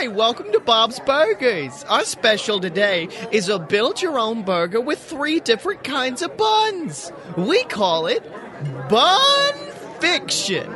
Hi, 0.00 0.06
welcome 0.06 0.52
to 0.52 0.60
Bob's 0.60 1.00
Burgers. 1.00 1.82
Our 1.88 2.04
special 2.04 2.60
today 2.60 3.08
is 3.32 3.48
a 3.48 3.58
build 3.58 4.00
your 4.00 4.16
own 4.16 4.44
burger 4.44 4.80
with 4.80 5.00
three 5.00 5.40
different 5.40 5.82
kinds 5.82 6.22
of 6.22 6.36
buns. 6.36 7.10
We 7.36 7.64
call 7.64 8.06
it 8.06 8.22
Bun 8.88 9.54
Fiction. 9.98 10.70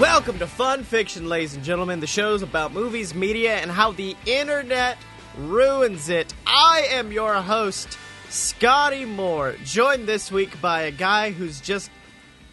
Welcome 0.00 0.40
to 0.40 0.48
Fun 0.48 0.82
Fiction, 0.82 1.28
ladies 1.28 1.54
and 1.54 1.62
gentlemen. 1.62 2.00
The 2.00 2.08
show's 2.08 2.42
about 2.42 2.72
movies, 2.72 3.14
media, 3.14 3.58
and 3.58 3.70
how 3.70 3.92
the 3.92 4.16
internet 4.26 4.98
ruins 5.38 6.08
it. 6.08 6.34
I 6.48 6.88
am 6.90 7.12
your 7.12 7.34
host, 7.34 7.96
Scotty 8.32 9.04
Moore, 9.04 9.56
joined 9.62 10.08
this 10.08 10.32
week 10.32 10.58
by 10.62 10.82
a 10.84 10.90
guy 10.90 11.32
who's 11.32 11.60
just. 11.60 11.90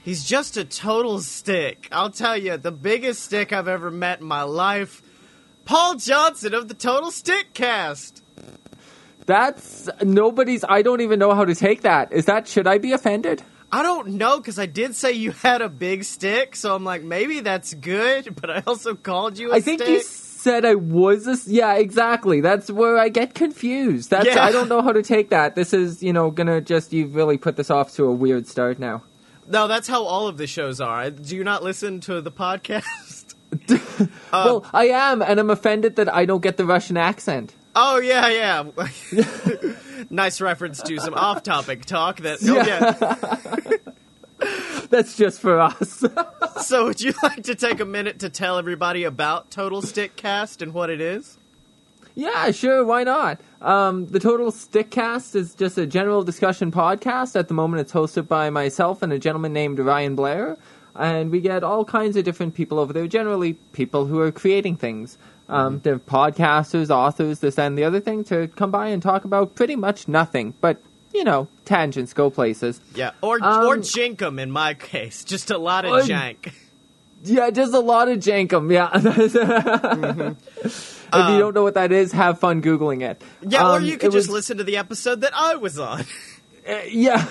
He's 0.03 0.25
just 0.25 0.57
a 0.57 0.65
total 0.65 1.19
stick. 1.19 1.87
I'll 1.89 2.09
tell 2.09 2.35
you, 2.35 2.57
the 2.57 2.71
biggest 2.71 3.23
stick 3.23 3.53
I've 3.53 3.69
ever 3.69 3.89
met 3.89 4.19
in 4.19 4.25
my 4.25 4.43
life. 4.43 5.01
Paul 5.63 5.95
Johnson 5.95 6.53
of 6.53 6.67
the 6.67 6.73
Total 6.73 7.11
Stick 7.11 7.53
Cast. 7.53 8.21
That's 9.25 9.87
nobody's. 10.03 10.65
I 10.67 10.81
don't 10.81 10.99
even 10.99 11.17
know 11.17 11.33
how 11.33 11.45
to 11.45 11.55
take 11.55 11.83
that. 11.83 12.11
Is 12.11 12.25
that 12.25 12.47
should 12.49 12.67
I 12.67 12.77
be 12.77 12.91
offended? 12.91 13.41
I 13.71 13.81
don't 13.81 14.15
know 14.15 14.37
because 14.37 14.59
I 14.59 14.65
did 14.65 14.95
say 14.95 15.13
you 15.13 15.31
had 15.31 15.61
a 15.61 15.69
big 15.69 16.03
stick, 16.03 16.57
so 16.57 16.75
I'm 16.75 16.83
like 16.83 17.03
maybe 17.03 17.39
that's 17.39 17.73
good. 17.73 18.35
But 18.41 18.49
I 18.49 18.63
also 18.67 18.95
called 18.95 19.37
you. 19.37 19.53
I 19.53 19.57
I 19.57 19.61
think 19.61 19.81
stick. 19.81 19.89
you 19.93 20.01
said 20.39 20.65
I 20.65 20.75
was. 20.75 21.27
A, 21.27 21.51
yeah, 21.51 21.75
exactly. 21.75 22.41
That's 22.41 22.71
where 22.71 22.97
I 22.97 23.09
get 23.09 23.33
confused. 23.33 24.09
That's 24.09 24.27
Yeah. 24.27 24.43
I 24.43 24.51
don't 24.51 24.69
know 24.69 24.81
how 24.81 24.91
to 24.91 25.03
take 25.03 25.29
that. 25.29 25.55
This 25.55 25.73
is 25.73 26.01
you 26.01 26.13
know 26.13 26.31
gonna 26.31 26.61
just 26.61 26.93
you 26.93 27.07
really 27.07 27.37
put 27.37 27.55
this 27.57 27.69
off 27.69 27.93
to 27.95 28.05
a 28.05 28.11
weird 28.13 28.47
start 28.47 28.79
now. 28.79 29.03
No, 29.47 29.67
that's 29.67 29.87
how 29.87 30.03
all 30.03 30.27
of 30.27 30.37
the 30.37 30.47
shows 30.47 30.79
are. 30.79 31.09
Do 31.09 31.35
you 31.35 31.43
not 31.43 31.63
listen 31.63 31.99
to 32.01 32.21
the 32.21 32.31
podcast? 32.31 33.35
Um, 34.31 34.45
well, 34.45 34.65
I 34.73 34.89
am, 34.89 35.23
and 35.23 35.39
I'm 35.39 35.49
offended 35.49 35.95
that 35.95 36.13
I 36.13 36.25
don't 36.25 36.41
get 36.41 36.57
the 36.57 36.65
Russian 36.65 36.97
accent. 36.97 37.51
Oh 37.75 37.97
yeah, 37.99 38.27
yeah. 38.27 38.63
nice 40.11 40.39
reference 40.39 40.81
to 40.83 40.99
some 40.99 41.15
off-topic 41.15 41.85
talk. 41.85 42.17
That 42.17 42.37
oh 42.43 42.63
yeah. 42.63 43.93
That's 44.89 45.15
just 45.15 45.39
for 45.39 45.59
us. 45.59 46.03
So 46.61 46.85
would 46.85 46.99
you 46.99 47.13
like 47.23 47.43
to 47.43 47.55
take 47.55 47.79
a 47.79 47.85
minute 47.85 48.19
to 48.19 48.29
tell 48.29 48.57
everybody 48.57 49.05
about 49.05 49.49
Total 49.49 49.81
Stick 49.81 50.17
Cast 50.17 50.61
and 50.61 50.73
what 50.73 50.89
it 50.89 50.99
is? 50.99 51.37
Yeah, 52.15 52.51
sure, 52.51 52.83
why 52.83 53.05
not? 53.05 53.39
Um, 53.61 54.07
the 54.07 54.19
Total 54.19 54.51
Stick 54.51 54.91
Cast 54.91 55.35
is 55.35 55.55
just 55.55 55.77
a 55.77 55.87
general 55.87 56.21
discussion 56.23 56.69
podcast. 56.69 57.37
At 57.39 57.47
the 57.47 57.53
moment, 57.53 57.79
it's 57.79 57.93
hosted 57.93 58.27
by 58.27 58.49
myself 58.49 59.01
and 59.01 59.13
a 59.13 59.17
gentleman 59.19 59.53
named 59.53 59.79
Ryan 59.79 60.15
Blair, 60.15 60.57
and 60.95 61.31
we 61.31 61.39
get 61.39 61.63
all 61.63 61.85
kinds 61.85 62.17
of 62.17 62.25
different 62.25 62.55
people 62.55 62.77
over 62.77 62.91
there. 62.91 63.07
Generally, 63.07 63.53
people 63.71 64.05
who 64.05 64.19
are 64.19 64.31
creating 64.31 64.75
things. 64.75 65.17
Um, 65.47 65.79
They're 65.79 65.97
podcasters, 65.97 66.89
authors, 66.89 67.39
this 67.39 67.57
and 67.57 67.77
the 67.77 67.85
other 67.85 68.01
thing 68.01 68.25
to 68.25 68.49
come 68.49 68.69
by 68.69 68.89
and 68.89 69.01
talk 69.01 69.23
about 69.23 69.55
pretty 69.55 69.77
much 69.77 70.07
nothing, 70.07 70.53
but 70.61 70.81
you 71.13 71.23
know, 71.23 71.47
tangents 71.65 72.13
go 72.13 72.29
places. 72.29 72.79
Yeah, 72.95 73.11
or 73.21 73.39
Um, 73.41 73.65
or 73.67 73.77
Jinkum 73.77 74.39
in 74.39 74.51
my 74.51 74.73
case, 74.73 75.23
just 75.23 75.49
a 75.51 75.57
lot 75.57 75.85
of 75.85 75.91
Uh, 75.91 76.01
jank. 76.01 76.53
Yeah, 77.23 77.49
just 77.49 77.73
a 77.73 77.79
lot 77.79 78.07
of 78.07 78.19
jankum. 78.19 78.71
Yeah. 78.71 78.89
if 80.63 81.29
you 81.29 81.39
don't 81.39 81.53
know 81.53 81.63
what 81.63 81.73
that 81.73 81.91
is, 81.91 82.11
have 82.13 82.39
fun 82.39 82.61
googling 82.61 83.01
it. 83.01 83.21
Yeah, 83.41 83.67
or 83.67 83.77
Um, 83.77 83.83
you 83.85 83.93
it 83.95 83.99
could 83.99 84.11
just 84.11 84.27
was- 84.29 84.35
listen 84.35 84.57
to 84.57 84.63
the 84.63 84.77
episode 84.77 85.21
that 85.21 85.33
I 85.35 85.55
was 85.55 85.77
on. 85.79 86.05
Uh, 86.67 86.81
yeah. 86.87 87.25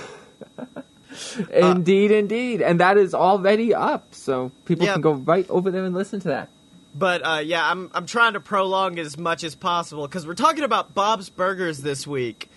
indeed, 1.53 2.11
indeed. 2.11 2.61
And 2.63 2.81
that 2.81 2.97
is 2.97 3.15
already 3.15 3.75
up, 3.75 4.15
so 4.15 4.51
people 4.65 4.87
Yeah. 4.87 4.95
can 4.95 5.03
go 5.03 5.13
right 5.13 5.49
over 5.49 5.71
there 5.71 5.85
and 5.85 5.95
listen 5.95 6.19
to 6.21 6.29
that. 6.29 6.49
But 6.95 7.25
uh, 7.25 7.41
yeah, 7.45 7.69
I'm 7.71 7.91
I'm 7.95 8.07
trying 8.07 8.33
to 8.33 8.41
prolong 8.41 8.99
as 8.99 9.17
much 9.17 9.45
as 9.45 9.55
possible 9.55 10.07
because 10.09 10.27
we're 10.27 10.35
talking 10.35 10.65
about 10.65 10.95
Bob's 10.95 11.29
Burgers 11.31 11.79
this 11.79 12.07
week. 12.07 12.51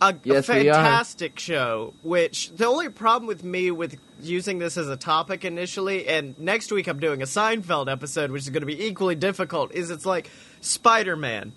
A, 0.00 0.14
Yes, 0.24 0.46
fantastic 0.46 1.38
show. 1.38 1.94
Which 2.02 2.50
the 2.50 2.66
only 2.66 2.88
problem 2.88 3.26
with 3.26 3.42
me 3.42 3.70
with 3.70 3.98
using 4.20 4.58
this 4.58 4.76
as 4.76 4.88
a 4.88 4.96
topic 4.96 5.44
initially, 5.44 6.06
and 6.08 6.38
next 6.38 6.70
week 6.72 6.86
I'm 6.86 7.00
doing 7.00 7.22
a 7.22 7.26
Seinfeld 7.26 7.90
episode, 7.90 8.30
which 8.30 8.42
is 8.42 8.50
going 8.50 8.62
to 8.62 8.66
be 8.66 8.86
equally 8.86 9.14
difficult, 9.14 9.72
is 9.74 9.90
it's 9.90 10.06
like 10.06 10.30
Spider-Man. 10.60 11.52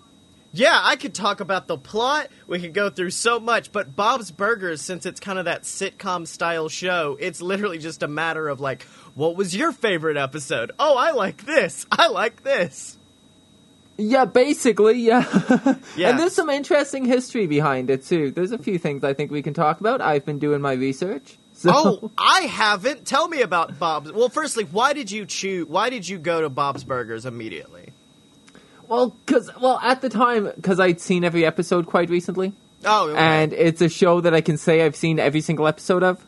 Yeah, 0.54 0.78
I 0.82 0.96
could 0.96 1.14
talk 1.14 1.40
about 1.40 1.66
the 1.66 1.78
plot. 1.78 2.28
We 2.46 2.60
could 2.60 2.74
go 2.74 2.90
through 2.90 3.12
so 3.12 3.40
much, 3.40 3.72
but 3.72 3.96
Bob's 3.96 4.30
Burgers, 4.30 4.82
since 4.82 5.06
it's 5.06 5.18
kind 5.18 5.38
of 5.38 5.46
that 5.46 5.62
sitcom 5.62 6.26
style 6.26 6.68
show, 6.68 7.16
it's 7.18 7.40
literally 7.40 7.78
just 7.78 8.02
a 8.02 8.08
matter 8.08 8.48
of 8.48 8.60
like, 8.60 8.82
what 9.14 9.34
was 9.34 9.56
your 9.56 9.72
favorite 9.72 10.18
episode? 10.18 10.70
Oh, 10.78 10.98
I 10.98 11.12
like 11.12 11.46
this. 11.46 11.86
I 11.90 12.08
like 12.08 12.42
this. 12.42 12.98
Yeah, 14.02 14.24
basically, 14.24 14.98
yeah. 14.98 15.24
Yeah. 15.96 16.10
And 16.10 16.18
there's 16.18 16.34
some 16.34 16.50
interesting 16.50 17.04
history 17.04 17.46
behind 17.46 17.90
it, 17.90 18.04
too. 18.04 18.30
There's 18.30 18.52
a 18.52 18.58
few 18.58 18.78
things 18.78 19.04
I 19.04 19.14
think 19.14 19.30
we 19.30 19.42
can 19.42 19.54
talk 19.54 19.80
about. 19.80 20.00
I've 20.00 20.24
been 20.24 20.38
doing 20.38 20.60
my 20.60 20.72
research. 20.72 21.38
So. 21.52 21.70
Oh, 21.72 22.10
I 22.18 22.42
haven't. 22.42 23.06
Tell 23.06 23.28
me 23.28 23.42
about 23.42 23.78
Bob's. 23.78 24.10
Well, 24.10 24.28
firstly, 24.28 24.64
why 24.64 24.92
did 24.92 25.10
you 25.10 25.26
choose? 25.26 25.68
Why 25.68 25.90
did 25.90 26.08
you 26.08 26.18
go 26.18 26.40
to 26.40 26.48
Bob's 26.48 26.82
Burgers 26.82 27.26
immediately? 27.26 27.90
Well, 28.88 29.14
because, 29.24 29.50
well, 29.60 29.78
at 29.82 30.00
the 30.00 30.08
time, 30.08 30.50
because 30.56 30.80
I'd 30.80 31.00
seen 31.00 31.24
every 31.24 31.46
episode 31.46 31.86
quite 31.86 32.10
recently. 32.10 32.52
Oh, 32.84 33.10
okay. 33.10 33.18
And 33.18 33.52
it's 33.52 33.80
a 33.80 33.88
show 33.88 34.20
that 34.22 34.34
I 34.34 34.40
can 34.40 34.56
say 34.56 34.82
I've 34.82 34.96
seen 34.96 35.18
every 35.18 35.40
single 35.40 35.68
episode 35.68 36.02
of. 36.02 36.24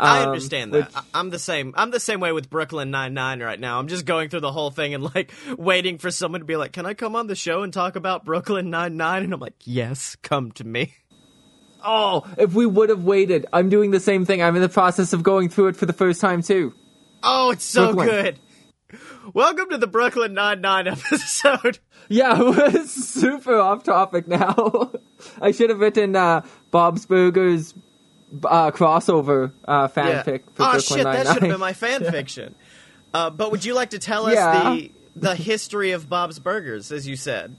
I 0.00 0.22
Um, 0.22 0.28
understand 0.28 0.72
that. 0.74 0.86
which- 0.94 1.04
I'm 1.12 1.30
the 1.30 1.38
same. 1.38 1.74
I'm 1.76 1.90
the 1.90 2.00
same 2.00 2.20
way 2.20 2.32
with 2.32 2.48
Brooklyn 2.50 2.90
Nine 2.90 3.14
Nine 3.14 3.40
right 3.42 3.58
now. 3.58 3.78
I'm 3.80 3.88
just 3.88 4.04
going 4.04 4.28
through 4.28 4.40
the 4.40 4.52
whole 4.52 4.70
thing 4.70 4.94
and 4.94 5.02
like 5.02 5.32
waiting 5.58 5.98
for 5.98 6.10
someone 6.10 6.40
to 6.40 6.44
be 6.44 6.56
like, 6.56 6.72
"Can 6.72 6.86
I 6.86 6.94
come 6.94 7.16
on 7.16 7.26
the 7.26 7.34
show 7.34 7.62
and 7.62 7.72
talk 7.72 7.96
about 7.96 8.24
Brooklyn 8.24 8.70
Nine 8.70 8.96
Nine? 8.96 9.24
And 9.24 9.34
I'm 9.34 9.40
like, 9.40 9.56
"Yes, 9.64 10.16
come 10.22 10.52
to 10.52 10.64
me." 10.64 10.94
Oh, 11.84 12.24
if 12.36 12.54
we 12.54 12.66
would 12.66 12.88
have 12.88 13.04
waited. 13.04 13.46
I'm 13.52 13.68
doing 13.68 13.92
the 13.92 14.00
same 14.00 14.24
thing. 14.24 14.42
I'm 14.42 14.56
in 14.56 14.62
the 14.62 14.68
process 14.68 15.12
of 15.12 15.22
going 15.22 15.48
through 15.48 15.68
it 15.68 15.76
for 15.76 15.86
the 15.86 15.92
first 15.92 16.20
time, 16.20 16.42
too. 16.42 16.74
Oh, 17.22 17.50
it's 17.52 17.64
so 17.64 17.92
Brooklyn. 17.94 18.08
good. 18.90 18.98
Welcome 19.34 19.68
to 19.70 19.78
the 19.78 19.86
Brooklyn 19.86 20.34
Nine 20.34 20.60
Nine 20.60 20.86
episode. 20.88 21.78
Yeah, 22.08 22.40
we're 22.40 22.84
super 22.86 23.56
off 23.58 23.84
topic 23.84 24.26
now. 24.26 24.90
I 25.40 25.50
should 25.52 25.70
have 25.70 25.78
written 25.78 26.16
uh, 26.16 26.42
Bob's 26.70 27.06
Burgers 27.06 27.74
uh, 28.44 28.70
crossover 28.70 29.52
uh, 29.66 29.88
fanfic 29.88 30.42
for 30.54 30.62
oh 30.64 30.72
Brooklyn 30.72 30.80
shit, 30.80 31.04
that 31.04 31.26
should 31.26 31.42
have 31.42 31.50
been 31.50 31.60
my 31.60 31.72
fan 31.84 32.04
fiction. 32.04 32.54
Uh, 33.14 33.30
but 33.30 33.50
would 33.50 33.64
you 33.64 33.74
like 33.74 33.90
to 33.90 33.98
tell 33.98 34.26
us 34.26 34.34
Yeah. 34.34 34.70
the 34.74 34.90
the 35.16 35.34
history 35.34 35.92
of 35.92 36.08
Bob's 36.08 36.38
Burgers, 36.38 36.92
as 36.92 37.06
you 37.08 37.16
said? 37.16 37.56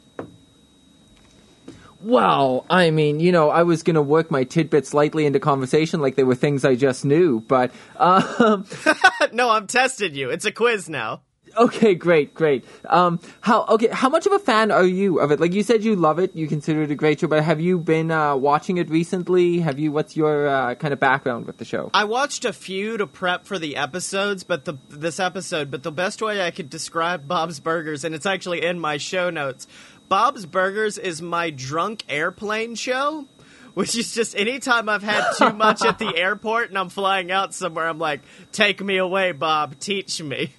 Well, 2.02 2.66
I 2.69 2.91
mean, 2.91 3.19
you 3.19 3.34
know, 3.34 3.50
I 3.50 3.63
was 3.63 3.84
going 3.84 3.96
to 3.96 4.02
work 4.02 4.31
my 4.31 4.46
tidbits 4.46 4.94
lightly 4.94 5.25
into 5.25 5.40
conversation 5.41 6.00
like 6.00 6.16
they 6.16 6.24
were 6.24 6.35
things 6.35 6.63
I 6.63 6.75
just 6.75 7.03
knew, 7.03 7.41
but 7.41 7.72
um, 7.97 8.66
no, 9.34 9.50
I'm 9.50 9.68
testing 9.68 10.16
you. 10.16 10.30
It's 10.30 10.46
a 10.46 10.51
quiz 10.53 10.88
now. 10.88 11.22
Okay, 11.58 11.96
great, 11.96 12.34
great. 12.34 12.66
Um, 12.86 13.20
how 13.42 13.66
okay? 13.70 13.88
How 13.88 14.10
much 14.10 14.26
of 14.26 14.34
a 14.34 14.40
fan 14.40 14.72
are 14.72 14.86
you 14.86 15.20
of 15.20 15.32
it? 15.32 15.40
Like 15.40 15.54
you 15.54 15.64
said, 15.64 15.84
you 15.84 15.96
love 15.96 16.20
it, 16.20 16.36
you 16.36 16.48
consider 16.48 16.84
it 16.84 16.92
a 16.92 16.96
great 16.96 17.20
show, 17.20 17.28
but 17.28 17.44
have 17.44 17.60
you 17.60 17.80
been 17.80 18.12
uh, 18.12 18.36
watching 18.36 18.78
it 18.78 18.90
recently? 18.90 19.60
Have 19.60 19.80
you? 19.80 19.92
What's 19.92 20.16
your 20.16 20.48
uh, 20.48 20.76
kind 20.76 20.94
of 20.94 21.00
background 21.00 21.46
with 21.46 21.58
the 21.58 21.66
show? 21.66 21.90
I 21.94 22.06
watched 22.06 22.46
a 22.46 22.54
few 22.54 22.98
to 22.98 23.08
prep 23.08 23.46
for 23.46 23.60
the 23.60 23.76
episodes, 23.76 24.44
but 24.44 24.66
the 24.66 24.76
this 24.90 25.20
episode, 25.20 25.72
but 25.72 25.84
the 25.84 25.92
best 25.92 26.22
way 26.22 26.46
I 26.46 26.52
could 26.52 26.70
describe 26.70 27.28
Bob's 27.28 27.60
Burgers, 27.60 28.04
and 28.04 28.16
it's 28.16 28.26
actually 28.26 28.64
in 28.64 28.80
my 28.80 28.98
show 28.98 29.30
notes. 29.30 29.68
Bob's 30.10 30.46
Burgers 30.46 30.98
is 30.98 31.22
my 31.22 31.52
drunk 31.52 32.04
airplane 32.10 32.74
show, 32.76 33.28
which 33.76 33.96
is 33.96 34.14
just 34.14 34.36
anytime 34.36 34.90
I've 34.90 35.04
had 35.04 35.34
too 35.38 35.54
much 35.54 35.86
at 35.86 36.00
the 36.00 36.14
airport 36.18 36.69
and 36.69 36.78
I'm 36.78 36.90
flying 36.90 37.31
out 37.31 37.54
somewhere, 37.54 37.88
I'm 37.88 38.00
like, 38.00 38.22
"Take 38.52 38.84
me 38.84 38.98
away, 38.98 39.31
Bob. 39.31 39.80
Teach 39.80 40.22
me." 40.22 40.54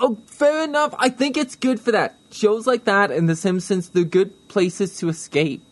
Oh, 0.00 0.18
fair 0.26 0.64
enough. 0.64 0.94
I 0.98 1.08
think 1.08 1.36
it's 1.36 1.56
good 1.56 1.80
for 1.80 1.92
that. 1.92 2.16
Shows 2.30 2.66
like 2.66 2.84
that 2.84 3.10
and 3.10 3.28
The 3.28 3.36
Simpsons, 3.36 3.88
they're 3.90 4.04
good 4.04 4.48
places 4.48 4.96
to 4.98 5.08
escape. 5.08 5.62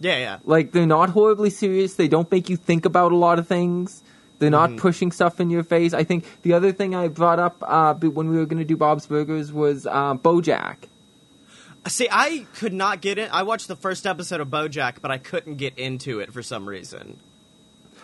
Yeah, 0.00 0.18
yeah. 0.18 0.38
Like 0.44 0.72
they're 0.72 0.86
not 0.86 1.10
horribly 1.10 1.50
serious. 1.50 1.94
They 1.94 2.08
don't 2.08 2.30
make 2.30 2.48
you 2.48 2.56
think 2.56 2.84
about 2.84 3.12
a 3.12 3.16
lot 3.16 3.38
of 3.38 3.46
things. 3.48 4.02
They're 4.38 4.50
not 4.50 4.70
Mm-hmm. 4.70 4.78
pushing 4.78 5.12
stuff 5.12 5.40
in 5.40 5.48
your 5.50 5.62
face. 5.62 5.94
I 5.94 6.04
think 6.04 6.24
the 6.42 6.52
other 6.52 6.70
thing 6.72 6.94
I 6.94 7.08
brought 7.08 7.38
up 7.38 7.56
uh, 7.62 7.94
when 7.94 8.28
we 8.28 8.36
were 8.36 8.44
going 8.46 8.58
to 8.58 8.64
do 8.66 8.76
Bob's 8.76 9.06
Burgers 9.06 9.52
was 9.52 9.86
uh, 9.86 10.14
BoJack. 10.14 10.76
See, 11.88 12.08
I 12.10 12.46
could 12.56 12.72
not 12.74 13.00
get 13.00 13.16
in. 13.16 13.28
I 13.30 13.44
watched 13.44 13.68
the 13.68 13.76
first 13.76 14.06
episode 14.06 14.40
of 14.40 14.48
BoJack, 14.48 14.96
but 15.00 15.10
I 15.10 15.18
couldn't 15.18 15.54
get 15.56 15.78
into 15.78 16.20
it 16.20 16.32
for 16.32 16.42
some 16.42 16.68
reason. 16.68 17.18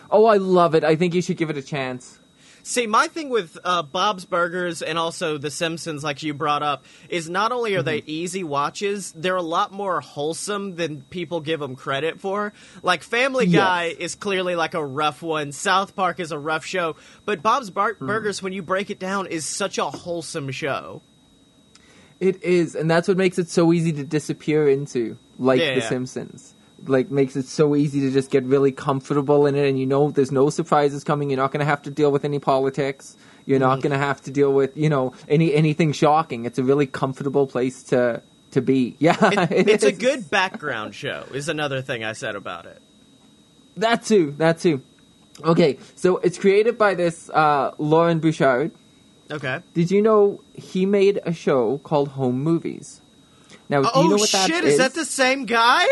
Oh, 0.09 0.25
I 0.25 0.37
love 0.37 0.73
it. 0.73 0.83
I 0.83 0.95
think 0.95 1.13
you 1.13 1.21
should 1.21 1.37
give 1.37 1.49
it 1.49 1.57
a 1.57 1.61
chance. 1.61 2.17
See, 2.65 2.87
my 2.87 3.09
thing 3.09 3.29
with 3.29 3.57
uh, 3.65 3.81
Bob's 3.83 4.23
Burgers 4.23 4.81
and 4.81 4.97
also 4.97 5.37
The 5.37 5.51
Simpsons, 5.51 6.01
like 6.01 6.23
you 6.23 6.33
brought 6.33 6.63
up, 6.63 6.85
is 7.09 7.29
not 7.29 7.51
only 7.51 7.75
are 7.75 7.83
they 7.83 8.03
easy 8.05 8.41
watches, 8.45 9.11
they're 9.17 9.35
a 9.35 9.41
lot 9.41 9.73
more 9.73 9.99
wholesome 9.99 10.77
than 10.77 11.01
people 11.09 11.41
give 11.41 11.59
them 11.59 11.75
credit 11.75 12.21
for. 12.21 12.53
Like 12.81 13.03
Family 13.03 13.47
Yes. 13.47 13.59
Guy 13.61 13.83
is 13.99 14.15
clearly 14.15 14.55
like 14.55 14.75
a 14.75 14.85
rough 14.85 15.21
one. 15.21 15.51
South 15.51 15.93
Park 15.93 16.21
is 16.21 16.31
a 16.31 16.39
rough 16.39 16.63
show, 16.63 16.95
but 17.25 17.41
Bob's 17.41 17.69
Bar- 17.69 17.95
Burgers, 17.99 18.41
when 18.41 18.53
you 18.53 18.61
break 18.63 18.89
it 18.89 18.97
down, 18.97 19.27
is 19.27 19.45
such 19.45 19.77
a 19.77 19.83
wholesome 19.85 20.49
show. 20.51 21.01
It 22.21 22.41
is, 22.43 22.75
and 22.75 22.89
that's 22.89 23.09
what 23.09 23.17
makes 23.17 23.37
it 23.37 23.49
so 23.49 23.73
easy 23.73 23.91
to 23.91 24.05
disappear 24.05 24.69
into, 24.69 25.17
like 25.37 25.59
The 25.59 25.65
Yeah. 25.65 25.89
Simpsons. 25.89 26.52
Like 26.85 27.11
makes 27.11 27.35
it 27.35 27.45
so 27.45 27.75
easy 27.75 28.01
to 28.01 28.11
just 28.11 28.29
get 28.29 28.43
really 28.43 28.71
comfortable 28.71 29.45
in 29.45 29.55
it, 29.55 29.67
and 29.67 29.79
you 29.79 29.85
know 29.85 30.11
there's 30.11 30.31
no 30.31 30.49
surprises 30.49 31.03
coming. 31.03 31.29
You're 31.29 31.37
not 31.37 31.51
going 31.51 31.59
to 31.59 31.65
have 31.65 31.81
to 31.83 31.89
deal 31.89 32.11
with 32.11 32.25
any 32.25 32.39
politics. 32.39 33.15
You're 33.45 33.59
not 33.59 33.81
going 33.81 33.91
to 33.91 33.97
have 33.97 34.21
to 34.21 34.31
deal 34.31 34.53
with 34.53 34.75
you 34.75 34.89
know 34.89 35.13
any 35.27 35.53
anything 35.53 35.91
shocking. 35.93 36.45
It's 36.45 36.59
a 36.59 36.63
really 36.63 36.87
comfortable 36.87 37.47
place 37.47 37.83
to 37.83 38.21
to 38.51 38.61
be. 38.61 38.95
Yeah, 38.99 39.17
It, 39.21 39.51
it 39.51 39.67
it's 39.75 39.83
a 39.83 39.91
good 39.91 40.29
background 40.29 40.95
show. 40.95 41.25
Is 41.33 41.49
another 41.49 41.81
thing 41.81 42.03
I 42.03 42.13
said 42.13 42.35
about 42.35 42.65
it. 42.65 42.81
That 43.77 44.03
too. 44.03 44.31
That 44.37 44.59
too. 44.59 44.81
Okay, 45.43 45.79
so 45.95 46.17
it's 46.17 46.37
created 46.37 46.77
by 46.77 46.93
this 46.93 47.29
uh, 47.29 47.71
Loren 47.79 48.19
Bouchard. 48.19 48.71
Okay. 49.31 49.61
Did 49.73 49.89
you 49.89 50.01
know 50.01 50.41
he 50.53 50.85
made 50.85 51.19
a 51.25 51.33
show 51.33 51.79
called 51.79 52.09
Home 52.09 52.43
Movies? 52.43 53.01
Now, 53.67 53.81
do 53.81 53.89
oh 53.93 54.03
you 54.03 54.09
know 54.09 54.15
what 54.17 54.31
that 54.31 54.47
shit! 54.47 54.63
Is 54.63 54.77
that 54.77 54.93
the 54.93 55.05
same 55.05 55.45
guy? 55.45 55.85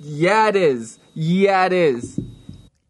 Yeah, 0.00 0.48
it 0.48 0.56
is. 0.56 0.98
Yeah, 1.14 1.66
it 1.66 1.72
is. 1.72 2.18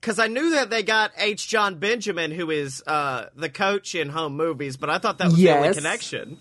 Because 0.01 0.19
I 0.19 0.27
knew 0.29 0.51
that 0.51 0.71
they 0.71 0.83
got 0.83 1.13
H. 1.17 1.49
John 1.49 1.79
Benjamin, 1.79 2.31
who 2.31 2.51
is 2.51 2.83
uh, 2.87 3.27
the 3.37 3.49
coach 3.49 3.95
in 3.95 4.11
home 4.11 4.37
movies, 4.37 4.77
but 4.77 4.91
I 4.91 4.99
thought 4.99 5.19
that 5.19 5.27
was 5.29 5.37
the 5.37 5.51
only 5.51 5.69
Yes. 5.69 5.77
connection. 5.77 6.39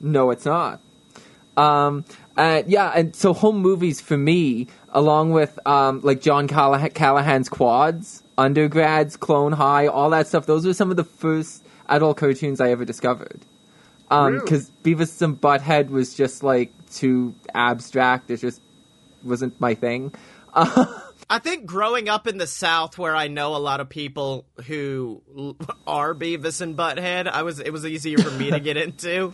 No, 0.00 0.30
it's 0.30 0.44
not. 0.44 0.80
Um, 1.56 2.04
uh, 2.36 2.62
yeah, 2.66 2.92
and 2.94 3.14
so 3.14 3.32
home 3.34 3.58
movies 3.58 4.00
for 4.00 4.16
me, 4.16 4.68
along 4.90 5.32
with 5.32 5.58
um, 5.66 6.00
like 6.02 6.20
John 6.20 6.46
Calla- 6.48 6.88
Callahan's 6.90 7.48
Quads, 7.48 8.22
Undergrads, 8.38 9.16
Clone 9.16 9.52
High, 9.52 9.88
all 9.88 10.10
that 10.10 10.26
stuff. 10.28 10.46
Those 10.46 10.64
were 10.64 10.72
some 10.74 10.90
of 10.90 10.96
the 10.96 11.04
first 11.04 11.64
adult 11.88 12.16
cartoons 12.16 12.60
I 12.60 12.70
ever 12.70 12.84
discovered. 12.84 13.40
Really? 14.10 14.38
Because 14.40 14.70
Beavis 14.82 15.20
and 15.22 15.38
Butthead 15.40 15.90
was 15.90 16.14
just 16.14 16.42
like 16.42 16.72
too 16.92 17.34
abstract. 17.54 18.30
It's 18.30 18.40
just 18.40 18.60
wasn't 19.22 19.60
my 19.60 19.74
thing. 19.74 20.14
I 20.54 21.38
think 21.38 21.66
growing 21.66 22.08
up 22.08 22.26
in 22.26 22.38
the 22.38 22.46
South, 22.46 22.98
where 22.98 23.14
I 23.14 23.28
know 23.28 23.54
a 23.54 23.58
lot 23.58 23.80
of 23.80 23.88
people 23.88 24.46
who 24.66 25.22
are 25.86 26.14
Beavis 26.14 26.60
and 26.60 26.76
Butthead, 26.76 27.28
I 27.28 27.42
was 27.42 27.60
it 27.60 27.72
was 27.72 27.86
easier 27.86 28.18
for 28.18 28.30
me 28.32 28.50
to 28.50 28.58
get 28.60 28.76
into. 28.84 29.32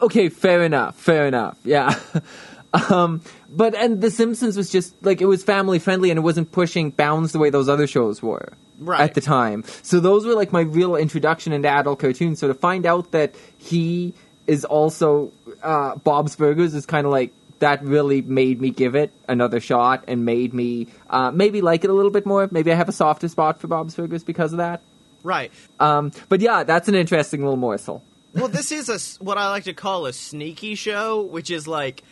Okay, 0.00 0.28
fair 0.28 0.62
enough. 0.62 0.96
Fair 0.96 1.26
enough. 1.26 1.58
Yeah. 1.64 1.98
um, 2.90 3.22
but 3.50 3.74
and 3.74 4.00
The 4.00 4.10
Simpsons 4.10 4.56
was 4.56 4.70
just 4.70 4.94
like 5.04 5.20
it 5.20 5.26
was 5.26 5.42
family 5.42 5.78
friendly 5.78 6.10
and 6.10 6.18
it 6.18 6.22
wasn't 6.22 6.52
pushing 6.52 6.90
bounds 6.90 7.32
the 7.32 7.38
way 7.38 7.50
those 7.50 7.68
other 7.68 7.86
shows 7.86 8.22
were 8.22 8.52
Right. 8.78 9.00
at 9.00 9.14
the 9.14 9.20
time. 9.20 9.64
So 9.82 10.00
those 10.00 10.24
were 10.24 10.34
like 10.34 10.52
my 10.52 10.62
real 10.62 10.96
introduction 10.96 11.52
into 11.52 11.68
adult 11.68 11.98
cartoons. 11.98 12.38
So 12.38 12.48
to 12.48 12.54
find 12.54 12.86
out 12.86 13.10
that 13.10 13.34
he 13.58 14.14
is 14.46 14.64
also 14.64 15.32
uh, 15.62 15.96
Bob's 15.96 16.34
Burgers 16.36 16.72
is 16.74 16.86
kind 16.86 17.04
of 17.04 17.12
like 17.12 17.32
that 17.60 17.82
really 17.84 18.22
made 18.22 18.60
me 18.60 18.70
give 18.70 18.94
it 18.94 19.12
another 19.28 19.60
shot 19.60 20.04
and 20.08 20.24
made 20.24 20.52
me 20.52 20.88
uh, 21.08 21.30
maybe 21.30 21.60
like 21.60 21.84
it 21.84 21.90
a 21.90 21.92
little 21.92 22.10
bit 22.10 22.26
more. 22.26 22.48
Maybe 22.50 22.72
I 22.72 22.74
have 22.74 22.88
a 22.88 22.92
softer 22.92 23.28
spot 23.28 23.60
for 23.60 23.68
Bob's 23.68 23.94
Burgers 23.94 24.24
because 24.24 24.52
of 24.52 24.58
that. 24.58 24.82
Right. 25.22 25.52
Um, 25.78 26.12
but 26.28 26.40
yeah, 26.40 26.64
that's 26.64 26.88
an 26.88 26.94
interesting 26.94 27.42
little 27.42 27.56
morsel. 27.56 28.02
Well, 28.34 28.48
this 28.48 28.72
is 28.72 28.88
a 28.88 29.22
what 29.22 29.38
I 29.38 29.50
like 29.50 29.64
to 29.64 29.74
call 29.74 30.06
a 30.06 30.12
sneaky 30.12 30.74
show, 30.74 31.22
which 31.22 31.50
is 31.50 31.66
like 31.66 32.02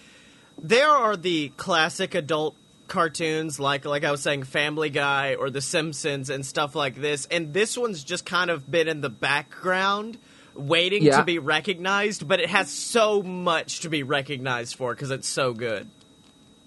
there 0.61 0.89
are 0.91 1.17
the 1.17 1.51
classic 1.57 2.15
adult 2.15 2.57
cartoons 2.89 3.61
like 3.61 3.85
like 3.85 4.05
I 4.05 4.11
was 4.11 4.23
saying 4.23 4.43
Family 4.45 4.91
Guy 4.91 5.35
or 5.35 5.51
The 5.51 5.61
Simpsons 5.61 6.29
and 6.29 6.45
stuff 6.45 6.75
like 6.75 6.97
this, 6.97 7.27
and 7.31 7.55
this 7.55 7.79
one's 7.79 8.05
just 8.05 8.27
kind 8.27 8.51
of 8.51 8.71
been 8.71 8.89
in 8.89 9.01
the 9.01 9.11
background 9.11 10.19
waiting 10.55 11.03
Yeah. 11.03 11.19
to 11.19 11.25
be 11.25 11.39
recognized, 11.39 12.27
but 12.27 12.41
it 12.41 12.49
has 12.51 12.71
so 12.71 13.23
much 13.23 13.81
to 13.81 13.89
be 13.89 14.03
recognized 14.03 14.77
for 14.77 14.95
because 14.95 15.11
it's 15.11 15.29
so 15.29 15.53
good. 15.53 15.89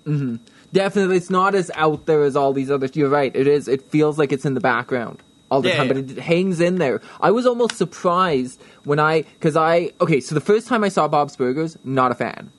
Mm-hmm. 0.06 0.38
Definitely, 0.74 1.18
it's 1.18 1.30
not 1.30 1.54
as 1.54 1.70
out 1.76 2.06
there 2.06 2.24
as 2.24 2.36
all 2.36 2.54
these 2.54 2.72
others. 2.72 2.96
You're 2.96 3.10
right. 3.10 3.36
It 3.36 3.48
is. 3.48 3.68
It 3.68 3.82
feels 3.84 4.18
like 4.18 4.32
it's 4.32 4.46
in 4.46 4.54
the 4.54 4.62
background 4.62 5.22
all 5.52 5.62
the 5.62 5.68
Yeah, 5.70 5.78
time, 5.78 5.88
yeah. 5.88 5.94
but 5.94 6.12
it 6.12 6.18
hangs 6.20 6.62
in 6.62 6.76
there. 6.78 7.02
I 7.20 7.32
was 7.32 7.46
almost 7.46 7.76
surprised 7.76 8.62
when 8.86 9.00
I, 9.00 9.24
because 9.24 9.58
I, 9.58 9.92
okay, 10.00 10.22
so 10.22 10.34
the 10.34 10.40
first 10.42 10.68
time 10.68 10.84
I 10.84 10.90
saw 10.90 11.10
Bob's 11.10 11.36
Burgers, 11.36 11.78
not 11.84 12.12
a 12.12 12.16
fan. 12.16 12.52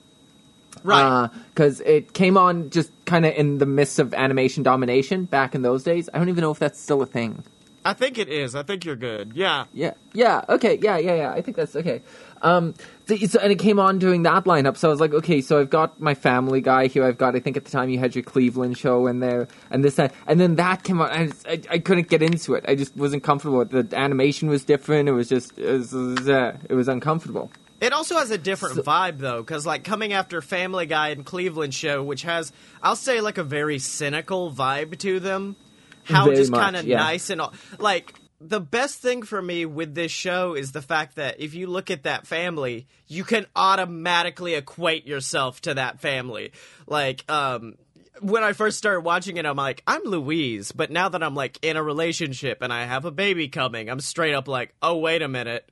Right. 0.83 1.01
Uh, 1.01 1.27
because 1.49 1.79
it 1.81 2.13
came 2.13 2.37
on 2.37 2.69
just 2.69 2.91
kind 3.05 3.25
of 3.25 3.33
in 3.35 3.57
the 3.57 3.65
midst 3.65 3.97
of 3.99 4.13
animation 4.13 4.61
domination 4.63 5.25
back 5.25 5.55
in 5.55 5.61
those 5.63 5.83
days. 5.83 6.07
I 6.13 6.19
don't 6.19 6.29
even 6.29 6.41
know 6.41 6.51
if 6.51 6.59
that's 6.59 6.79
still 6.79 7.01
a 7.01 7.05
thing. 7.07 7.43
I 7.85 7.93
think 7.93 8.17
it 8.17 8.29
is. 8.29 8.55
I 8.55 8.63
think 8.63 8.85
you're 8.85 8.95
good. 8.95 9.33
Yeah. 9.35 9.65
Yeah, 9.73 9.93
yeah, 10.13 10.45
okay, 10.49 10.79
yeah, 10.81 10.97
yeah, 10.97 11.15
yeah. 11.15 11.31
I 11.31 11.41
think 11.41 11.57
that's 11.57 11.75
okay. 11.75 12.01
Um, 12.41 12.73
so, 13.07 13.15
so- 13.17 13.39
and 13.39 13.51
it 13.51 13.59
came 13.59 13.79
on 13.79 13.99
during 13.99 14.23
that 14.23 14.45
lineup, 14.45 14.77
so 14.77 14.87
I 14.89 14.91
was 14.91 14.99
like, 14.99 15.13
okay, 15.13 15.41
so 15.41 15.59
I've 15.59 15.69
got 15.69 15.99
my 15.99 16.13
Family 16.13 16.61
Guy 16.61 16.87
here. 16.87 17.03
I've 17.05 17.17
got, 17.17 17.35
I 17.35 17.39
think 17.39 17.57
at 17.57 17.65
the 17.65 17.71
time 17.71 17.89
you 17.89 17.99
had 17.99 18.15
your 18.15 18.23
Cleveland 18.23 18.77
show 18.77 19.07
in 19.07 19.19
there, 19.19 19.47
and 19.71 19.83
this, 19.83 19.95
that, 19.95 20.13
and 20.27 20.39
then 20.39 20.55
that 20.55 20.83
came 20.83 21.01
on. 21.01 21.09
And 21.11 21.29
it's- 21.31 21.43
I, 21.69 21.75
I 21.75 21.79
couldn't 21.79 22.09
get 22.09 22.21
into 22.21 22.53
it. 22.55 22.65
I 22.67 22.75
just 22.75 22.95
wasn't 22.95 23.23
comfortable. 23.23 23.59
with. 23.59 23.71
The 23.89 23.97
animation 23.97 24.49
was 24.49 24.63
different. 24.63 25.09
It 25.09 25.13
was 25.13 25.29
just, 25.29 25.57
it 25.57 25.71
was, 25.71 25.93
uh, 26.29 26.57
it 26.69 26.73
was 26.75 26.87
uncomfortable. 26.87 27.51
It 27.81 27.91
also 27.91 28.15
has 28.15 28.31
a 28.31 28.37
different 28.37 28.77
vibe 28.85 29.17
though, 29.17 29.41
because 29.41 29.65
like 29.65 29.83
coming 29.83 30.13
after 30.13 30.41
Family 30.41 30.85
Guy 30.85 31.09
and 31.09 31.25
Cleveland 31.25 31.73
Show, 31.73 32.01
which 32.01 32.21
has 32.21 32.53
I'll 32.81 32.95
say 32.95 33.19
like 33.19 33.37
a 33.37 33.43
very 33.43 33.77
cynical 33.77 34.49
vibe 34.53 34.97
to 34.99 35.19
them, 35.19 35.57
how 36.03 36.25
Very 36.25 36.37
just 36.37 36.53
kind 36.53 36.75
of 36.75 36.85
yeah. 36.85 36.97
nice 36.97 37.29
and 37.29 37.41
all. 37.41 37.53
Like 37.79 38.13
the 38.39 38.59
best 38.59 38.99
thing 38.99 39.23
for 39.23 39.41
me 39.41 39.65
with 39.65 39.95
this 39.95 40.11
show 40.11 40.53
is 40.53 40.71
the 40.71 40.81
fact 40.81 41.15
that 41.15 41.39
if 41.39 41.53
you 41.53 41.67
look 41.67 41.89
at 41.89 42.03
that 42.03 42.27
family, 42.27 42.87
you 43.07 43.23
can 43.23 43.45
automatically 43.55 44.55
equate 44.55 45.07
yourself 45.07 45.61
to 45.61 45.73
that 45.75 46.01
family. 46.01 46.51
Like, 46.87 47.29
um. 47.31 47.75
When 48.21 48.43
I 48.43 48.53
first 48.53 48.77
started 48.77 49.01
watching 49.01 49.37
it, 49.37 49.45
I'm 49.45 49.57
like, 49.57 49.81
I'm 49.87 50.03
Louise, 50.03 50.71
but 50.71 50.91
now 50.91 51.09
that 51.09 51.23
I'm 51.23 51.33
like 51.33 51.57
in 51.63 51.77
a 51.77 51.83
relationship 51.83 52.61
and 52.61 52.71
I 52.71 52.85
have 52.85 53.05
a 53.05 53.11
baby 53.11 53.47
coming, 53.47 53.89
I'm 53.89 53.99
straight 53.99 54.35
up 54.35 54.47
like, 54.47 54.75
oh 54.83 54.97
wait 54.97 55.23
a 55.23 55.27
minute, 55.27 55.67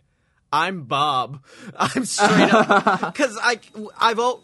I'm 0.51 0.83
Bob. 0.83 1.43
I'm 1.77 2.03
straight 2.03 2.53
up 2.53 2.99
because 3.13 3.37
I 3.41 3.59
I've 3.97 4.19
al- 4.19 4.43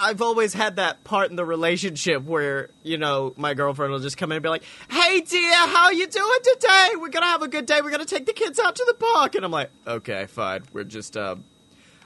I've 0.00 0.20
always 0.22 0.52
had 0.54 0.76
that 0.76 1.04
part 1.04 1.30
in 1.30 1.36
the 1.36 1.44
relationship 1.44 2.22
where 2.24 2.68
you 2.82 2.98
know 2.98 3.32
my 3.36 3.54
girlfriend 3.54 3.92
will 3.92 4.00
just 4.00 4.16
come 4.16 4.32
in 4.32 4.36
and 4.36 4.42
be 4.42 4.48
like, 4.48 4.64
"Hey 4.90 5.20
dear, 5.20 5.54
how 5.54 5.90
you 5.90 6.06
doing 6.06 6.38
today? 6.54 6.90
We're 6.98 7.08
gonna 7.10 7.26
have 7.26 7.42
a 7.42 7.48
good 7.48 7.66
day. 7.66 7.80
We're 7.82 7.90
gonna 7.90 8.04
take 8.04 8.26
the 8.26 8.32
kids 8.32 8.58
out 8.58 8.76
to 8.76 8.84
the 8.86 8.94
park." 8.94 9.34
And 9.34 9.44
I'm 9.44 9.50
like, 9.52 9.70
"Okay, 9.86 10.26
fine. 10.26 10.62
We're 10.72 10.84
just 10.84 11.16
uh, 11.16 11.36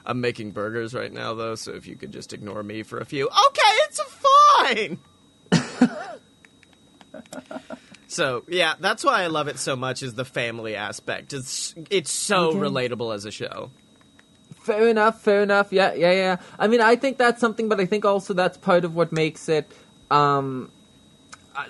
I'm 0.05 0.21
making 0.21 0.51
burgers 0.51 0.93
right 0.93 1.11
now 1.11 1.33
though, 1.33 1.55
so 1.55 1.71
if 1.73 1.87
you 1.87 1.95
could 1.95 2.11
just 2.11 2.33
ignore 2.33 2.63
me 2.63 2.83
for 2.83 2.99
a 2.99 3.05
few, 3.05 3.25
okay, 3.27 3.71
it's 3.87 4.01
fine." 4.01 4.99
So 8.11 8.43
yeah, 8.47 8.73
that's 8.79 9.03
why 9.03 9.21
I 9.21 9.27
love 9.27 9.47
it 9.47 9.59
so 9.59 9.75
much 9.75 10.01
is 10.01 10.15
the 10.15 10.25
family 10.25 10.75
aspect. 10.75 11.31
It's 11.31 11.75
it's 11.91 12.11
so 12.11 12.47
Okay. 12.49 12.57
relatable 12.57 13.13
as 13.13 13.25
a 13.25 13.31
show. 13.31 13.69
Fair 14.69 14.87
enough, 14.87 15.21
fair 15.21 15.41
enough. 15.41 15.73
Yeah, 15.73 15.93
yeah, 15.93 16.11
yeah. 16.11 16.37
I 16.59 16.67
mean, 16.67 16.79
I 16.79 16.95
think 16.95 17.17
that's 17.17 17.41
something, 17.41 17.67
but 17.69 17.79
I 17.79 17.85
think 17.87 18.05
also 18.05 18.35
that's 18.35 18.55
part 18.57 18.85
of 18.85 18.95
what 18.95 19.11
makes 19.11 19.49
it 19.49 19.71
um, 20.11 20.71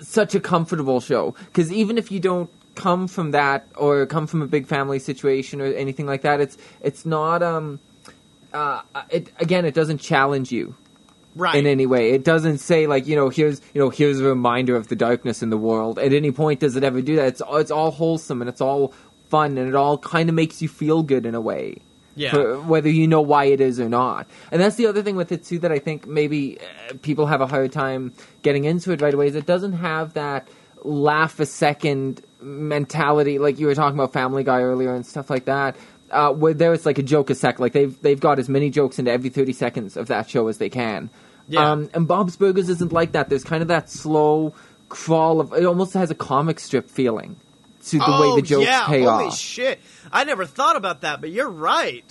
such 0.02 0.34
a 0.34 0.40
comfortable 0.40 1.00
show. 1.00 1.34
Because 1.46 1.72
even 1.72 1.96
if 1.96 2.12
you 2.12 2.20
don't 2.20 2.50
come 2.74 3.08
from 3.08 3.30
that 3.30 3.66
or 3.74 4.04
come 4.04 4.26
from 4.26 4.42
a 4.42 4.46
big 4.46 4.66
family 4.66 4.98
situation 4.98 5.62
or 5.62 5.66
anything 5.66 6.04
like 6.04 6.22
that, 6.22 6.40
it's 6.40 6.58
it's 6.82 7.06
not. 7.06 7.42
Um, 7.42 7.80
uh, 8.52 8.82
it 9.08 9.32
again, 9.40 9.64
it 9.64 9.74
doesn't 9.74 9.98
challenge 9.98 10.52
you 10.52 10.74
Right. 11.36 11.54
in 11.54 11.66
any 11.66 11.86
way. 11.86 12.10
It 12.10 12.24
doesn't 12.24 12.58
say 12.58 12.86
like 12.86 13.06
you 13.06 13.16
know 13.16 13.30
here's 13.30 13.62
you 13.72 13.80
know 13.80 13.88
here's 13.88 14.20
a 14.20 14.24
reminder 14.24 14.76
of 14.76 14.88
the 14.88 14.96
darkness 14.96 15.42
in 15.42 15.48
the 15.48 15.56
world. 15.56 15.98
At 15.98 16.12
any 16.12 16.32
point, 16.32 16.60
does 16.60 16.76
it 16.76 16.84
ever 16.84 17.00
do 17.00 17.16
that? 17.16 17.28
It's 17.28 17.42
it's 17.52 17.70
all 17.70 17.92
wholesome 17.92 18.42
and 18.42 18.48
it's 18.50 18.60
all 18.60 18.92
fun 19.30 19.56
and 19.56 19.68
it 19.68 19.74
all 19.76 19.96
kind 19.96 20.28
of 20.28 20.34
makes 20.34 20.60
you 20.60 20.68
feel 20.68 21.02
good 21.02 21.24
in 21.24 21.34
a 21.36 21.40
way 21.40 21.76
yeah. 22.14 22.56
whether 22.56 22.88
you 22.88 23.06
know 23.06 23.20
why 23.20 23.44
it 23.44 23.60
is 23.60 23.80
or 23.80 23.88
not. 23.88 24.26
And 24.50 24.60
that's 24.60 24.76
the 24.76 24.86
other 24.86 25.02
thing 25.02 25.16
with 25.16 25.32
it 25.32 25.44
too 25.44 25.58
that 25.60 25.72
I 25.72 25.78
think 25.78 26.06
maybe 26.06 26.58
uh, 26.58 26.94
people 27.02 27.26
have 27.26 27.40
a 27.40 27.46
hard 27.46 27.72
time 27.72 28.12
getting 28.42 28.64
into 28.64 28.92
it 28.92 29.00
right 29.00 29.14
away. 29.14 29.28
Is 29.28 29.34
it 29.34 29.46
doesn't 29.46 29.74
have 29.74 30.14
that 30.14 30.48
laugh 30.84 31.38
a 31.40 31.46
second 31.46 32.22
mentality 32.40 33.38
like 33.38 33.58
you 33.58 33.66
were 33.66 33.74
talking 33.74 33.98
about 33.98 34.12
Family 34.12 34.44
Guy 34.44 34.62
earlier 34.62 34.94
and 34.94 35.04
stuff 35.06 35.30
like 35.30 35.44
that. 35.46 35.76
Uh, 36.10 36.32
where 36.32 36.52
there 36.52 36.74
it's 36.74 36.86
like 36.86 36.98
a 36.98 37.04
joke 37.04 37.30
a 37.30 37.36
sec, 37.36 37.60
like 37.60 37.72
they've 37.72 38.00
they've 38.02 38.18
got 38.18 38.40
as 38.40 38.48
many 38.48 38.68
jokes 38.68 38.98
into 38.98 39.12
every 39.12 39.30
thirty 39.30 39.52
seconds 39.52 39.96
of 39.96 40.08
that 40.08 40.28
show 40.28 40.48
as 40.48 40.58
they 40.58 40.68
can. 40.68 41.08
Yeah. 41.48 41.70
Um, 41.70 41.88
and 41.94 42.08
Bob's 42.08 42.36
Burgers 42.36 42.68
isn't 42.68 42.92
like 42.92 43.12
that. 43.12 43.28
There's 43.28 43.44
kind 43.44 43.62
of 43.62 43.68
that 43.68 43.88
slow 43.88 44.54
crawl 44.88 45.40
of 45.40 45.52
it. 45.52 45.64
Almost 45.64 45.94
has 45.94 46.10
a 46.10 46.14
comic 46.16 46.58
strip 46.58 46.90
feeling 46.90 47.36
to 47.86 47.98
the 47.98 48.04
oh, 48.06 48.34
way 48.34 48.40
the 48.40 48.46
jokes 48.46 48.66
yeah, 48.66 48.86
pay 48.86 49.02
holy 49.02 49.26
off. 49.26 49.36
shit! 49.38 49.80
I 50.12 50.24
never 50.24 50.44
thought 50.46 50.76
about 50.76 51.00
that, 51.02 51.20
but 51.20 51.30
you're 51.30 51.48
right. 51.50 52.04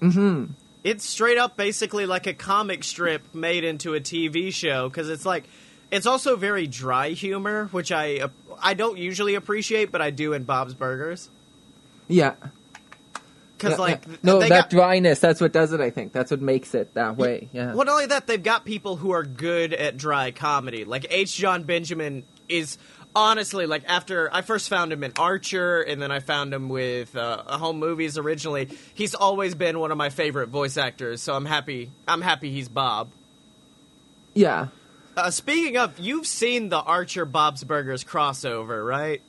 hmm 0.00 0.46
It's 0.84 1.04
straight 1.04 1.38
up 1.38 1.56
basically 1.56 2.06
like 2.06 2.26
a 2.26 2.34
comic 2.34 2.84
strip 2.84 3.34
made 3.34 3.64
into 3.64 3.94
a 3.94 4.00
TV 4.00 4.52
show 4.52 4.88
because 4.88 5.08
it's 5.08 5.24
like 5.26 5.44
it's 5.90 6.06
also 6.06 6.36
very 6.36 6.66
dry 6.66 7.10
humor, 7.10 7.66
which 7.72 7.90
I 7.92 8.28
I 8.62 8.74
don't 8.74 8.98
usually 8.98 9.34
appreciate, 9.34 9.90
but 9.90 10.02
I 10.02 10.10
do 10.10 10.32
in 10.34 10.44
Bob's 10.44 10.74
Burgers 10.74 11.28
Yeah. 12.08 12.34
because 13.56 13.72
Yeah, 13.72 13.76
like 13.76 14.04
yeah. 14.06 14.16
no, 14.22 14.38
that 14.40 14.48
got, 14.48 14.70
dryness. 14.70 15.20
That's 15.20 15.40
what 15.40 15.52
does 15.52 15.72
it. 15.72 15.80
I 15.80 15.90
think 15.90 16.12
that's 16.12 16.30
what 16.30 16.40
makes 16.40 16.74
it 16.74 16.94
that 16.94 17.16
way. 17.16 17.48
Yeah. 17.52 17.74
Well, 17.74 17.86
not 17.86 17.92
only 17.92 18.06
that, 18.06 18.26
they've 18.26 18.42
got 18.42 18.64
people 18.64 18.96
who 18.96 19.10
are 19.12 19.24
good 19.24 19.72
at 19.72 19.96
dry 19.96 20.30
comedy. 20.30 20.84
Like 20.84 21.06
H. 21.10 21.34
John 21.36 21.62
Benjamin 21.64 22.24
is 22.48 22.78
honestly 23.14 23.66
like 23.66 23.84
after 23.86 24.32
I 24.32 24.42
first 24.42 24.68
found 24.68 24.92
him 24.92 25.02
in 25.04 25.12
Archer, 25.18 25.80
and 25.82 26.00
then 26.00 26.10
I 26.10 26.20
found 26.20 26.52
him 26.52 26.68
with 26.68 27.16
uh, 27.16 27.42
home 27.58 27.78
movies 27.78 28.18
originally. 28.18 28.68
He's 28.94 29.14
always 29.14 29.54
been 29.54 29.78
one 29.78 29.90
of 29.90 29.98
my 29.98 30.10
favorite 30.10 30.48
voice 30.48 30.76
actors. 30.76 31.22
So 31.22 31.34
I'm 31.34 31.46
happy. 31.46 31.90
I'm 32.06 32.20
happy 32.20 32.50
he's 32.50 32.68
Bob. 32.68 33.10
Yeah. 34.34 34.68
Uh, 35.16 35.30
speaking 35.30 35.76
of, 35.76 35.98
you've 35.98 36.26
seen 36.26 36.68
the 36.68 36.78
Archer 36.78 37.24
Bob's 37.24 37.64
Burgers 37.64 38.04
crossover, 38.04 38.86
right? 38.86 39.20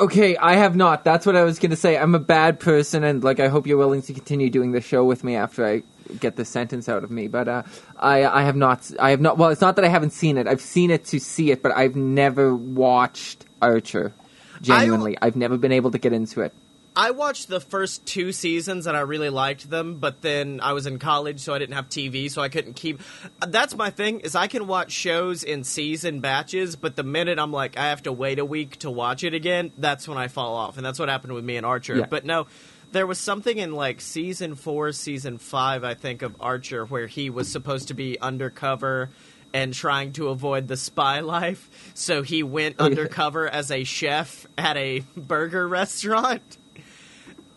Okay, 0.00 0.36
I 0.36 0.54
have 0.54 0.76
not. 0.76 1.04
That's 1.04 1.26
what 1.26 1.36
I 1.36 1.42
was 1.42 1.58
going 1.58 1.70
to 1.70 1.76
say. 1.76 1.98
I'm 1.98 2.14
a 2.14 2.20
bad 2.20 2.60
person, 2.60 3.04
and 3.04 3.22
like 3.22 3.40
I 3.40 3.48
hope 3.48 3.66
you're 3.66 3.76
willing 3.76 4.02
to 4.02 4.14
continue 4.14 4.48
doing 4.48 4.72
the 4.72 4.80
show 4.80 5.04
with 5.04 5.24
me 5.24 5.36
after 5.36 5.66
I 5.66 5.82
get 6.18 6.36
the 6.36 6.44
sentence 6.44 6.88
out 6.88 7.04
of 7.04 7.10
me. 7.10 7.28
But 7.28 7.48
uh, 7.48 7.62
I, 7.96 8.24
I 8.24 8.42
have 8.42 8.56
not. 8.56 8.90
I 8.98 9.10
have 9.10 9.20
not. 9.20 9.38
Well, 9.38 9.50
it's 9.50 9.60
not 9.60 9.76
that 9.76 9.84
I 9.84 9.88
haven't 9.88 10.10
seen 10.10 10.38
it. 10.38 10.46
I've 10.46 10.60
seen 10.60 10.90
it 10.90 11.04
to 11.06 11.20
see 11.20 11.50
it, 11.50 11.62
but 11.62 11.72
I've 11.72 11.96
never 11.96 12.54
watched 12.54 13.44
Archer. 13.62 14.12
Genuinely, 14.60 15.16
I've 15.20 15.36
never 15.36 15.56
been 15.56 15.72
able 15.72 15.90
to 15.90 15.98
get 15.98 16.12
into 16.12 16.42
it. 16.42 16.52
I 16.96 17.12
watched 17.12 17.48
the 17.48 17.60
first 17.60 18.04
two 18.04 18.32
seasons 18.32 18.86
and 18.86 18.96
I 18.96 19.00
really 19.00 19.30
liked 19.30 19.70
them, 19.70 19.98
but 19.98 20.22
then 20.22 20.60
I 20.60 20.72
was 20.72 20.86
in 20.86 20.98
college, 20.98 21.40
so 21.40 21.54
I 21.54 21.58
didn't 21.58 21.76
have 21.76 21.88
TV, 21.88 22.30
so 22.30 22.42
I 22.42 22.48
couldn't 22.48 22.74
keep. 22.74 23.00
That's 23.46 23.76
my 23.76 23.90
thing 23.90 24.20
is 24.20 24.34
I 24.34 24.48
can 24.48 24.66
watch 24.66 24.90
shows 24.90 25.44
in 25.44 25.62
season 25.62 26.20
batches, 26.20 26.76
but 26.76 26.96
the 26.96 27.02
minute 27.02 27.38
I'm 27.38 27.52
like 27.52 27.78
I 27.78 27.88
have 27.88 28.02
to 28.02 28.12
wait 28.12 28.38
a 28.38 28.44
week 28.44 28.78
to 28.80 28.90
watch 28.90 29.22
it 29.22 29.34
again, 29.34 29.72
that's 29.78 30.08
when 30.08 30.18
I 30.18 30.28
fall 30.28 30.56
off, 30.56 30.76
and 30.76 30.84
that's 30.84 30.98
what 30.98 31.08
happened 31.08 31.32
with 31.32 31.44
me 31.44 31.56
and 31.56 31.64
Archer. 31.64 31.96
Yeah. 31.96 32.06
But 32.06 32.24
no, 32.24 32.48
there 32.92 33.06
was 33.06 33.18
something 33.18 33.58
in 33.58 33.72
like 33.72 34.00
season 34.00 34.54
four, 34.54 34.92
season 34.92 35.38
five, 35.38 35.84
I 35.84 35.94
think, 35.94 36.22
of 36.22 36.36
Archer 36.40 36.84
where 36.84 37.06
he 37.06 37.30
was 37.30 37.50
supposed 37.50 37.88
to 37.88 37.94
be 37.94 38.18
undercover 38.20 39.10
and 39.52 39.74
trying 39.74 40.12
to 40.12 40.28
avoid 40.28 40.68
the 40.68 40.76
spy 40.76 41.20
life, 41.20 41.92
so 41.94 42.22
he 42.22 42.42
went 42.42 42.76
Oh, 42.78 42.84
undercover 42.86 43.48
as 43.48 43.70
a 43.70 43.84
chef 43.84 44.46
at 44.56 44.76
a 44.76 45.00
burger 45.16 45.66
restaurant 45.80 46.58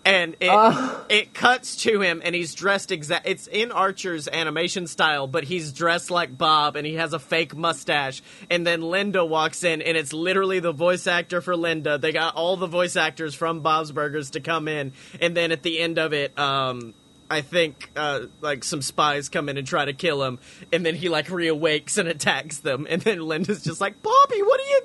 and 0.06 0.36
it 0.40 0.50
Ah. 0.50 1.02
it 1.10 1.34
cuts 1.34 1.78
to 1.84 2.02
him 2.02 2.22
and 2.24 2.36
he's 2.36 2.54
dressed 2.54 2.92
exact 2.92 3.28
it's 3.28 3.48
in 3.48 3.72
archer's 3.72 4.28
animation 4.28 4.88
style 4.88 5.28
but 5.28 5.44
he's 5.46 5.72
dressed 5.72 6.12
like 6.12 6.38
bob 6.38 6.76
and 6.76 6.86
he 6.86 6.96
has 6.96 7.14
a 7.14 7.20
fake 7.20 7.56
mustache. 7.56 8.22
And 8.50 8.66
then 8.68 8.82
linda 8.82 9.26
walks 9.26 9.64
in 9.64 9.82
and 9.82 9.96
it's 9.98 10.14
literally 10.14 10.60
the 10.60 10.74
voice 10.74 11.08
actor 11.08 11.42
for 11.42 11.56
linda. 11.56 11.98
They 11.98 12.12
got 12.12 12.36
all 12.36 12.58
the 12.58 12.68
voice 12.68 12.96
actors 12.96 13.34
from 13.36 13.62
bob's 13.62 13.92
burgers 13.92 14.32
to 14.32 14.40
come 14.40 14.68
in. 14.68 14.94
And 15.22 15.36
then 15.38 15.52
at 15.52 15.64
the 15.64 15.80
end 15.80 15.98
of 15.98 16.14
it 16.14 16.38
um 16.38 16.94
I 17.32 17.42
think 17.42 17.90
uh, 17.96 18.28
like 18.42 18.64
some 18.64 18.82
spies 18.84 19.30
come 19.30 19.50
in 19.50 19.58
and 19.58 19.66
try 19.66 19.86
to 19.86 19.94
kill 19.94 20.22
him, 20.24 20.38
and 20.72 20.86
then 20.86 20.94
he 20.94 21.10
like 21.10 21.28
reawakes 21.28 21.98
and 21.98 22.08
attacks 22.16 22.60
them, 22.60 22.86
and 22.88 23.02
then 23.02 23.22
Linda's 23.22 23.64
just 23.64 23.82
like, 23.82 24.04
"Bobby, 24.04 24.42
what 24.44 24.60
are 24.60 24.70
you 24.70 24.82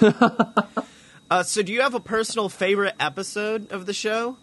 doing?" 0.00 0.86
uh, 1.30 1.42
so, 1.42 1.62
do 1.62 1.72
you 1.72 1.82
have 1.82 1.94
a 1.94 2.00
personal 2.00 2.48
favorite 2.48 2.94
episode 3.00 3.72
of 3.72 3.86
the 3.86 3.92
show? 3.92 4.36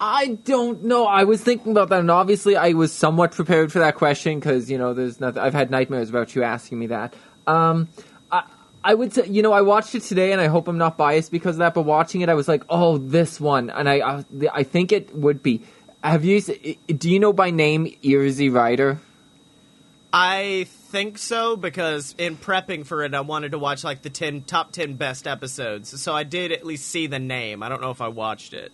I 0.00 0.38
don't 0.44 0.82
know. 0.82 1.06
I 1.06 1.22
was 1.24 1.40
thinking 1.40 1.70
about 1.70 1.88
that, 1.90 2.00
and 2.00 2.10
obviously, 2.10 2.56
I 2.56 2.72
was 2.72 2.92
somewhat 2.92 3.32
prepared 3.32 3.72
for 3.72 3.78
that 3.78 3.94
question 3.94 4.40
because 4.40 4.68
you 4.68 4.76
know, 4.76 4.94
there's 4.94 5.20
nothing. 5.20 5.40
I've 5.40 5.54
had 5.54 5.70
nightmares 5.70 6.10
about 6.10 6.34
you 6.34 6.42
asking 6.42 6.80
me 6.80 6.88
that. 6.88 7.14
Um, 7.46 7.88
I, 8.32 8.42
I 8.82 8.94
would 8.94 9.12
say, 9.12 9.28
you 9.28 9.42
know, 9.42 9.52
I 9.52 9.60
watched 9.60 9.94
it 9.94 10.02
today, 10.02 10.32
and 10.32 10.40
I 10.40 10.48
hope 10.48 10.66
I'm 10.66 10.78
not 10.78 10.96
biased 10.96 11.30
because 11.30 11.54
of 11.54 11.60
that. 11.60 11.74
But 11.74 11.82
watching 11.82 12.22
it, 12.22 12.28
I 12.28 12.34
was 12.34 12.48
like, 12.48 12.64
oh, 12.68 12.98
this 12.98 13.40
one, 13.40 13.70
and 13.70 13.88
I, 13.88 14.00
I, 14.00 14.24
I 14.52 14.62
think 14.64 14.90
it 14.90 15.14
would 15.14 15.42
be. 15.42 15.62
Have 16.02 16.24
you? 16.24 16.40
Do 16.40 17.08
you 17.08 17.20
know 17.20 17.32
by 17.32 17.50
name 17.50 17.94
Easy 18.02 18.48
Rider? 18.48 18.98
I 20.12 20.66
think 20.68 21.16
so 21.18 21.56
because 21.56 22.14
in 22.18 22.36
prepping 22.36 22.86
for 22.86 23.02
it, 23.02 23.14
I 23.14 23.22
wanted 23.22 23.52
to 23.52 23.58
watch 23.58 23.82
like 23.82 24.02
the 24.02 24.10
ten 24.10 24.42
top 24.42 24.72
ten 24.72 24.94
best 24.94 25.26
episodes. 25.26 26.00
So 26.00 26.14
I 26.14 26.24
did 26.24 26.52
at 26.52 26.66
least 26.66 26.88
see 26.88 27.06
the 27.06 27.18
name. 27.18 27.62
I 27.62 27.68
don't 27.68 27.80
know 27.80 27.90
if 27.90 28.00
I 28.00 28.08
watched 28.08 28.52
it. 28.52 28.72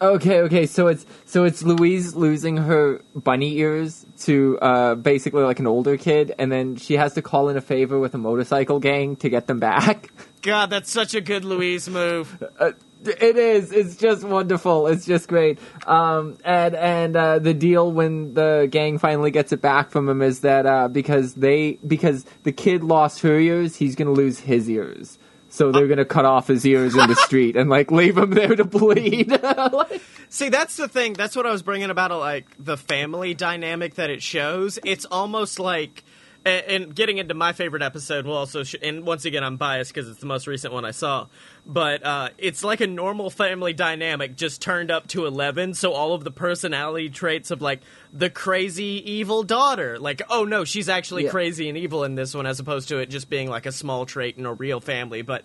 Okay, 0.00 0.40
okay, 0.40 0.66
so 0.66 0.88
it's 0.88 1.06
so 1.24 1.44
it's 1.44 1.62
Louise 1.62 2.14
losing 2.14 2.56
her 2.56 3.00
bunny 3.14 3.56
ears 3.58 4.04
to 4.20 4.58
uh, 4.60 4.94
basically 4.96 5.44
like 5.44 5.60
an 5.60 5.66
older 5.66 5.96
kid, 5.96 6.34
and 6.38 6.50
then 6.52 6.76
she 6.76 6.94
has 6.94 7.14
to 7.14 7.22
call 7.22 7.48
in 7.48 7.56
a 7.56 7.60
favor 7.60 7.98
with 7.98 8.14
a 8.14 8.18
motorcycle 8.18 8.80
gang 8.80 9.16
to 9.16 9.28
get 9.28 9.46
them 9.46 9.60
back. 9.60 10.10
God, 10.42 10.68
that's 10.70 10.90
such 10.90 11.14
a 11.14 11.20
good 11.20 11.44
Louise 11.44 11.88
move. 11.88 12.42
Uh, 12.58 12.72
it 13.08 13.36
is. 13.36 13.72
It's 13.72 13.96
just 13.96 14.24
wonderful. 14.24 14.86
It's 14.86 15.04
just 15.06 15.28
great. 15.28 15.58
Um, 15.86 16.38
and 16.44 16.74
and 16.74 17.16
uh, 17.16 17.38
the 17.38 17.54
deal 17.54 17.90
when 17.92 18.34
the 18.34 18.68
gang 18.70 18.98
finally 18.98 19.30
gets 19.30 19.52
it 19.52 19.60
back 19.60 19.90
from 19.90 20.08
him 20.08 20.22
is 20.22 20.40
that 20.40 20.66
uh, 20.66 20.88
because 20.88 21.34
they 21.34 21.78
because 21.86 22.24
the 22.42 22.52
kid 22.52 22.82
lost 22.84 23.20
her 23.22 23.38
ears, 23.38 23.76
he's 23.76 23.94
gonna 23.94 24.12
lose 24.12 24.40
his 24.40 24.68
ears. 24.68 25.18
So 25.48 25.70
they're 25.70 25.86
gonna 25.86 26.04
cut 26.04 26.24
off 26.24 26.48
his 26.48 26.66
ears 26.66 26.96
in 26.96 27.06
the 27.08 27.14
street 27.14 27.56
and 27.56 27.70
like 27.70 27.92
leave 27.92 28.18
him 28.18 28.30
there 28.30 28.56
to 28.56 28.64
bleed. 28.64 29.30
Like- 29.72 30.02
See, 30.28 30.48
that's 30.48 30.76
the 30.76 30.88
thing. 30.88 31.12
That's 31.12 31.36
what 31.36 31.46
I 31.46 31.52
was 31.52 31.62
bringing 31.62 31.90
about, 31.90 32.10
like 32.10 32.46
the 32.58 32.76
family 32.76 33.34
dynamic 33.34 33.94
that 33.94 34.10
it 34.10 34.20
shows. 34.20 34.80
It's 34.84 35.04
almost 35.04 35.60
like, 35.60 36.02
and, 36.44 36.64
and 36.66 36.94
getting 36.94 37.18
into 37.18 37.34
my 37.34 37.52
favorite 37.52 37.82
episode 37.82 38.26
will 38.26 38.36
also, 38.36 38.62
sh- 38.64 38.76
and 38.82 39.06
once 39.06 39.24
again, 39.24 39.42
I'm 39.42 39.56
biased 39.56 39.92
because 39.94 40.08
it's 40.08 40.20
the 40.20 40.26
most 40.26 40.46
recent 40.46 40.72
one 40.72 40.84
I 40.84 40.90
saw. 40.90 41.26
But 41.66 42.04
uh, 42.04 42.28
it's 42.38 42.62
like 42.62 42.80
a 42.80 42.86
normal 42.86 43.30
family 43.30 43.72
dynamic 43.72 44.36
just 44.36 44.60
turned 44.60 44.90
up 44.90 45.06
to 45.08 45.26
eleven. 45.26 45.74
So 45.74 45.92
all 45.92 46.12
of 46.14 46.24
the 46.24 46.30
personality 46.30 47.08
traits 47.08 47.50
of 47.50 47.62
like 47.62 47.80
the 48.12 48.28
crazy 48.30 49.02
evil 49.10 49.42
daughter, 49.42 49.98
like 49.98 50.22
oh 50.28 50.44
no, 50.44 50.64
she's 50.64 50.88
actually 50.88 51.24
Yeah. 51.24 51.30
crazy 51.30 51.68
and 51.68 51.78
evil 51.78 52.04
in 52.04 52.14
this 52.14 52.34
one, 52.34 52.46
as 52.46 52.60
opposed 52.60 52.88
to 52.90 52.98
it 52.98 53.10
just 53.10 53.30
being 53.30 53.48
like 53.48 53.66
a 53.66 53.72
small 53.72 54.04
trait 54.06 54.36
in 54.36 54.44
a 54.46 54.52
real 54.52 54.80
family. 54.80 55.22
But 55.22 55.42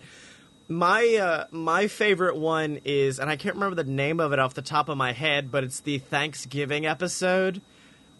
my 0.68 1.16
uh, 1.16 1.46
my 1.50 1.86
favorite 1.88 2.36
one 2.36 2.80
is, 2.84 3.18
and 3.18 3.28
I 3.28 3.36
can't 3.36 3.56
remember 3.56 3.82
the 3.82 3.90
name 3.90 4.20
of 4.20 4.32
it 4.32 4.38
off 4.38 4.54
the 4.54 4.62
top 4.62 4.88
of 4.88 4.96
my 4.96 5.12
head, 5.12 5.50
but 5.50 5.64
it's 5.64 5.80
the 5.80 5.98
Thanksgiving 5.98 6.86
episode 6.86 7.60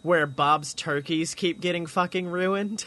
where 0.03 0.25
Bob's 0.25 0.73
turkeys 0.73 1.35
keep 1.35 1.61
getting 1.61 1.85
fucking 1.85 2.27
ruined. 2.27 2.85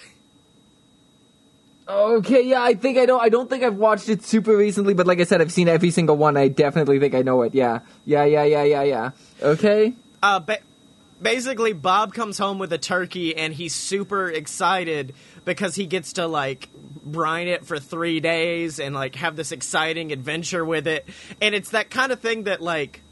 Okay, 1.87 2.42
yeah, 2.42 2.62
I 2.62 2.75
think 2.75 2.97
I 2.97 3.04
don't. 3.04 3.21
I 3.21 3.28
don't 3.28 3.49
think 3.50 3.62
I've 3.62 3.76
watched 3.76 4.09
it 4.09 4.25
super 4.25 4.56
recently, 4.56 4.94
but 4.94 5.06
like 5.06 5.21
I 5.21 5.25
said, 5.25 5.42
I've 5.42 5.52
seen 5.52 5.68
every 5.68 5.90
single 5.90 6.16
one. 6.16 6.37
I 6.37 6.49
definitely 6.49 6.99
think 6.99 7.14
I 7.14 7.21
know 7.21 7.42
it. 7.42 7.54
Yeah, 7.54 7.80
yeah, 8.06 8.25
yeah, 8.25 8.44
yeah, 8.44 8.62
yeah, 8.62 8.83
yeah. 8.83 9.11
Okay. 9.42 9.92
Uh, 10.23 10.40
ba- 10.40 10.61
basically, 11.21 11.75
Bob 11.75 12.14
comes 12.14 12.38
home 12.38 12.59
with 12.59 12.73
a 12.73 12.78
turkey, 12.78 13.37
and 13.37 13.52
he's 13.52 13.75
super 13.75 14.30
excited 14.30 15.14
because 15.44 15.75
he 15.75 15.85
gets 15.85 16.14
to 16.14 16.26
like 16.26 16.71
brine 17.04 17.49
it 17.49 17.66
for 17.66 17.78
three 17.78 18.18
days 18.18 18.80
and 18.80 18.94
like 18.94 19.16
have 19.16 19.37
this 19.37 19.52
exciting 19.52 20.11
adventure 20.11 20.64
with 20.64 20.87
it. 20.87 21.06
And 21.42 21.54
it's 21.54 21.71
that 21.71 21.90
kind 21.90 22.12
of 22.12 22.21
thing 22.21 22.44
that 22.44 22.62
like 22.62 23.02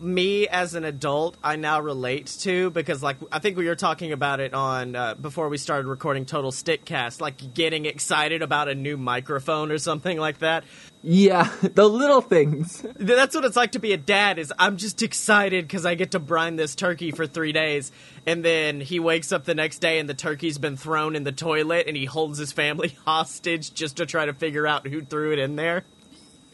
me 0.00 0.48
as 0.48 0.74
an 0.74 0.84
adult 0.84 1.36
I 1.42 1.56
now 1.56 1.80
relate 1.80 2.26
to 2.40 2.70
because 2.70 3.02
like 3.02 3.16
I 3.32 3.38
think 3.38 3.56
we 3.56 3.66
were 3.66 3.76
talking 3.76 4.12
about 4.12 4.40
it 4.40 4.54
on 4.54 4.94
uh, 4.96 5.14
before 5.14 5.48
we 5.48 5.58
started 5.58 5.86
recording 5.88 6.24
Total 6.24 6.50
Stickcast, 6.50 7.20
like 7.20 7.54
getting 7.54 7.86
excited 7.86 8.42
about 8.42 8.68
a 8.68 8.74
new 8.74 8.96
microphone 8.96 9.70
or 9.70 9.78
something 9.78 10.18
like 10.18 10.38
that. 10.38 10.64
Yeah, 11.02 11.50
the 11.62 11.88
little 11.88 12.20
things. 12.20 12.84
That's 12.96 13.34
what 13.34 13.44
it's 13.44 13.56
like 13.56 13.72
to 13.72 13.78
be 13.78 13.92
a 13.92 13.96
dad. 13.96 14.38
Is 14.38 14.52
I'm 14.58 14.76
just 14.76 15.02
excited 15.02 15.66
because 15.66 15.86
I 15.86 15.94
get 15.94 16.12
to 16.12 16.18
brine 16.18 16.56
this 16.56 16.74
turkey 16.74 17.10
for 17.10 17.26
three 17.26 17.52
days, 17.52 17.92
and 18.26 18.44
then 18.44 18.80
he 18.80 19.00
wakes 19.00 19.32
up 19.32 19.44
the 19.44 19.54
next 19.54 19.78
day 19.78 19.98
and 19.98 20.08
the 20.08 20.14
turkey's 20.14 20.58
been 20.58 20.76
thrown 20.76 21.16
in 21.16 21.24
the 21.24 21.32
toilet, 21.32 21.86
and 21.86 21.96
he 21.96 22.04
holds 22.04 22.38
his 22.38 22.52
family 22.52 22.96
hostage 23.04 23.72
just 23.72 23.96
to 23.98 24.06
try 24.06 24.26
to 24.26 24.34
figure 24.34 24.66
out 24.66 24.86
who 24.86 25.02
threw 25.02 25.32
it 25.32 25.38
in 25.38 25.56
there. 25.56 25.84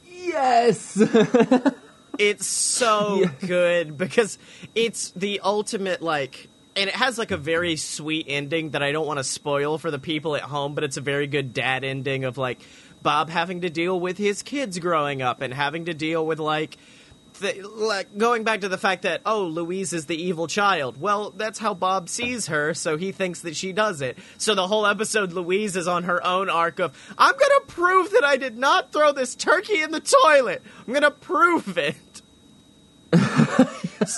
Yes. 0.06 1.02
It's 2.22 2.46
so 2.46 3.20
Yeah. 3.40 3.46
good 3.48 3.96
because 3.98 4.38
it's 4.74 5.10
the 5.12 5.40
ultimate 5.40 6.02
like. 6.02 6.48
And 6.74 6.88
it 6.88 6.94
has 6.94 7.18
like 7.18 7.32
a 7.32 7.36
very 7.36 7.76
sweet 7.76 8.26
ending 8.28 8.70
that 8.70 8.82
I 8.82 8.92
don't 8.92 9.06
want 9.06 9.18
to 9.18 9.24
spoil 9.24 9.76
for 9.76 9.90
the 9.90 9.98
people 9.98 10.34
at 10.36 10.42
home, 10.42 10.74
but 10.74 10.84
it's 10.84 10.96
a 10.96 11.02
very 11.02 11.26
good 11.26 11.52
dad 11.52 11.84
ending 11.84 12.24
of 12.24 12.38
like 12.38 12.62
Bob 13.02 13.28
having 13.28 13.60
to 13.60 13.68
deal 13.68 14.00
with 14.00 14.16
his 14.16 14.42
kids 14.42 14.78
growing 14.78 15.20
up 15.20 15.42
and 15.42 15.52
having 15.52 15.84
to 15.86 15.92
deal 15.94 16.24
with 16.26 16.38
like 16.38 16.78
th- 17.40 17.64
like 17.64 18.16
going 18.16 18.44
back 18.44 18.60
to 18.62 18.68
the 18.68 18.78
fact 18.78 19.02
that 19.02 19.20
oh 19.26 19.44
Louise 19.44 19.92
is 19.92 20.06
the 20.06 20.20
evil 20.20 20.46
child. 20.46 21.00
Well, 21.00 21.30
that's 21.30 21.58
how 21.58 21.74
Bob 21.74 22.08
sees 22.08 22.46
her, 22.46 22.74
so 22.74 22.96
he 22.96 23.12
thinks 23.12 23.40
that 23.40 23.56
she 23.56 23.72
does 23.72 24.00
it. 24.00 24.18
So 24.38 24.54
the 24.54 24.66
whole 24.66 24.86
episode, 24.86 25.32
Louise 25.32 25.76
is 25.76 25.88
on 25.88 26.04
her 26.04 26.24
own 26.24 26.48
arc 26.48 26.78
of 26.78 26.96
I'm 27.18 27.32
gonna 27.32 27.60
prove 27.66 28.10
that 28.10 28.24
I 28.24 28.36
did 28.36 28.56
not 28.58 28.92
throw 28.92 29.12
this 29.12 29.34
turkey 29.34 29.82
in 29.82 29.90
the 29.90 30.00
toilet. 30.00 30.62
I'm 30.86 30.92
gonna 30.92 31.10
prove 31.10 31.78
it. 31.78 31.96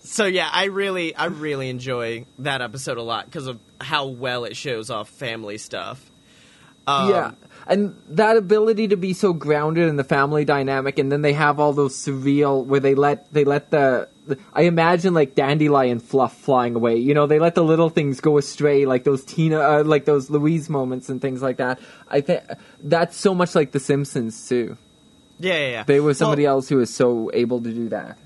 so 0.00 0.26
yeah, 0.26 0.48
I 0.52 0.64
really, 0.64 1.14
I 1.14 1.26
really 1.26 1.70
enjoy 1.70 2.26
that 2.40 2.60
episode 2.60 2.98
a 2.98 3.02
lot 3.02 3.26
because 3.26 3.46
of 3.46 3.58
how 3.80 4.06
well 4.06 4.44
it 4.44 4.56
shows 4.56 4.90
off 4.90 5.08
family 5.08 5.58
stuff. 5.58 6.10
Um, 6.86 7.10
yeah, 7.10 7.30
and 7.66 7.96
that 8.08 8.36
ability 8.36 8.88
to 8.88 8.96
be 8.96 9.12
so 9.12 9.32
grounded 9.32 9.88
in 9.88 9.96
the 9.96 10.04
family 10.04 10.44
dynamic, 10.44 10.98
and 10.98 11.10
then 11.10 11.22
they 11.22 11.32
have 11.32 11.60
all 11.60 11.72
those 11.72 11.96
surreal 11.96 12.64
where 12.64 12.80
they 12.80 12.94
let 12.94 13.32
they 13.32 13.44
let 13.44 13.70
the, 13.70 14.08
I 14.52 14.62
imagine 14.62 15.14
like 15.14 15.34
dandelion 15.34 16.00
fluff 16.00 16.36
flying 16.36 16.74
away. 16.74 16.96
You 16.96 17.14
know, 17.14 17.26
they 17.26 17.38
let 17.38 17.54
the 17.54 17.64
little 17.64 17.88
things 17.90 18.20
go 18.20 18.38
astray, 18.38 18.86
like 18.86 19.04
those 19.04 19.24
Tina, 19.24 19.60
uh, 19.60 19.84
like 19.84 20.04
those 20.04 20.30
Louise 20.30 20.68
moments 20.68 21.08
and 21.08 21.20
things 21.20 21.42
like 21.42 21.58
that. 21.58 21.80
I 22.08 22.20
think 22.20 22.42
that's 22.82 23.16
so 23.16 23.34
much 23.34 23.54
like 23.54 23.72
The 23.72 23.80
Simpsons 23.80 24.48
too. 24.48 24.76
Yeah, 25.38 25.54
yeah, 25.54 25.70
yeah. 25.70 25.84
They 25.84 26.00
were 26.00 26.14
somebody 26.14 26.44
Well, 26.44 26.56
else 26.56 26.68
who 26.68 26.76
was 26.76 26.94
so 26.94 27.30
able 27.34 27.60
to 27.62 27.72
do 27.72 27.88
that. 27.88 28.18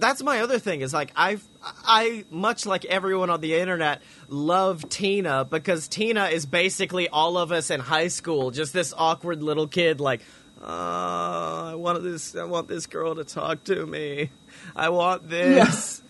That's 0.00 0.22
my 0.22 0.40
other 0.40 0.58
thing 0.58 0.80
is 0.80 0.92
like 0.92 1.12
I've 1.16 1.46
I 1.62 2.24
much 2.30 2.66
like 2.66 2.84
everyone 2.84 3.30
on 3.30 3.40
the 3.40 3.54
internet 3.54 4.02
love 4.28 4.88
Tina 4.88 5.44
because 5.44 5.88
Tina 5.88 6.26
is 6.26 6.46
basically 6.46 7.08
all 7.08 7.36
of 7.38 7.52
us 7.52 7.70
in 7.70 7.80
high 7.80 8.08
school, 8.08 8.50
just 8.50 8.72
this 8.72 8.94
awkward 8.96 9.42
little 9.42 9.66
kid 9.66 10.00
like 10.00 10.22
uh, 10.62 11.70
I 11.72 11.74
want 11.74 12.02
this 12.02 12.34
I 12.34 12.44
want 12.44 12.68
this 12.68 12.86
girl 12.86 13.14
to 13.16 13.24
talk 13.24 13.64
to 13.64 13.86
me. 13.86 14.30
I 14.74 14.88
want 14.88 15.28
this. 15.28 16.02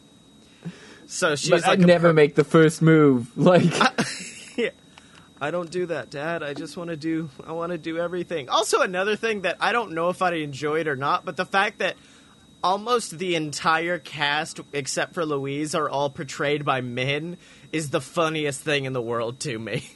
So 1.06 1.36
she's 1.36 1.50
But 1.50 1.62
like 1.62 1.70
I'd 1.80 1.86
never 1.86 2.08
per- 2.08 2.14
make 2.14 2.34
the 2.34 2.44
first 2.44 2.82
move. 2.82 3.30
Like, 3.36 3.64
yeah. 4.56 4.70
I 5.40 5.50
don't 5.50 5.70
do 5.70 5.86
that, 5.86 6.10
Dad. 6.10 6.42
I 6.42 6.54
just 6.54 6.76
want 6.76 6.90
to 6.90 6.96
do. 6.96 7.28
I 7.46 7.52
want 7.52 7.72
to 7.72 7.78
do 7.78 7.98
everything. 7.98 8.48
Also, 8.48 8.80
another 8.80 9.16
thing 9.16 9.42
that 9.42 9.56
I 9.60 9.72
don't 9.72 9.92
know 9.92 10.08
if 10.08 10.22
I 10.22 10.32
enjoyed 10.34 10.86
or 10.88 10.96
not, 10.96 11.24
but 11.24 11.36
the 11.36 11.44
fact 11.44 11.78
that 11.80 11.96
almost 12.66 13.18
the 13.18 13.36
entire 13.36 13.96
cast, 13.96 14.60
except 14.72 15.14
for 15.14 15.24
Louise, 15.24 15.72
are 15.72 15.88
all 15.88 16.10
portrayed 16.10 16.64
by 16.64 16.80
men 16.80 17.36
is 17.72 17.90
the 17.90 18.00
funniest 18.00 18.60
thing 18.60 18.84
in 18.84 18.92
the 18.92 19.00
world 19.00 19.38
to 19.40 19.56
me. 19.56 19.88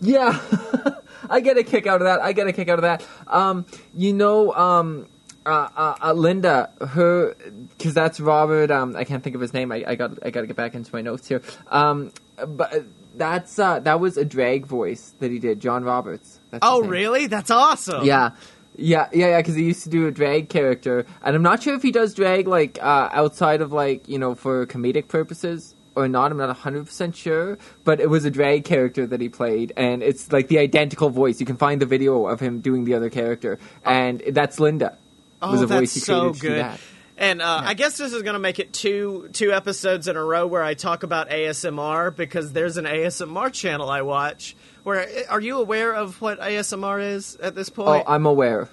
Yeah, 0.00 0.40
I 1.30 1.38
get 1.38 1.56
a 1.58 1.62
kick 1.62 1.86
out 1.86 2.00
of 2.00 2.06
that. 2.06 2.20
I 2.20 2.32
get 2.32 2.48
a 2.48 2.52
kick 2.52 2.68
out 2.68 2.78
of 2.78 2.82
that. 2.82 3.06
Um, 3.28 3.64
you 3.94 4.12
know, 4.12 4.52
um, 4.52 5.06
uh, 5.46 5.68
uh, 5.76 5.94
uh, 6.02 6.12
Linda, 6.12 6.70
her, 6.80 7.34
because 7.78 7.94
that's 7.94 8.18
Robert. 8.18 8.72
Um, 8.72 8.96
I 8.96 9.04
can't 9.04 9.22
think 9.22 9.36
of 9.36 9.40
his 9.40 9.52
name. 9.52 9.70
I, 9.70 9.84
I 9.86 9.94
got, 9.94 10.18
I 10.24 10.30
got 10.30 10.40
to 10.40 10.46
get 10.48 10.56
back 10.56 10.74
into 10.74 10.92
my 10.92 11.00
notes 11.00 11.28
here. 11.28 11.42
Um, 11.68 12.12
but 12.44 12.84
that's 13.14 13.58
uh, 13.58 13.78
that 13.80 14.00
was 14.00 14.16
a 14.16 14.24
drag 14.24 14.66
voice 14.66 15.14
that 15.20 15.30
he 15.30 15.38
did, 15.38 15.60
John 15.60 15.84
Roberts. 15.84 16.40
That's 16.50 16.66
Oh, 16.66 16.82
really? 16.82 17.28
That's 17.28 17.50
awesome. 17.50 18.04
Yeah. 18.04 18.30
Yeah, 18.76 19.08
yeah, 19.12 19.28
yeah, 19.28 19.38
because 19.38 19.54
he 19.54 19.64
used 19.64 19.82
to 19.84 19.90
do 19.90 20.06
a 20.06 20.10
drag 20.10 20.48
character, 20.48 21.04
and 21.22 21.36
I'm 21.36 21.42
not 21.42 21.62
sure 21.62 21.74
if 21.74 21.82
he 21.82 21.92
does 21.92 22.14
drag 22.14 22.48
like 22.48 22.78
uh, 22.82 23.10
outside 23.12 23.60
of 23.60 23.72
like 23.72 24.08
you 24.08 24.18
know 24.18 24.34
for 24.34 24.66
comedic 24.66 25.08
purposes 25.08 25.74
or 25.94 26.08
not. 26.08 26.32
I'm 26.32 26.38
not 26.38 26.46
100 26.46 26.86
percent 26.86 27.14
sure, 27.14 27.58
but 27.84 28.00
it 28.00 28.08
was 28.08 28.24
a 28.24 28.30
drag 28.30 28.64
character 28.64 29.06
that 29.06 29.20
he 29.20 29.28
played, 29.28 29.72
and 29.76 30.02
it's 30.02 30.32
like 30.32 30.48
the 30.48 30.58
identical 30.58 31.10
voice. 31.10 31.38
You 31.38 31.46
can 31.46 31.56
find 31.56 31.82
the 31.82 31.86
video 31.86 32.26
of 32.26 32.40
him 32.40 32.60
doing 32.60 32.84
the 32.84 32.94
other 32.94 33.10
character, 33.10 33.58
and 33.84 34.22
that's 34.28 34.58
Linda. 34.58 34.96
Oh, 35.42 35.52
was 35.52 35.62
a 35.62 35.66
that's 35.66 35.80
voice 35.80 35.94
he 35.94 36.00
so 36.00 36.32
created 36.32 36.40
good. 36.40 36.78
And 37.18 37.42
uh, 37.42 37.62
I 37.64 37.74
guess 37.74 37.98
this 37.98 38.12
is 38.12 38.22
going 38.22 38.34
to 38.34 38.40
make 38.40 38.58
it 38.58 38.72
two 38.72 39.28
two 39.32 39.52
episodes 39.52 40.08
in 40.08 40.16
a 40.16 40.24
row 40.24 40.46
where 40.46 40.62
I 40.62 40.74
talk 40.74 41.02
about 41.02 41.30
ASMR 41.30 42.14
because 42.14 42.52
there's 42.52 42.78
an 42.78 42.84
ASMR 42.84 43.52
channel 43.52 43.88
I 43.90 44.02
watch. 44.02 44.56
Where 44.82 45.06
are 45.30 45.40
you 45.40 45.58
aware 45.58 45.92
of 45.94 46.20
what 46.20 46.40
ASMR 46.40 47.14
is 47.14 47.36
at 47.36 47.54
this 47.54 47.70
oh, 47.70 47.84
point? 47.84 48.04
Oh. 48.06 48.12
I'm 48.12 48.26
aware. 48.26 48.68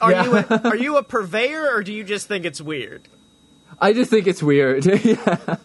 are 0.00 0.12
yeah. 0.12 0.24
you 0.24 0.36
a, 0.36 0.60
are 0.64 0.76
you 0.76 0.96
a 0.96 1.02
purveyor 1.02 1.74
or 1.74 1.82
do 1.82 1.92
you 1.92 2.04
just 2.04 2.28
think 2.28 2.44
it's 2.44 2.60
weird? 2.60 3.08
I 3.80 3.92
just 3.92 4.10
think 4.10 4.26
it's 4.26 4.42
weird. 4.42 4.86
yeah. 5.04 5.56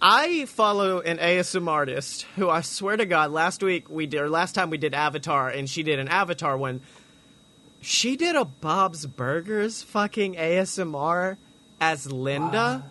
I 0.00 0.44
follow 0.44 1.00
an 1.00 1.16
ASMR 1.16 1.68
artist 1.68 2.26
who 2.36 2.50
I 2.50 2.60
swear 2.60 2.98
to 2.98 3.06
God, 3.06 3.30
last 3.30 3.62
week 3.62 3.88
we 3.88 4.06
did, 4.06 4.20
or 4.20 4.28
last 4.28 4.54
time 4.54 4.68
we 4.68 4.76
did 4.76 4.92
Avatar, 4.92 5.48
and 5.48 5.68
she 5.68 5.82
did 5.82 5.98
an 5.98 6.08
Avatar 6.08 6.56
one. 6.56 6.82
She 7.80 8.16
did 8.16 8.36
a 8.36 8.44
Bob's 8.44 9.06
Burgers 9.06 9.82
fucking 9.82 10.34
ASMR 10.34 11.38
as 11.80 12.10
Linda. 12.10 12.84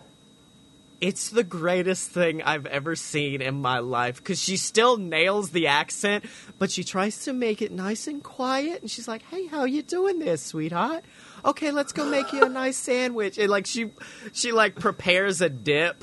It's 1.04 1.28
the 1.28 1.44
greatest 1.44 2.08
thing 2.12 2.40
I've 2.40 2.64
ever 2.64 2.96
seen 2.96 3.42
in 3.42 3.60
my 3.60 3.80
life 3.80 4.16
because 4.16 4.42
she 4.42 4.56
still 4.56 4.96
nails 4.96 5.50
the 5.50 5.66
accent, 5.66 6.24
but 6.58 6.70
she 6.70 6.82
tries 6.82 7.24
to 7.24 7.34
make 7.34 7.60
it 7.60 7.70
nice 7.70 8.06
and 8.06 8.22
quiet. 8.22 8.80
And 8.80 8.90
she's 8.90 9.06
like, 9.06 9.20
"Hey, 9.24 9.46
how 9.46 9.64
you 9.64 9.82
doing 9.82 10.18
there, 10.18 10.38
sweetheart? 10.38 11.04
Okay, 11.44 11.72
let's 11.72 11.92
go 11.92 12.06
make 12.06 12.32
you 12.32 12.42
a 12.44 12.48
nice 12.48 12.78
sandwich." 12.78 13.36
And 13.36 13.50
like 13.50 13.66
she, 13.66 13.90
she 14.32 14.52
like 14.52 14.76
prepares 14.76 15.42
a 15.42 15.50
dip. 15.50 16.02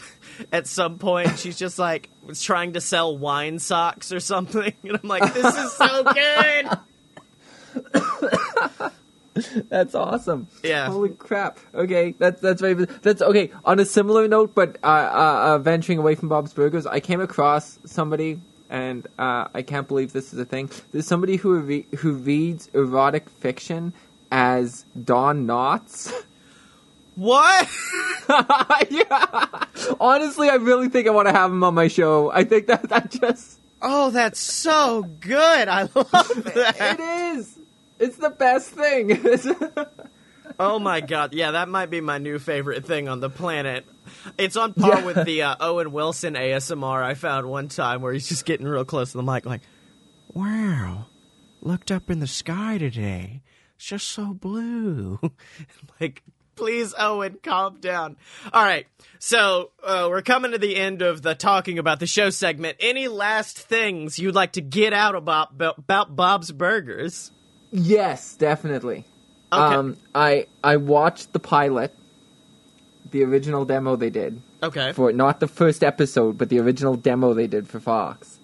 At 0.52 0.68
some 0.68 1.00
point, 1.00 1.40
she's 1.40 1.58
just 1.58 1.80
like 1.80 2.12
was 2.22 2.44
trying 2.44 2.74
to 2.74 2.82
sell 2.82 3.18
wine 3.18 3.58
socks 3.58 4.12
or 4.12 4.20
something, 4.20 4.72
and 4.84 5.00
I'm 5.02 5.10
like, 5.10 5.34
"This 5.34 5.56
is 5.56 5.74
so 5.74 6.04
good." 7.74 8.92
That's 9.70 9.96
awesome. 9.96 10.48
Yeah. 10.64 10.88
Holy 10.88 11.10
crap. 11.10 11.58
Okay, 11.74 12.16
that's 12.20 12.42
that's 12.42 12.60
very 12.60 12.74
that's 12.74 13.22
okay. 13.22 13.50
On 13.64 13.80
a 13.80 13.86
similar 13.86 14.28
note, 14.28 14.54
but 14.54 14.78
uh, 14.84 14.88
uh, 14.88 15.42
uh, 15.56 15.58
venturing 15.60 16.00
away 16.00 16.16
from 16.16 16.28
Bob's 16.28 16.54
Burgers, 16.54 16.86
I 16.86 17.00
came 17.00 17.22
across 17.22 17.80
somebody, 17.86 18.42
and 18.70 19.08
uh, 19.18 19.48
I 19.54 19.62
can't 19.62 19.88
believe 19.88 20.12
this 20.12 20.34
is 20.34 20.40
a 20.40 20.44
thing. 20.46 20.70
There's 20.92 21.08
somebody 21.08 21.38
who 21.38 21.58
re- 21.60 21.88
who 22.00 22.14
reads 22.14 22.70
erotic 22.74 23.30
fiction 23.30 23.94
as 24.32 24.86
Don 25.02 25.48
Knotts. 25.48 26.12
What? 27.16 27.70
yeah. 28.90 29.66
Honestly, 30.00 30.50
I 30.50 30.56
really 30.56 30.90
think 30.90 31.08
I 31.08 31.12
want 31.12 31.28
to 31.28 31.34
have 31.34 31.52
him 31.52 31.64
on 31.64 31.74
my 31.74 31.88
show. 31.88 32.32
I 32.32 32.44
think 32.44 32.68
that 32.68 32.90
that 32.90 33.12
just 33.12 33.60
Oh, 33.82 34.12
that's 34.12 34.40
so 34.40 35.04
good. 35.22 35.68
I 35.68 35.84
love 35.84 35.94
that. 36.12 36.76
it 36.80 37.00
is. 37.38 37.58
It's 38.02 38.18
the 38.18 38.30
best 38.32 38.70
thing. 38.72 39.20
Oh 40.60 40.80
my 40.80 41.00
god, 41.02 41.34
yeah, 41.34 41.52
that 41.52 41.70
might 41.70 41.90
be 41.90 42.02
my 42.02 42.18
new 42.18 42.38
favorite 42.38 42.86
thing 42.86 43.08
on 43.08 43.20
the 43.20 43.30
planet. 43.30 43.86
It's 44.38 44.58
on 44.58 44.74
par 44.74 45.00
Yeah. 45.00 45.06
with 45.06 45.26
the 45.26 45.42
uh, 45.44 45.56
Owen 45.60 45.92
Wilson 45.92 46.34
ASMR 46.36 47.02
I 47.02 47.14
found 47.14 47.48
one 47.48 47.68
time 47.70 48.02
where 48.02 48.12
he's 48.14 48.28
just 48.28 48.46
getting 48.46 48.68
real 48.68 48.84
close 48.86 49.12
to 49.12 49.18
the 49.18 49.24
mic, 49.24 49.46
like, 49.46 49.62
"Wow, 50.34 51.08
looked 51.62 51.90
up 51.90 52.12
in 52.12 52.20
the 52.20 52.28
sky 52.28 52.78
today, 52.78 53.42
it's 53.78 53.86
just 53.86 54.10
so 54.10 54.34
blue." 54.34 55.20
like, 56.02 56.22
please, 56.56 56.94
Owen, 57.00 57.40
calm 57.42 57.80
down. 57.80 58.18
All 58.52 58.64
right, 58.64 58.86
so 59.20 59.72
uh, 59.84 60.08
we're 60.12 60.22
coming 60.22 60.52
to 60.52 60.58
the 60.60 60.76
end 60.76 61.02
of 61.02 61.22
the 61.22 61.34
talking 61.34 61.80
about 61.80 62.00
the 62.00 62.08
show 62.08 62.30
segment. 62.30 62.78
Any 62.82 63.08
last 63.08 63.58
things 63.58 64.20
you'd 64.20 64.36
like 64.36 64.52
to 64.54 64.62
get 64.62 64.92
out 64.94 65.16
about 65.16 65.54
about 65.60 66.14
Bob's 66.16 66.52
Burgers? 66.52 67.32
Yes, 67.72 68.36
definitely. 68.36 69.06
Okay. 69.52 69.76
Um, 69.76 69.98
I 70.16 70.48
I 70.64 70.78
watched 70.78 71.34
the 71.34 71.40
pilot, 71.40 71.94
the 73.12 73.24
original 73.24 73.66
demo 73.66 73.96
they 73.96 74.10
did 74.10 74.42
Okay. 74.64 74.94
for 74.94 75.12
not 75.12 75.40
the 75.40 75.48
first 75.48 75.84
episode, 75.84 76.38
but 76.38 76.50
the 76.50 76.60
original 76.60 76.96
demo 76.96 77.34
they 77.34 77.48
did 77.48 77.68
for 77.68 77.80
Fox. 77.80 78.38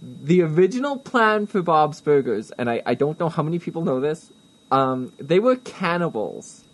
The 0.00 0.42
original 0.42 0.96
plan 0.98 1.46
for 1.46 1.62
Bob's 1.62 2.00
Burgers, 2.00 2.50
and 2.58 2.68
I, 2.68 2.82
I 2.84 2.94
don't 2.94 3.18
know 3.20 3.28
how 3.28 3.42
many 3.44 3.60
people 3.60 3.82
know 3.84 4.00
this, 4.00 4.30
um, 4.72 5.12
they 5.18 5.38
were 5.38 5.54
cannibals. 5.56 6.64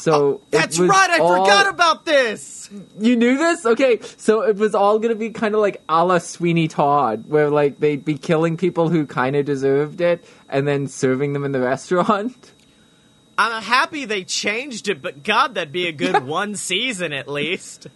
So 0.00 0.12
oh, 0.12 0.40
it 0.50 0.50
That's 0.50 0.78
right. 0.78 1.10
I 1.10 1.18
all- 1.18 1.44
forgot 1.44 1.68
about 1.68 2.06
this. 2.06 2.70
You 2.98 3.16
knew 3.16 3.36
this? 3.36 3.66
Okay, 3.66 4.00
so 4.16 4.42
it 4.42 4.56
was 4.56 4.74
all 4.74 4.98
gonna 4.98 5.14
be 5.14 5.30
kind 5.30 5.54
of 5.54 5.60
like 5.60 5.82
a 5.88 6.04
la 6.04 6.18
Sweeney 6.18 6.68
Todd, 6.68 7.24
where 7.28 7.50
like 7.50 7.80
they'd 7.80 8.04
be 8.04 8.16
killing 8.16 8.56
people 8.56 8.88
who 8.88 9.06
kind 9.06 9.36
of 9.36 9.44
deserved 9.44 10.00
it, 10.00 10.24
and 10.48 10.66
then 10.66 10.86
serving 10.86 11.34
them 11.34 11.44
in 11.44 11.52
the 11.52 11.60
restaurant. 11.60 12.52
I'm 13.36 13.62
happy 13.62 14.04
they 14.04 14.24
changed 14.24 14.88
it, 14.88 15.02
but 15.02 15.22
God, 15.22 15.54
that'd 15.54 15.72
be 15.72 15.86
a 15.86 15.92
good 15.92 16.24
one 16.26 16.56
season 16.56 17.12
at 17.12 17.28
least. 17.28 17.88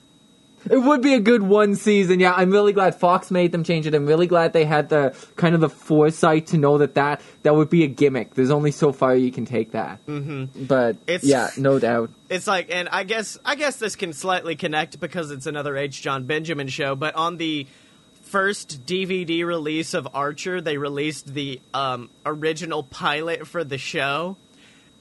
It 0.71 0.79
would 0.79 1.03
be 1.03 1.15
a 1.15 1.21
good 1.21 1.43
one 1.43 1.75
season. 1.75 2.21
Yeah, 2.21 2.33
I'm 2.35 2.51
really 2.51 2.73
glad 2.73 2.95
Fox 2.95 3.31
made 3.31 3.53
them 3.53 3.65
change 3.65 3.87
it. 3.87 3.95
I'm 3.95 4.07
really 4.07 4.27
glad 4.27 4.53
they 4.53 4.65
had 4.65 4.89
the 4.89 5.15
kind 5.37 5.55
of 5.55 5.61
the 5.61 5.69
foresight 5.69 6.49
to 6.49 6.59
know 6.59 6.79
that 6.79 6.95
that, 6.95 7.21
that 7.43 7.55
would 7.55 7.71
be 7.71 7.85
a 7.85 7.87
gimmick. 7.89 8.35
There's 8.35 8.51
only 8.51 8.71
so 8.71 8.93
far 8.93 9.15
you 9.15 9.31
can 9.31 9.45
take 9.45 9.73
that. 9.73 10.05
Mm-hmm. 10.07 10.65
But 10.65 10.97
It's- 11.07 11.25
yeah, 11.25 11.51
no 11.59 11.79
doubt. 11.79 12.11
It's 12.31 12.47
like, 12.47 12.69
and 12.71 12.89
I 12.89 13.05
guess 13.05 13.39
I 13.45 13.55
guess 13.55 13.77
this 13.77 13.95
can 13.97 14.13
slightly 14.13 14.57
connect 14.57 14.99
because 14.99 15.31
it's 15.31 15.47
another 15.47 15.77
H. 15.77 16.01
John 16.03 16.25
Benjamin 16.25 16.69
show. 16.69 16.97
But 16.97 17.15
on 17.15 17.37
the 17.37 17.67
first 18.23 18.85
DVD 18.87 19.45
release 19.45 19.95
of 19.95 20.09
Archer, 20.15 20.61
they 20.61 20.77
released 20.79 21.33
the 21.33 21.61
um, 21.73 22.11
original 22.27 22.83
pilot 22.83 23.47
for 23.47 23.63
the 23.63 23.79
show, 23.79 24.37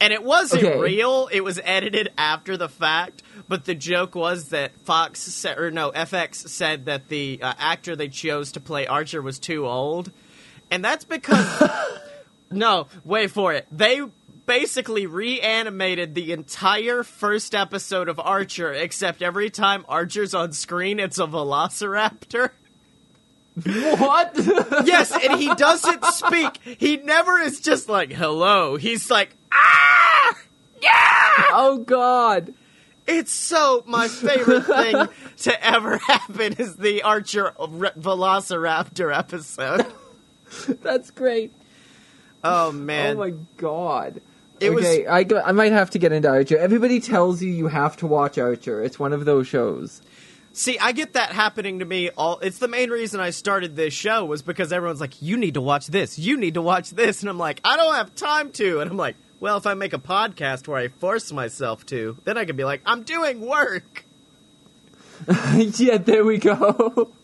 And 0.02 0.12
it 0.12 0.24
wasn't 0.24 0.64
Okay. 0.64 0.80
real. 0.80 1.30
It 1.32 1.42
was 1.42 1.60
edited 1.64 2.12
after 2.18 2.58
the 2.58 2.68
fact. 2.70 3.24
But 3.48 3.66
the 3.66 3.76
joke 3.76 4.16
was 4.16 4.50
that 4.50 4.72
Fox 4.82 5.20
said, 5.20 5.58
or 5.58 5.70
no, 5.72 5.92
FX 5.92 6.48
said 6.50 6.86
that 6.86 7.10
the 7.10 7.40
uh, 7.42 7.54
actor 7.60 7.96
they 7.96 8.08
chose 8.08 8.54
to 8.54 8.60
play 8.60 8.88
Archer 8.88 9.22
was 9.22 9.38
too 9.38 9.68
old, 9.68 10.12
and 10.72 10.84
that's 10.84 11.04
because 11.06 11.70
no, 12.52 12.88
wait 13.04 13.32
for 13.32 13.54
it. 13.54 13.68
They 13.72 14.02
basically 14.46 15.08
reanimated 15.08 16.16
the 16.16 16.32
entire 16.32 17.04
first 17.04 17.54
episode 17.54 18.08
of 18.10 18.18
Archer, 18.20 18.72
except 18.74 19.22
every 19.22 19.50
time 19.50 19.86
Archer's 19.90 20.34
on 20.34 20.54
screen, 20.54 21.00
it's 21.00 21.20
a 21.20 21.28
Velociraptor. 21.28 22.50
What? 23.64 24.32
Yes, 24.86 25.12
and 25.12 25.40
he 25.40 25.54
doesn't 25.54 26.04
speak. 26.06 26.58
He 26.80 26.98
never 26.98 27.40
is 27.40 27.60
just 27.62 27.88
like 27.88 28.12
hello. 28.12 28.78
He's 28.78 29.12
like 29.12 29.36
ah. 29.52 29.83
oh 31.52 31.84
God. 31.86 32.54
It's 33.06 33.34
so 33.34 33.84
my 33.86 34.08
favorite 34.08 34.62
thing 34.66 35.08
to 35.40 35.66
ever 35.66 35.98
happen 35.98 36.54
is 36.54 36.78
the 36.78 37.04
Archer 37.04 37.54
Re- 37.68 37.90
Velociraptor 38.00 39.16
episode. 39.16 39.86
That's 40.82 41.12
great. 41.12 41.52
Oh 42.44 42.72
man, 42.72 43.18
Oh 43.18 43.20
my 43.20 43.34
God. 43.58 44.22
It 44.60 44.70
was- 44.70 44.86
okay, 44.86 45.06
I 45.06 45.26
I 45.46 45.52
might 45.52 45.72
have 45.74 45.90
to 45.92 46.00
get 46.00 46.12
into 46.14 46.30
Archer. 46.30 46.58
Everybody 46.58 47.00
tells 47.02 47.42
you 47.42 47.50
you 47.52 47.68
have 47.68 47.98
to 47.98 48.08
watch 48.08 48.38
Archer. 48.38 48.82
It's 48.82 48.98
one 49.00 49.12
of 49.12 49.26
those 49.26 49.48
shows. 49.48 50.02
See, 50.56 50.78
I 50.78 50.92
get 50.92 51.14
that 51.14 51.32
happening 51.32 51.80
to 51.80 51.86
me 51.86 52.10
all 52.12 52.38
it's 52.40 52.60
the 52.60 52.68
main 52.68 52.90
reason 52.90 53.20
I 53.20 53.32
started 53.32 53.76
this 53.76 53.94
show 53.94 54.24
was 54.24 54.42
because 54.44 54.72
everyone's 54.72 55.02
like, 55.02 55.22
You 55.22 55.36
need 55.36 55.56
to 55.56 55.62
watch 55.62 55.88
this, 55.88 56.18
you 56.20 56.38
need 56.38 56.54
to 56.54 56.62
watch 56.62 56.92
this 56.92 57.22
and 57.22 57.30
I'm 57.30 57.40
like, 57.40 57.60
I 57.66 57.76
don't 57.76 57.96
have 57.96 58.16
time 58.16 58.52
to 58.54 58.80
and 58.80 58.90
I'm 58.92 58.98
like, 58.98 59.16
Well, 59.44 59.58
if 59.58 59.68
I 59.68 59.74
make 59.74 59.92
a 59.92 60.00
podcast 60.00 60.70
where 60.70 60.78
I 60.78 60.88
force 60.88 61.34
myself 61.34 61.86
to, 61.88 62.16
then 62.24 62.38
I 62.38 62.46
can 62.46 62.56
be 62.56 62.64
like, 62.64 62.80
I'm 62.86 63.04
doing 63.04 63.42
work. 63.42 64.06
yeah, 65.58 65.98
there 65.98 66.24
we 66.24 66.38
go. 66.38 67.12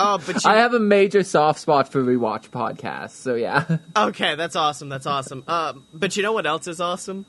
Oh, 0.00 0.16
but 0.24 0.44
you 0.44 0.50
I 0.50 0.58
have 0.58 0.72
a 0.74 0.78
major 0.78 1.24
soft 1.24 1.58
spot 1.58 1.90
for 1.90 2.02
rewatch 2.02 2.50
podcasts, 2.50 3.16
so 3.16 3.34
yeah. 3.34 3.78
Okay, 3.96 4.36
that's 4.36 4.54
awesome, 4.54 4.88
that's 4.88 5.06
awesome. 5.06 5.42
Um, 5.48 5.84
but 5.92 6.16
you 6.16 6.22
know 6.22 6.32
what 6.32 6.46
else 6.46 6.68
is 6.68 6.80
awesome? 6.80 7.26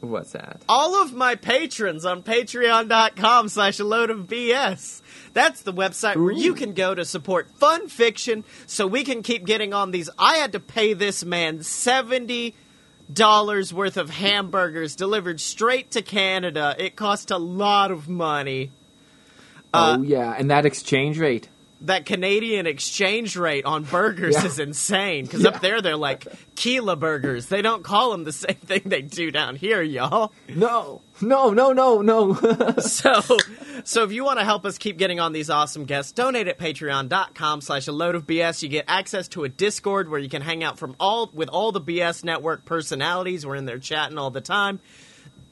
What's 0.00 0.32
that? 0.32 0.60
all 0.68 1.00
of 1.00 1.14
my 1.14 1.36
patrons 1.36 2.04
on 2.04 2.22
patreon.com 2.24 3.48
slash 3.48 3.78
a 3.78 3.84
load 3.84 4.10
of 4.10 4.26
bs 4.26 5.02
that's 5.32 5.62
the 5.62 5.72
website 5.72 6.16
where 6.16 6.32
you 6.32 6.54
can 6.54 6.72
go 6.72 6.94
to 6.94 7.04
support 7.04 7.50
fun 7.52 7.88
fiction 7.88 8.44
so 8.66 8.86
we 8.86 9.02
can 9.02 9.22
keep 9.22 9.44
getting 9.44 9.74
on 9.74 9.90
these 9.90 10.08
i 10.16 10.36
had 10.36 10.52
to 10.52 10.60
pay 10.60 10.92
this 10.92 11.24
man 11.24 11.62
70 11.62 12.54
dollars 13.12 13.72
worth 13.72 13.96
of 13.96 14.10
hamburgers 14.10 14.94
delivered 14.94 15.40
straight 15.40 15.90
to 15.90 16.02
canada 16.02 16.74
it 16.78 16.94
cost 16.96 17.30
a 17.30 17.38
lot 17.38 17.90
of 17.90 18.08
money 18.08 18.70
Uh, 19.72 19.96
oh 19.98 20.02
yeah, 20.02 20.34
and 20.38 20.50
that 20.50 20.64
exchange 20.66 21.18
rate. 21.18 21.48
that 21.80 22.04
Canadian 22.06 22.66
exchange 22.66 23.36
rate 23.36 23.64
on 23.64 23.84
burgers 23.84 24.34
Yeah. 24.34 24.46
is 24.46 24.58
insane 24.58 25.24
because 25.26 25.42
Yeah. 25.42 25.50
up 25.50 25.60
there 25.60 25.80
they're 25.80 25.96
like 25.96 26.26
Keela 26.56 26.96
burgers. 26.96 27.46
They 27.46 27.62
don't 27.62 27.84
call 27.84 28.10
them 28.10 28.24
the 28.24 28.32
same 28.32 28.56
thing 28.66 28.82
they 28.86 29.02
do 29.02 29.30
down 29.30 29.54
here, 29.56 29.80
y'all. 29.82 30.32
No, 30.48 31.02
no, 31.20 31.50
no, 31.52 31.72
no, 31.72 32.00
no. 32.02 32.34
so 32.80 33.20
so 33.84 34.04
if 34.04 34.12
you 34.12 34.24
want 34.24 34.38
to 34.38 34.44
help 34.44 34.64
us 34.64 34.78
keep 34.78 34.98
getting 34.98 35.20
on 35.20 35.32
these 35.32 35.50
awesome 35.50 35.84
guests 35.84 36.12
donate 36.12 36.48
at 36.48 36.58
patreon.com 36.58 37.60
slash 37.60 37.86
a 37.86 37.92
load 37.92 38.14
of 38.14 38.26
bs 38.26 38.62
you 38.62 38.68
get 38.68 38.84
access 38.88 39.28
to 39.28 39.44
a 39.44 39.48
discord 39.48 40.08
where 40.08 40.20
you 40.20 40.28
can 40.28 40.42
hang 40.42 40.62
out 40.62 40.78
from 40.78 40.94
all 40.98 41.30
with 41.32 41.48
all 41.48 41.72
the 41.72 41.80
bs 41.80 42.24
network 42.24 42.64
personalities 42.64 43.46
we're 43.46 43.56
in 43.56 43.64
there 43.64 43.78
chatting 43.78 44.18
all 44.18 44.30
the 44.30 44.40
time 44.40 44.80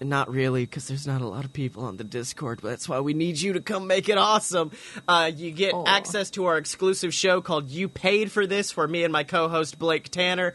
not 0.00 0.30
really, 0.30 0.64
because 0.64 0.88
there's 0.88 1.06
not 1.06 1.22
a 1.22 1.26
lot 1.26 1.44
of 1.44 1.52
people 1.52 1.84
on 1.84 1.96
the 1.96 2.04
Discord, 2.04 2.60
but 2.60 2.68
that's 2.68 2.88
why 2.88 3.00
we 3.00 3.14
need 3.14 3.40
you 3.40 3.54
to 3.54 3.60
come 3.60 3.86
make 3.86 4.08
it 4.08 4.18
awesome. 4.18 4.70
Uh, 5.08 5.30
you 5.34 5.50
get 5.50 5.72
Aw. 5.72 5.84
access 5.86 6.30
to 6.32 6.44
our 6.46 6.58
exclusive 6.58 7.14
show 7.14 7.40
called 7.40 7.70
You 7.70 7.88
Paid 7.88 8.30
for 8.30 8.46
This, 8.46 8.76
where 8.76 8.86
me 8.86 9.04
and 9.04 9.12
my 9.12 9.24
co 9.24 9.48
host 9.48 9.78
Blake 9.78 10.10
Tanner 10.10 10.54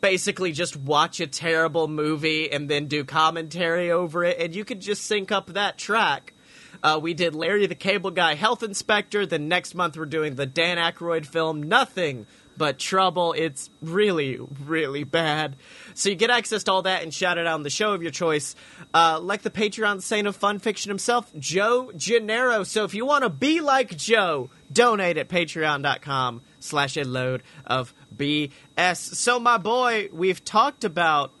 basically 0.00 0.50
just 0.50 0.76
watch 0.76 1.20
a 1.20 1.26
terrible 1.26 1.86
movie 1.86 2.50
and 2.50 2.68
then 2.68 2.86
do 2.86 3.04
commentary 3.04 3.90
over 3.90 4.24
it, 4.24 4.38
and 4.40 4.54
you 4.54 4.64
can 4.64 4.80
just 4.80 5.04
sync 5.04 5.30
up 5.30 5.52
that 5.52 5.78
track. 5.78 6.34
Uh, 6.82 6.98
we 7.00 7.14
did 7.14 7.34
Larry 7.34 7.66
the 7.66 7.74
Cable 7.74 8.10
Guy 8.10 8.34
Health 8.34 8.62
Inspector. 8.62 9.26
Then 9.26 9.48
next 9.48 9.74
month 9.74 9.96
we're 9.96 10.06
doing 10.06 10.34
the 10.34 10.46
Dan 10.46 10.78
Aykroyd 10.78 11.26
film 11.26 11.62
Nothing 11.62 12.26
But 12.56 12.78
Trouble. 12.78 13.34
It's 13.34 13.68
really, 13.82 14.38
really 14.64 15.04
bad. 15.04 15.56
So 15.94 16.08
you 16.08 16.14
get 16.14 16.30
access 16.30 16.64
to 16.64 16.72
all 16.72 16.82
that 16.82 17.02
and 17.02 17.12
shout 17.12 17.38
it 17.38 17.46
out 17.46 17.54
on 17.54 17.62
the 17.62 17.70
show 17.70 17.92
of 17.92 18.02
your 18.02 18.10
choice. 18.10 18.54
Uh, 18.94 19.18
like 19.20 19.42
the 19.42 19.50
Patreon 19.50 20.00
saint 20.00 20.26
of 20.26 20.36
fun 20.36 20.58
fiction 20.58 20.88
himself, 20.88 21.30
Joe 21.38 21.92
Gennaro. 21.96 22.64
So 22.64 22.84
if 22.84 22.94
you 22.94 23.04
want 23.04 23.24
to 23.24 23.30
be 23.30 23.60
like 23.60 23.96
Joe, 23.96 24.50
donate 24.72 25.18
at 25.18 25.28
patreon.com 25.28 26.40
slash 26.60 26.96
a 26.96 27.04
load 27.04 27.42
of 27.66 27.92
BS. 28.16 28.50
So 28.96 29.38
my 29.38 29.58
boy, 29.58 30.08
we've 30.12 30.42
talked 30.44 30.84
about 30.84 31.32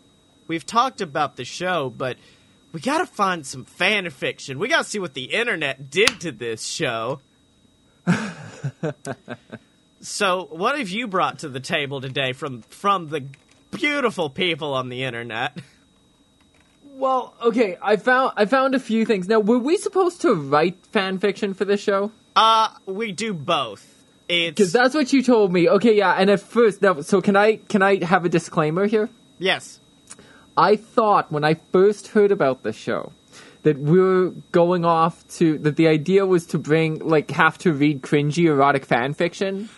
we've 0.48 0.66
talked 0.66 1.00
about 1.00 1.36
the 1.36 1.44
show, 1.44 1.90
but 1.90 2.16
we 2.72 2.80
gotta 2.80 3.06
find 3.06 3.46
some 3.46 3.64
fan 3.64 4.08
fiction. 4.10 4.58
We 4.58 4.68
gotta 4.68 4.84
see 4.84 4.98
what 4.98 5.14
the 5.14 5.24
internet 5.24 5.90
did 5.90 6.20
to 6.20 6.32
this 6.32 6.64
show. 6.64 7.20
so, 10.00 10.48
what 10.50 10.78
have 10.78 10.88
you 10.88 11.06
brought 11.06 11.40
to 11.40 11.48
the 11.48 11.60
table 11.60 12.00
today 12.00 12.32
from 12.32 12.62
from 12.62 13.08
the 13.08 13.24
beautiful 13.70 14.30
people 14.30 14.74
on 14.74 14.88
the 14.88 15.04
internet? 15.04 15.58
well, 16.94 17.34
okay, 17.42 17.76
I 17.82 17.96
found 17.96 18.32
I 18.36 18.44
found 18.46 18.74
a 18.74 18.80
few 18.80 19.04
things. 19.04 19.28
Now, 19.28 19.40
were 19.40 19.58
we 19.58 19.76
supposed 19.76 20.20
to 20.22 20.34
write 20.34 20.76
fan 20.92 21.18
fiction 21.18 21.54
for 21.54 21.64
this 21.64 21.80
show? 21.80 22.12
Uh, 22.36 22.68
we 22.86 23.12
do 23.12 23.32
both. 23.34 23.86
Because 24.28 24.66
It's 24.68 24.72
that's 24.72 24.94
what 24.94 25.12
you 25.12 25.22
told 25.24 25.52
me. 25.52 25.68
Okay, 25.68 25.96
yeah. 25.96 26.12
And 26.12 26.30
at 26.30 26.38
first, 26.40 26.82
now, 26.82 27.00
so 27.00 27.20
can 27.20 27.34
I 27.36 27.56
can 27.56 27.82
I 27.82 28.04
have 28.04 28.24
a 28.24 28.28
disclaimer 28.28 28.86
here? 28.86 29.08
yes. 29.38 29.79
I 30.56 30.76
thought 30.76 31.30
when 31.32 31.44
I 31.44 31.54
first 31.72 32.08
heard 32.08 32.32
about 32.32 32.62
the 32.62 32.72
show 32.72 33.12
that 33.62 33.78
we 33.78 34.00
were 34.00 34.30
going 34.52 34.84
off 34.84 35.26
to 35.36 35.58
that 35.58 35.76
the 35.76 35.86
idea 35.88 36.24
was 36.26 36.46
to 36.46 36.58
bring 36.58 36.98
like 37.00 37.30
have 37.30 37.58
to 37.58 37.72
read 37.72 38.02
cringy 38.02 38.46
erotic 38.46 38.84
fan 38.86 39.12
fiction 39.14 39.68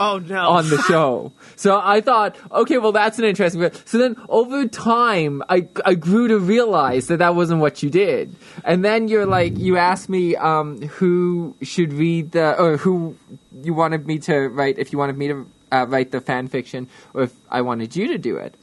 Oh 0.00 0.18
no. 0.18 0.48
on 0.48 0.68
the 0.70 0.78
show. 0.88 1.32
So 1.56 1.80
I 1.82 2.00
thought, 2.00 2.36
okay, 2.50 2.78
well 2.78 2.90
that's 2.92 3.18
an 3.18 3.24
interesting. 3.24 3.60
bit. 3.60 3.80
So 3.86 3.98
then 3.98 4.16
over 4.28 4.66
time, 4.66 5.42
I 5.48 5.68
I 5.84 5.94
grew 5.94 6.26
to 6.28 6.38
realize 6.38 7.06
that 7.08 7.18
that 7.18 7.34
wasn't 7.36 7.60
what 7.60 7.82
you 7.82 7.90
did. 7.90 8.34
And 8.64 8.84
then 8.84 9.06
you're 9.08 9.26
like, 9.26 9.56
you 9.56 9.76
asked 9.76 10.08
me 10.08 10.34
um, 10.36 10.80
who 10.98 11.54
should 11.62 11.92
read 11.92 12.32
the 12.32 12.60
or 12.60 12.76
who 12.76 13.16
you 13.62 13.72
wanted 13.74 14.06
me 14.06 14.18
to 14.20 14.48
write 14.48 14.78
if 14.78 14.92
you 14.92 14.98
wanted 14.98 15.16
me 15.16 15.28
to 15.28 15.46
uh, 15.70 15.86
write 15.88 16.10
the 16.10 16.20
fan 16.20 16.48
fiction 16.48 16.88
or 17.14 17.22
if 17.24 17.34
I 17.50 17.60
wanted 17.62 17.94
you 17.94 18.08
to 18.08 18.18
do 18.18 18.36
it. 18.36 18.56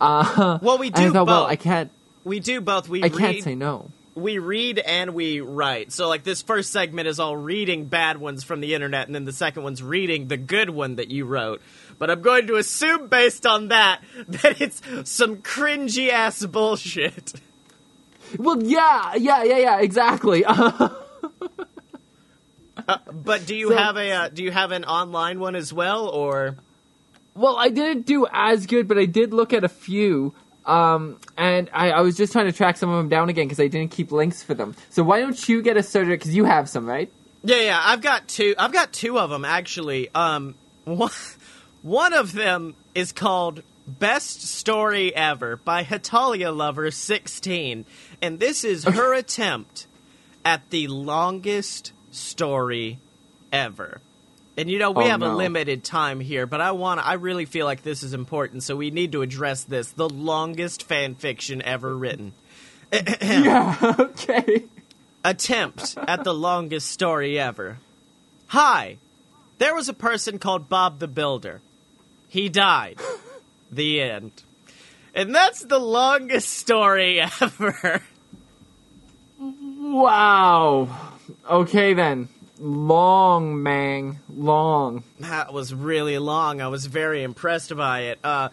Uh, 0.00 0.58
well, 0.62 0.78
we 0.78 0.88
and 0.88 0.96
I 0.96 1.04
do 1.04 1.12
thought, 1.12 1.26
both. 1.26 1.28
well, 1.28 1.46
I 1.46 1.56
can't. 1.56 1.90
we 2.24 2.40
do 2.40 2.60
both. 2.60 2.88
We 2.88 3.02
I 3.02 3.06
read, 3.08 3.18
can't 3.18 3.42
say 3.42 3.54
no. 3.54 3.90
we 4.14 4.38
read 4.38 4.78
and 4.78 5.14
we 5.14 5.40
write. 5.40 5.92
So 5.92 6.08
like 6.08 6.24
this 6.24 6.42
first 6.42 6.72
segment 6.72 7.06
is 7.08 7.20
all 7.20 7.36
reading 7.36 7.84
bad 7.86 8.16
ones 8.18 8.42
from 8.44 8.60
the 8.60 8.74
internet 8.74 9.06
and 9.06 9.14
then 9.14 9.24
the 9.24 9.32
second 9.32 9.62
one's 9.62 9.82
reading 9.82 10.28
the 10.28 10.36
good 10.36 10.70
one 10.70 10.96
that 10.96 11.10
you 11.10 11.24
wrote. 11.26 11.60
But 11.98 12.10
I'm 12.10 12.22
going 12.22 12.46
to 12.46 12.56
assume 12.56 13.08
based 13.08 13.46
on 13.46 13.68
that 13.68 14.00
that 14.28 14.60
it's 14.60 14.80
some 15.04 15.36
cringy 15.38 16.08
ass 16.10 16.44
bullshit. 16.46 17.34
Well, 18.38 18.62
yeah, 18.62 19.14
yeah, 19.16 19.42
yeah, 19.42 19.58
yeah, 19.58 19.80
exactly. 19.80 20.44
But 23.12 23.46
do 23.46 23.54
you 23.54 23.68
So- 23.68 23.76
have 23.76 23.96
a 23.96 24.10
uh, 24.12 24.28
do 24.28 24.42
you 24.42 24.50
have 24.50 24.72
an 24.72 24.84
online 24.84 25.38
one 25.38 25.54
as 25.54 25.72
well 25.72 26.08
or 26.08 26.56
Well, 27.34 27.56
I 27.56 27.68
didn't 27.68 28.06
do 28.06 28.26
as 28.32 28.66
good, 28.66 28.88
but 28.88 28.98
I 28.98 29.04
did 29.04 29.32
look 29.32 29.52
at 29.52 29.64
a 29.64 29.68
few. 29.68 30.34
Um, 30.66 31.18
and 31.36 31.70
I, 31.72 31.90
I 31.90 32.00
was 32.02 32.16
just 32.16 32.32
trying 32.32 32.46
to 32.46 32.52
track 32.52 32.76
some 32.76 32.90
of 32.90 32.98
them 32.98 33.08
down 33.08 33.28
again 33.28 33.46
because 33.46 33.60
I 33.60 33.68
didn't 33.68 33.92
keep 33.92 34.12
links 34.12 34.42
for 34.42 34.54
them. 34.54 34.74
So 34.90 35.02
why 35.02 35.20
don't 35.20 35.48
you 35.48 35.62
get 35.62 35.76
us 35.76 35.88
started? 35.88 36.10
Because 36.10 36.34
you 36.34 36.44
have 36.44 36.68
some, 36.68 36.86
right? 36.86 37.10
Yeah, 37.42 37.60
yeah, 37.60 37.80
I've 37.82 38.02
got 38.02 38.28
two. 38.28 38.54
I've 38.58 38.72
got 38.72 38.92
two 38.92 39.18
of 39.18 39.30
them 39.30 39.44
actually. 39.44 40.10
Um, 40.14 40.54
one, 40.84 41.10
one 41.82 42.12
of 42.12 42.32
them 42.32 42.74
is 42.94 43.12
called 43.12 43.62
"Best 43.86 44.42
Story 44.42 45.14
Ever" 45.14 45.56
by 45.56 45.82
Hetalia 45.82 46.54
Lover 46.54 46.90
sixteen, 46.90 47.86
and 48.20 48.38
this 48.38 48.62
is 48.62 48.84
her 48.84 49.14
attempt 49.18 49.86
at 50.44 50.68
the 50.68 50.88
longest 50.88 51.92
story 52.10 52.98
ever. 53.52 54.02
And 54.56 54.70
you 54.70 54.78
know 54.78 54.90
we 54.90 55.04
Oh, 55.04 55.08
have 55.08 55.22
a 55.22 55.28
limited 55.34 55.84
time 55.84 56.20
here, 56.20 56.46
but 56.46 56.60
I 56.60 56.72
want 56.72 57.00
I 57.06 57.14
really 57.14 57.44
feel 57.44 57.66
like 57.66 57.82
this 57.82 58.02
is 58.02 58.12
important, 58.12 58.62
so 58.62 58.76
we 58.76 58.90
need 58.90 59.12
to 59.12 59.22
address 59.22 59.64
this: 59.64 59.92
the 59.92 60.08
longest 60.08 60.82
fan 60.82 61.14
fiction 61.14 61.62
ever 61.62 61.96
written. 61.96 62.32
yeah. 62.92 63.76
Okay. 63.98 64.64
attempt 65.24 65.96
at 65.96 66.24
the 66.24 66.34
longest 66.34 66.90
story 66.90 67.38
ever. 67.38 67.78
Hi, 68.48 68.96
there 69.58 69.74
was 69.74 69.88
a 69.88 69.94
person 69.94 70.38
called 70.38 70.68
Bob 70.68 70.98
the 70.98 71.08
Builder. 71.08 71.60
He 72.28 72.48
died. 72.48 72.98
the 73.72 74.00
end. 74.00 74.32
And 75.14 75.34
that's 75.34 75.64
the 75.64 75.78
longest 75.78 76.48
story 76.48 77.20
ever. 77.40 78.02
Wow. 79.38 80.88
Okay 81.48 81.94
then. 81.94 82.28
Long, 82.60 83.62
Mang. 83.62 84.20
Long. 84.28 85.02
That 85.18 85.52
was 85.52 85.72
really 85.72 86.18
long. 86.18 86.60
I 86.60 86.68
was 86.68 86.84
very 86.84 87.22
impressed 87.22 87.74
by 87.74 88.00
it. 88.00 88.18
Uh, 88.22 88.50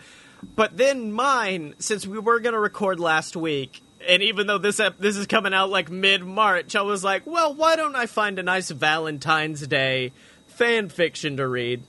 but 0.55 0.77
then 0.77 1.11
mine, 1.11 1.75
since 1.79 2.07
we 2.07 2.17
were 2.17 2.39
going 2.39 2.53
to 2.53 2.59
record 2.59 2.99
last 3.01 3.35
week, 3.35 3.81
and 4.07 4.23
even 4.23 4.47
though 4.47 4.59
this 4.59 4.79
ep- 4.79 4.97
this 4.97 5.17
is 5.17 5.27
coming 5.27 5.53
out 5.53 5.69
like 5.69 5.89
mid 5.89 6.23
March, 6.23 6.75
I 6.75 6.83
was 6.83 7.03
like, 7.03 7.25
well, 7.25 7.53
why 7.53 7.75
don't 7.75 7.95
I 7.95 8.05
find 8.05 8.39
a 8.39 8.43
nice 8.43 8.69
Valentine's 8.71 9.67
Day 9.67 10.13
fan 10.47 10.87
fiction 10.89 11.37
to 11.37 11.47
read? 11.47 11.83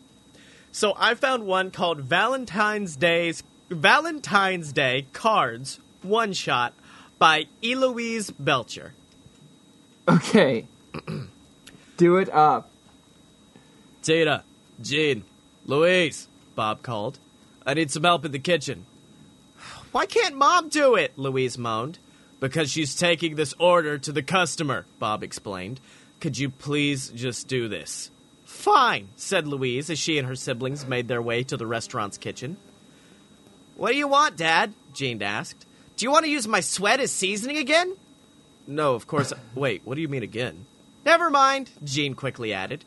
So 0.72 0.94
I 0.96 1.14
found 1.14 1.46
one 1.46 1.70
called 1.70 2.00
Valentine's 2.00 2.96
Day's 2.96 3.42
Valentine's 3.70 4.72
Day 4.72 5.06
Cards 5.12 5.78
One 6.02 6.32
Shot 6.32 6.74
by 7.18 7.46
Eloise 7.62 8.30
Belcher. 8.30 8.94
Okay. 10.08 10.66
Do 11.98 12.16
it 12.16 12.32
up. 12.32 12.70
Tina, 14.02 14.44
Gene, 14.80 15.24
Louise, 15.66 16.28
Bob 16.54 16.82
called. 16.82 17.18
I 17.66 17.74
need 17.74 17.90
some 17.90 18.04
help 18.04 18.24
in 18.24 18.30
the 18.30 18.38
kitchen. 18.38 18.86
Why 19.90 20.06
can't 20.06 20.36
Mom 20.36 20.68
do 20.68 20.94
it? 20.94 21.18
Louise 21.18 21.58
moaned. 21.58 21.98
Because 22.38 22.70
she's 22.70 22.94
taking 22.94 23.34
this 23.34 23.52
order 23.58 23.98
to 23.98 24.12
the 24.12 24.22
customer, 24.22 24.86
Bob 25.00 25.24
explained. 25.24 25.80
Could 26.20 26.38
you 26.38 26.50
please 26.50 27.08
just 27.08 27.48
do 27.48 27.66
this? 27.66 28.12
Fine, 28.44 29.08
said 29.16 29.48
Louise 29.48 29.90
as 29.90 29.98
she 29.98 30.18
and 30.18 30.28
her 30.28 30.36
siblings 30.36 30.86
made 30.86 31.08
their 31.08 31.20
way 31.20 31.42
to 31.42 31.56
the 31.56 31.66
restaurant's 31.66 32.16
kitchen. 32.16 32.56
What 33.76 33.90
do 33.90 33.96
you 33.96 34.06
want, 34.06 34.36
Dad? 34.36 34.72
Gene 34.94 35.20
asked. 35.20 35.66
Do 35.96 36.06
you 36.06 36.12
want 36.12 36.24
to 36.26 36.30
use 36.30 36.46
my 36.46 36.60
sweat 36.60 37.00
as 37.00 37.10
seasoning 37.10 37.56
again? 37.56 37.96
No, 38.68 38.94
of 38.94 39.08
course. 39.08 39.32
Wait, 39.56 39.82
what 39.84 39.96
do 39.96 40.00
you 40.00 40.08
mean 40.08 40.22
again? 40.22 40.64
Never 41.08 41.30
mind, 41.30 41.70
Gene 41.82 42.12
quickly 42.12 42.52
added. 42.52 42.84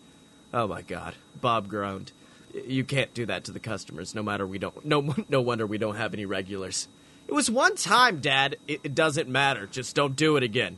Oh 0.53 0.67
my 0.67 0.83
god, 0.83 1.15
Bob 1.41 1.67
groaned. 1.67 2.11
You 2.53 2.83
can't 2.83 3.11
do 3.15 3.25
that 3.25 3.45
to 3.45 3.51
the 3.51 3.59
customers, 3.59 4.13
no 4.13 4.21
matter 4.21 4.45
we 4.45 4.59
don't. 4.59 4.85
No, 4.85 5.15
no 5.27 5.41
wonder 5.41 5.65
we 5.65 5.79
don't 5.79 5.95
have 5.95 6.13
any 6.13 6.27
regulars. 6.27 6.87
It 7.27 7.33
was 7.33 7.49
one 7.49 7.75
time, 7.75 8.19
Dad. 8.19 8.57
It, 8.67 8.81
it 8.83 8.93
doesn't 8.93 9.27
matter. 9.27 9.65
Just 9.65 9.95
don't 9.95 10.15
do 10.15 10.37
it 10.37 10.43
again. 10.43 10.77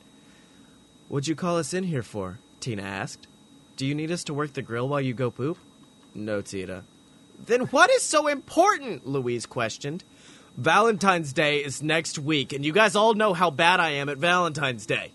What'd 1.09 1.27
you 1.27 1.35
call 1.35 1.57
us 1.57 1.73
in 1.73 1.83
here 1.83 2.01
for? 2.01 2.39
Tina 2.61 2.81
asked. 2.81 3.27
Do 3.75 3.85
you 3.85 3.93
need 3.93 4.09
us 4.09 4.23
to 4.23 4.33
work 4.33 4.53
the 4.53 4.61
grill 4.61 4.87
while 4.87 5.01
you 5.01 5.13
go 5.13 5.29
poop? 5.29 5.57
No, 6.15 6.39
Tina. 6.39 6.85
Then 7.45 7.63
what 7.63 7.91
is 7.91 8.03
so 8.03 8.29
important? 8.29 9.05
Louise 9.05 9.45
questioned. 9.45 10.05
Valentine's 10.55 11.33
Day 11.33 11.57
is 11.57 11.83
next 11.83 12.17
week, 12.17 12.53
and 12.53 12.63
you 12.63 12.71
guys 12.71 12.95
all 12.95 13.15
know 13.15 13.33
how 13.33 13.49
bad 13.51 13.81
I 13.81 13.89
am 13.89 14.07
at 14.07 14.17
Valentine's 14.17 14.85
Day. 14.85 15.11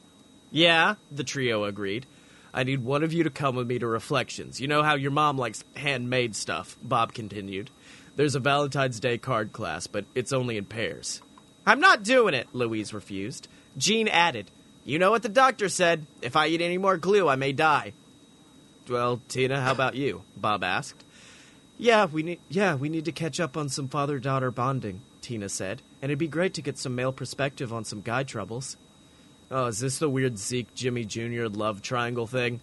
Yeah, 0.50 0.96
the 1.10 1.24
trio 1.24 1.64
agreed. 1.64 2.04
I 2.52 2.64
need 2.64 2.82
one 2.82 3.02
of 3.02 3.12
you 3.12 3.24
to 3.24 3.30
come 3.30 3.56
with 3.56 3.66
me 3.66 3.78
to 3.78 3.86
Reflections. 3.86 4.60
You 4.60 4.68
know 4.68 4.82
how 4.82 4.94
your 4.94 5.10
mom 5.10 5.36
likes 5.36 5.64
handmade 5.76 6.34
stuff, 6.34 6.76
Bob 6.82 7.12
continued. 7.12 7.70
There's 8.16 8.34
a 8.34 8.40
Valentine's 8.40 9.00
Day 9.00 9.18
card 9.18 9.52
class, 9.52 9.86
but 9.86 10.04
it's 10.14 10.32
only 10.32 10.56
in 10.56 10.64
pairs. 10.64 11.22
I'm 11.66 11.80
not 11.80 12.02
doing 12.02 12.34
it, 12.34 12.48
Louise 12.52 12.94
refused. 12.94 13.46
Gene 13.76 14.08
added, 14.08 14.50
You 14.84 14.98
know 14.98 15.10
what 15.10 15.22
the 15.22 15.28
doctor 15.28 15.68
said. 15.68 16.06
If 16.22 16.34
I 16.34 16.48
eat 16.48 16.60
any 16.60 16.78
more 16.78 16.96
glue, 16.96 17.28
I 17.28 17.36
may 17.36 17.52
die. 17.52 17.92
Well, 18.88 19.20
Tina, 19.28 19.60
how 19.60 19.72
about 19.72 19.94
you? 19.94 20.22
Bob 20.36 20.64
asked. 20.64 21.04
Yeah, 21.76 22.06
we 22.06 22.22
need 22.22 22.40
yeah, 22.48 22.74
we 22.74 22.88
need 22.88 23.04
to 23.04 23.12
catch 23.12 23.38
up 23.38 23.56
on 23.56 23.68
some 23.68 23.86
father-daughter 23.86 24.50
bonding, 24.50 25.02
Tina 25.20 25.48
said. 25.48 25.82
And 26.02 26.10
it'd 26.10 26.18
be 26.18 26.26
great 26.26 26.54
to 26.54 26.62
get 26.62 26.78
some 26.78 26.94
male 26.94 27.12
perspective 27.12 27.72
on 27.72 27.84
some 27.84 28.00
guy 28.00 28.24
troubles. 28.24 28.76
Oh, 29.50 29.66
is 29.66 29.78
this 29.78 29.98
the 29.98 30.10
weird 30.10 30.38
Zeke 30.38 30.74
Jimmy 30.74 31.04
Jr. 31.04 31.46
love 31.46 31.80
triangle 31.80 32.26
thing? 32.26 32.60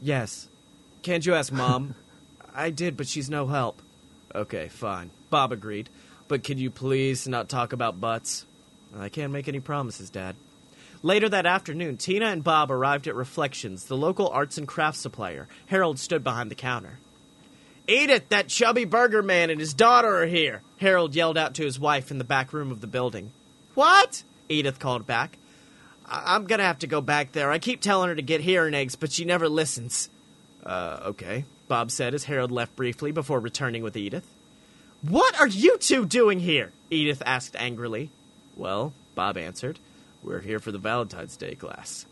Yes. 0.00 0.48
Can't 1.02 1.26
you 1.26 1.34
ask 1.34 1.52
Mom? 1.52 1.94
I 2.54 2.70
did, 2.70 2.96
but 2.96 3.08
she's 3.08 3.28
no 3.28 3.46
help. 3.46 3.82
Okay, 4.34 4.68
fine. 4.68 5.10
Bob 5.30 5.52
agreed. 5.52 5.88
But 6.28 6.44
can 6.44 6.58
you 6.58 6.70
please 6.70 7.26
not 7.26 7.48
talk 7.48 7.72
about 7.72 8.00
butts? 8.00 8.44
I 8.96 9.08
can't 9.08 9.32
make 9.32 9.48
any 9.48 9.60
promises, 9.60 10.10
Dad. 10.10 10.36
Later 11.02 11.28
that 11.28 11.46
afternoon, 11.46 11.96
Tina 11.96 12.26
and 12.26 12.42
Bob 12.42 12.70
arrived 12.70 13.06
at 13.06 13.14
Reflections, 13.14 13.84
the 13.84 13.96
local 13.96 14.28
arts 14.28 14.58
and 14.58 14.66
crafts 14.66 15.00
supplier. 15.00 15.48
Harold 15.66 15.98
stood 15.98 16.24
behind 16.24 16.50
the 16.50 16.56
counter. 16.56 16.98
Edith, 17.86 18.28
that 18.28 18.48
chubby 18.48 18.84
burger 18.84 19.22
man 19.22 19.48
and 19.48 19.60
his 19.60 19.72
daughter 19.72 20.22
are 20.22 20.26
here, 20.26 20.62
Harold 20.78 21.14
yelled 21.14 21.38
out 21.38 21.54
to 21.54 21.64
his 21.64 21.78
wife 21.78 22.10
in 22.10 22.18
the 22.18 22.24
back 22.24 22.52
room 22.52 22.70
of 22.70 22.80
the 22.80 22.86
building. 22.86 23.30
What? 23.74 24.24
Edith 24.48 24.78
called 24.78 25.06
back. 25.06 25.38
I- 26.08 26.34
I'm 26.34 26.44
gonna 26.44 26.62
have 26.64 26.78
to 26.80 26.86
go 26.86 27.00
back 27.00 27.32
there. 27.32 27.50
I 27.50 27.58
keep 27.58 27.80
telling 27.80 28.08
her 28.08 28.14
to 28.14 28.22
get 28.22 28.40
hearing 28.40 28.74
eggs, 28.74 28.96
but 28.96 29.12
she 29.12 29.24
never 29.24 29.48
listens. 29.48 30.08
Uh, 30.64 31.00
okay, 31.06 31.44
Bob 31.68 31.90
said 31.90 32.14
as 32.14 32.24
Harold 32.24 32.50
left 32.50 32.74
briefly 32.76 33.12
before 33.12 33.40
returning 33.40 33.82
with 33.82 33.96
Edith. 33.96 34.26
What 35.02 35.38
are 35.40 35.46
you 35.46 35.78
two 35.78 36.04
doing 36.06 36.40
here? 36.40 36.72
Edith 36.90 37.22
asked 37.24 37.54
angrily. 37.58 38.10
Well, 38.56 38.92
Bob 39.14 39.36
answered, 39.36 39.78
we're 40.22 40.40
here 40.40 40.58
for 40.58 40.72
the 40.72 40.78
Valentine's 40.78 41.36
Day 41.36 41.54
class. 41.54 42.06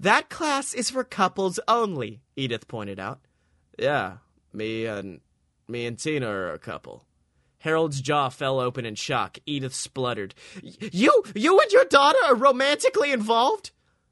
That 0.00 0.30
class 0.30 0.72
is 0.72 0.90
for 0.90 1.04
couples 1.04 1.60
only, 1.68 2.22
Edith 2.34 2.66
pointed 2.66 2.98
out. 2.98 3.20
Yeah, 3.78 4.18
me 4.52 4.86
and 4.86 5.20
me 5.68 5.86
and 5.86 5.98
Tina 5.98 6.28
are 6.28 6.52
a 6.52 6.58
couple. 6.58 7.04
Harold's 7.62 8.00
jaw 8.00 8.28
fell 8.28 8.58
open 8.58 8.84
in 8.84 8.96
shock. 8.96 9.38
Edith 9.46 9.74
spluttered. 9.74 10.34
You, 10.62 11.22
you 11.34 11.60
and 11.60 11.70
your 11.70 11.84
daughter 11.84 12.18
are 12.26 12.34
romantically 12.34 13.12
involved? 13.12 13.70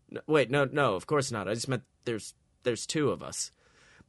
No, 0.09 0.21
wait, 0.29 0.51
no, 0.51 0.65
no, 0.65 0.95
of 0.95 1.07
course 1.07 1.33
not. 1.33 1.49
I 1.49 1.55
just 1.55 1.69
meant 1.69 1.83
there's 2.05 2.35
there's 2.63 2.87
two 2.87 3.11
of 3.11 3.23
us. 3.23 3.51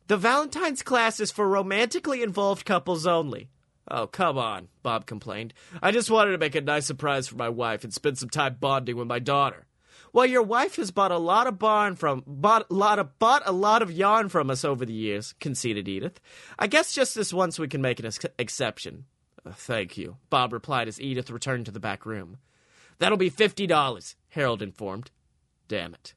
The 0.07 0.17
Valentine's 0.17 0.83
class 0.83 1.19
is 1.19 1.31
for 1.31 1.47
romantically 1.47 2.21
involved 2.21 2.65
couples 2.65 3.07
only. 3.07 3.49
Oh, 3.89 4.05
come 4.05 4.37
on, 4.37 4.67
Bob 4.83 5.07
complained. 5.07 5.53
I 5.81 5.91
just 5.91 6.11
wanted 6.11 6.31
to 6.31 6.37
make 6.37 6.55
a 6.55 6.61
nice 6.61 6.85
surprise 6.85 7.27
for 7.27 7.35
my 7.35 7.49
wife 7.49 7.83
and 7.83 7.93
spend 7.93 8.19
some 8.19 8.29
time 8.29 8.57
bonding 8.59 8.95
with 8.95 9.07
my 9.07 9.19
daughter. 9.19 9.65
Well, 10.13 10.25
your 10.25 10.43
wife 10.43 10.75
has 10.75 10.91
bought 10.91 11.11
a 11.11 11.17
lot 11.17 11.47
of 11.47 11.57
barn 11.57 11.95
from 11.95 12.23
bought 12.27 12.67
a 12.69 12.73
lot 12.73 12.99
of 12.99 13.17
bought 13.17 13.43
a 13.45 13.51
lot 13.51 13.81
of 13.81 13.91
yarn 13.91 14.29
from 14.29 14.49
us 14.51 14.63
over 14.63 14.85
the 14.85 14.93
years, 14.93 15.33
conceded 15.39 15.87
Edith. 15.87 16.19
I 16.59 16.67
guess 16.67 16.93
just 16.93 17.15
this 17.15 17.33
once 17.33 17.57
we 17.57 17.67
can 17.67 17.81
make 17.81 17.99
an 17.99 18.05
ex- 18.05 18.19
exception. 18.37 19.05
"Uh, 19.45 19.51
thank 19.51 19.97
you, 19.97 20.17
Bob 20.29 20.53
replied 20.53 20.87
as 20.87 21.01
Edith 21.01 21.31
returned 21.31 21.65
to 21.65 21.71
the 21.71 21.79
back 21.79 22.05
room. 22.05 22.37
That'll 22.99 23.17
be 23.17 23.29
fifty 23.29 23.65
dollars, 23.65 24.15
Harold 24.29 24.61
informed. 24.61 25.11
Damn 25.67 25.93
it. 25.93 26.13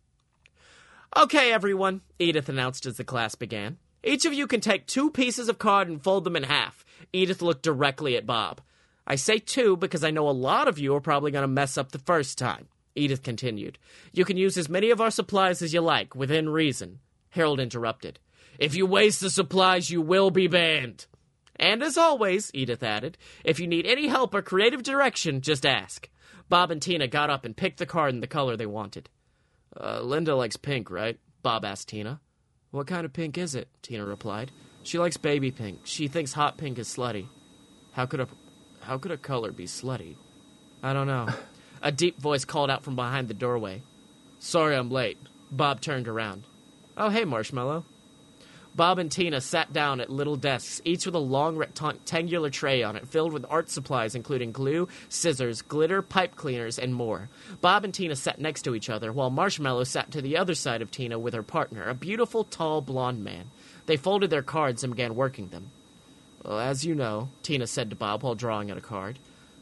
Okay, 1.16 1.52
everyone, 1.52 2.00
Edith 2.18 2.48
announced 2.48 2.86
as 2.86 2.96
the 2.96 3.04
class 3.04 3.34
began. 3.34 3.78
Each 4.02 4.26
of 4.26 4.34
you 4.34 4.46
can 4.46 4.60
take 4.60 4.86
two 4.86 5.10
pieces 5.10 5.48
of 5.48 5.58
card 5.58 5.88
and 5.88 6.02
fold 6.02 6.24
them 6.24 6.36
in 6.36 6.42
half. 6.42 6.84
Edith 7.12 7.40
looked 7.40 7.62
directly 7.62 8.16
at 8.16 8.26
Bob. 8.26 8.60
I 9.06 9.14
say 9.14 9.38
two 9.38 9.76
because 9.76 10.02
I 10.02 10.10
know 10.10 10.28
a 10.28 10.30
lot 10.30 10.68
of 10.68 10.78
you 10.78 10.94
are 10.94 11.00
probably 11.00 11.30
going 11.30 11.42
to 11.42 11.48
mess 11.48 11.78
up 11.78 11.92
the 11.92 11.98
first 11.98 12.36
time. 12.36 12.68
Edith 12.94 13.22
continued. 13.22 13.78
You 14.12 14.24
can 14.24 14.36
use 14.36 14.56
as 14.56 14.68
many 14.68 14.90
of 14.90 15.00
our 15.00 15.10
supplies 15.10 15.62
as 15.62 15.72
you 15.72 15.80
like, 15.80 16.14
within 16.14 16.48
reason. 16.48 17.00
Harold 17.30 17.60
interrupted. 17.60 18.18
If 18.58 18.74
you 18.74 18.86
waste 18.86 19.20
the 19.20 19.30
supplies, 19.30 19.90
you 19.90 20.00
will 20.00 20.30
be 20.30 20.46
banned. 20.46 21.06
And 21.56 21.82
as 21.82 21.96
always, 21.96 22.50
Edith 22.52 22.82
added, 22.82 23.16
if 23.44 23.60
you 23.60 23.66
need 23.66 23.86
any 23.86 24.08
help 24.08 24.34
or 24.34 24.42
creative 24.42 24.82
direction, 24.82 25.40
just 25.40 25.64
ask. 25.64 26.08
Bob 26.48 26.70
and 26.70 26.82
Tina 26.82 27.06
got 27.06 27.30
up 27.30 27.44
and 27.44 27.56
picked 27.56 27.78
the 27.78 27.86
card 27.86 28.14
in 28.14 28.20
the 28.20 28.26
color 28.26 28.56
they 28.56 28.66
wanted. 28.66 29.08
Uh, 29.78 30.00
Linda 30.00 30.34
likes 30.34 30.56
pink, 30.56 30.90
right? 30.90 31.18
Bob 31.42 31.64
asked 31.64 31.88
Tina. 31.88 32.20
What 32.70 32.86
kind 32.86 33.04
of 33.04 33.12
pink 33.12 33.38
is 33.38 33.54
it? 33.54 33.68
Tina 33.82 34.04
replied. 34.04 34.50
She 34.82 34.98
likes 34.98 35.16
baby 35.16 35.50
pink. 35.50 35.80
She 35.84 36.08
thinks 36.08 36.32
hot 36.32 36.58
pink 36.58 36.78
is 36.78 36.88
slutty. 36.88 37.28
How 37.92 38.06
could 38.06 38.20
a 38.20 38.28
how 38.80 38.98
could 38.98 39.12
a 39.12 39.16
color 39.16 39.50
be 39.50 39.64
slutty? 39.64 40.16
I 40.82 40.92
don't 40.92 41.06
know. 41.06 41.28
a 41.82 41.90
deep 41.90 42.20
voice 42.20 42.44
called 42.44 42.70
out 42.70 42.82
from 42.82 42.96
behind 42.96 43.28
the 43.28 43.34
doorway. 43.34 43.82
Sorry 44.38 44.76
I'm 44.76 44.90
late. 44.90 45.18
Bob 45.50 45.80
turned 45.80 46.08
around. 46.08 46.46
Oh, 46.96 47.08
hey, 47.08 47.24
Marshmallow. 47.24 47.86
Bob 48.76 48.98
and 48.98 49.10
Tina 49.10 49.40
sat 49.40 49.72
down 49.72 50.00
at 50.00 50.10
little 50.10 50.34
desks, 50.34 50.80
each 50.84 51.06
with 51.06 51.14
a 51.14 51.18
long 51.18 51.56
rectangular 51.56 52.50
tray 52.50 52.82
on 52.82 52.96
it 52.96 53.06
filled 53.06 53.32
with 53.32 53.46
art 53.48 53.70
supplies 53.70 54.16
including 54.16 54.50
glue, 54.50 54.88
scissors, 55.08 55.62
glitter, 55.62 56.02
pipe 56.02 56.34
cleaners, 56.34 56.78
and 56.78 56.92
more. 56.94 57.28
Bob 57.60 57.84
and 57.84 57.94
Tina 57.94 58.16
sat 58.16 58.40
next 58.40 58.62
to 58.62 58.74
each 58.74 58.90
other, 58.90 59.12
while 59.12 59.30
Marshmallow 59.30 59.84
sat 59.84 60.10
to 60.10 60.20
the 60.20 60.36
other 60.36 60.54
side 60.54 60.82
of 60.82 60.90
Tina 60.90 61.18
with 61.18 61.34
her 61.34 61.42
partner, 61.44 61.88
a 61.88 61.94
beautiful, 61.94 62.42
tall, 62.42 62.80
blond 62.80 63.22
man. 63.22 63.44
They 63.86 63.96
folded 63.96 64.30
their 64.30 64.42
cards 64.42 64.82
and 64.82 64.94
began 64.94 65.14
working 65.14 65.48
them. 65.48 65.70
Well, 66.42 66.58
as 66.58 66.84
you 66.84 66.94
know, 66.96 67.28
Tina 67.42 67.66
said 67.68 67.90
to 67.90 67.96
Bob 67.96 68.22
while 68.24 68.34
drawing 68.34 68.70
out 68.70 68.78
a 68.78 68.80
card, 68.80 69.18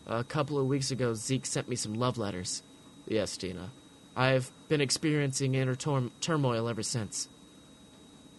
a 0.06 0.24
couple 0.24 0.58
of 0.58 0.66
weeks 0.66 0.90
ago 0.90 1.12
Zeke 1.12 1.46
sent 1.46 1.68
me 1.68 1.76
some 1.76 1.94
love 1.94 2.16
letters. 2.16 2.62
Yes, 3.06 3.36
Tina. 3.36 3.70
I've 4.16 4.50
been 4.68 4.80
experiencing 4.80 5.54
inner 5.54 5.74
turmoil 5.74 6.68
ever 6.68 6.82
since. 6.82 7.28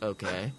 Okay. 0.02 0.52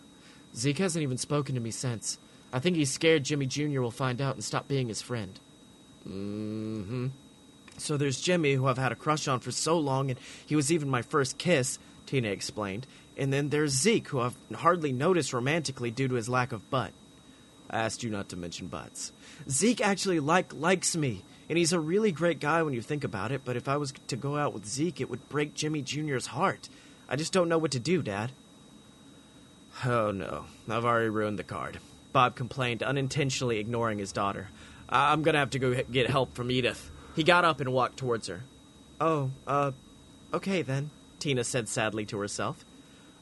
Zeke 0.56 0.78
hasn't 0.78 1.02
even 1.02 1.18
spoken 1.18 1.54
to 1.54 1.60
me 1.60 1.70
since. 1.70 2.18
I 2.52 2.60
think 2.60 2.76
he's 2.76 2.92
scared 2.92 3.24
Jimmy 3.24 3.46
Jr. 3.46 3.80
will 3.80 3.90
find 3.90 4.20
out 4.20 4.34
and 4.34 4.44
stop 4.44 4.68
being 4.68 4.88
his 4.88 5.02
friend. 5.02 5.38
Mm-hmm. 6.08 7.08
So 7.78 7.96
there's 7.96 8.20
Jimmy, 8.20 8.54
who 8.54 8.66
I've 8.66 8.78
had 8.78 8.92
a 8.92 8.96
crush 8.96 9.26
on 9.26 9.40
for 9.40 9.50
so 9.50 9.78
long, 9.78 10.10
and 10.10 10.18
he 10.46 10.54
was 10.54 10.70
even 10.70 10.88
my 10.88 11.02
first 11.02 11.38
kiss, 11.38 11.78
Tina 12.06 12.28
explained. 12.28 12.86
And 13.16 13.32
then 13.32 13.48
there's 13.48 13.72
Zeke, 13.72 14.08
who 14.08 14.20
I've 14.20 14.36
hardly 14.54 14.92
noticed 14.92 15.32
romantically 15.32 15.90
due 15.90 16.08
to 16.08 16.14
his 16.14 16.28
lack 16.28 16.52
of 16.52 16.68
butt. 16.70 16.92
I 17.70 17.78
asked 17.78 18.02
you 18.02 18.10
not 18.10 18.28
to 18.28 18.36
mention 18.36 18.68
butts. 18.68 19.12
Zeke 19.50 19.80
actually 19.80 20.20
like 20.20 20.54
likes 20.54 20.96
me, 20.96 21.24
and 21.48 21.58
he's 21.58 21.72
a 21.72 21.80
really 21.80 22.12
great 22.12 22.38
guy 22.38 22.62
when 22.62 22.74
you 22.74 22.82
think 22.82 23.02
about 23.02 23.32
it, 23.32 23.42
but 23.44 23.56
if 23.56 23.68
I 23.68 23.76
was 23.76 23.92
to 24.08 24.16
go 24.16 24.36
out 24.36 24.54
with 24.54 24.66
Zeke, 24.66 25.00
it 25.00 25.10
would 25.10 25.28
break 25.28 25.54
Jimmy 25.54 25.82
Jr.'s 25.82 26.26
heart. 26.26 26.68
I 27.08 27.16
just 27.16 27.32
don't 27.32 27.48
know 27.48 27.58
what 27.58 27.72
to 27.72 27.80
do, 27.80 28.02
Dad. 28.02 28.30
Oh 29.84 30.10
no, 30.10 30.46
I've 30.68 30.84
already 30.84 31.08
ruined 31.08 31.38
the 31.38 31.44
card. 31.44 31.78
Bob 32.12 32.36
complained, 32.36 32.82
unintentionally 32.82 33.58
ignoring 33.58 33.98
his 33.98 34.12
daughter. 34.12 34.48
I- 34.88 35.12
I'm 35.12 35.22
gonna 35.22 35.38
have 35.38 35.50
to 35.50 35.58
go 35.58 35.74
get 35.90 36.08
help 36.08 36.34
from 36.34 36.50
Edith. 36.50 36.90
He 37.16 37.24
got 37.24 37.44
up 37.44 37.60
and 37.60 37.72
walked 37.72 37.96
towards 37.96 38.28
her. 38.28 38.42
Oh, 39.00 39.30
uh, 39.46 39.72
okay 40.32 40.62
then, 40.62 40.90
Tina 41.18 41.42
said 41.44 41.68
sadly 41.68 42.04
to 42.06 42.18
herself. 42.18 42.64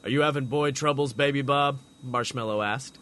Are 0.03 0.09
you 0.09 0.21
having 0.21 0.45
boy 0.45 0.71
troubles, 0.71 1.13
baby 1.13 1.41
Bob? 1.41 1.79
Marshmallow 2.03 2.61
asked. 2.61 2.97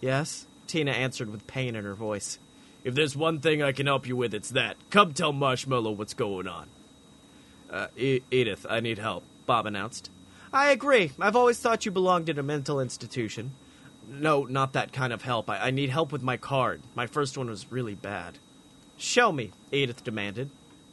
Yes, 0.00 0.46
Tina 0.66 0.92
answered 0.92 1.30
with 1.30 1.46
pain 1.46 1.74
in 1.74 1.84
her 1.84 1.94
voice. 1.94 2.38
If 2.84 2.94
there's 2.94 3.16
one 3.16 3.40
thing 3.40 3.62
I 3.62 3.72
can 3.72 3.86
help 3.86 4.06
you 4.06 4.16
with, 4.16 4.32
it's 4.32 4.50
that. 4.50 4.76
Come 4.90 5.12
tell 5.12 5.32
Marshmallow 5.32 5.90
what's 5.92 6.14
going 6.14 6.46
on. 6.46 6.68
Uh, 7.70 7.88
e- 7.96 8.20
Edith, 8.30 8.64
I 8.70 8.80
need 8.80 8.98
help, 8.98 9.24
Bob 9.46 9.66
announced. 9.66 10.10
I 10.52 10.70
agree. 10.70 11.12
I've 11.20 11.36
always 11.36 11.58
thought 11.58 11.84
you 11.84 11.92
belonged 11.92 12.28
in 12.28 12.38
a 12.38 12.42
mental 12.42 12.80
institution. 12.80 13.52
No, 14.08 14.44
not 14.44 14.72
that 14.72 14.92
kind 14.92 15.12
of 15.12 15.22
help. 15.22 15.50
I, 15.50 15.66
I 15.66 15.70
need 15.70 15.90
help 15.90 16.12
with 16.12 16.22
my 16.22 16.36
card. 16.36 16.80
My 16.94 17.06
first 17.06 17.36
one 17.36 17.50
was 17.50 17.70
really 17.70 17.94
bad. 17.94 18.38
Show 18.96 19.30
me, 19.30 19.52
Edith 19.70 20.02
demanded. 20.02 20.50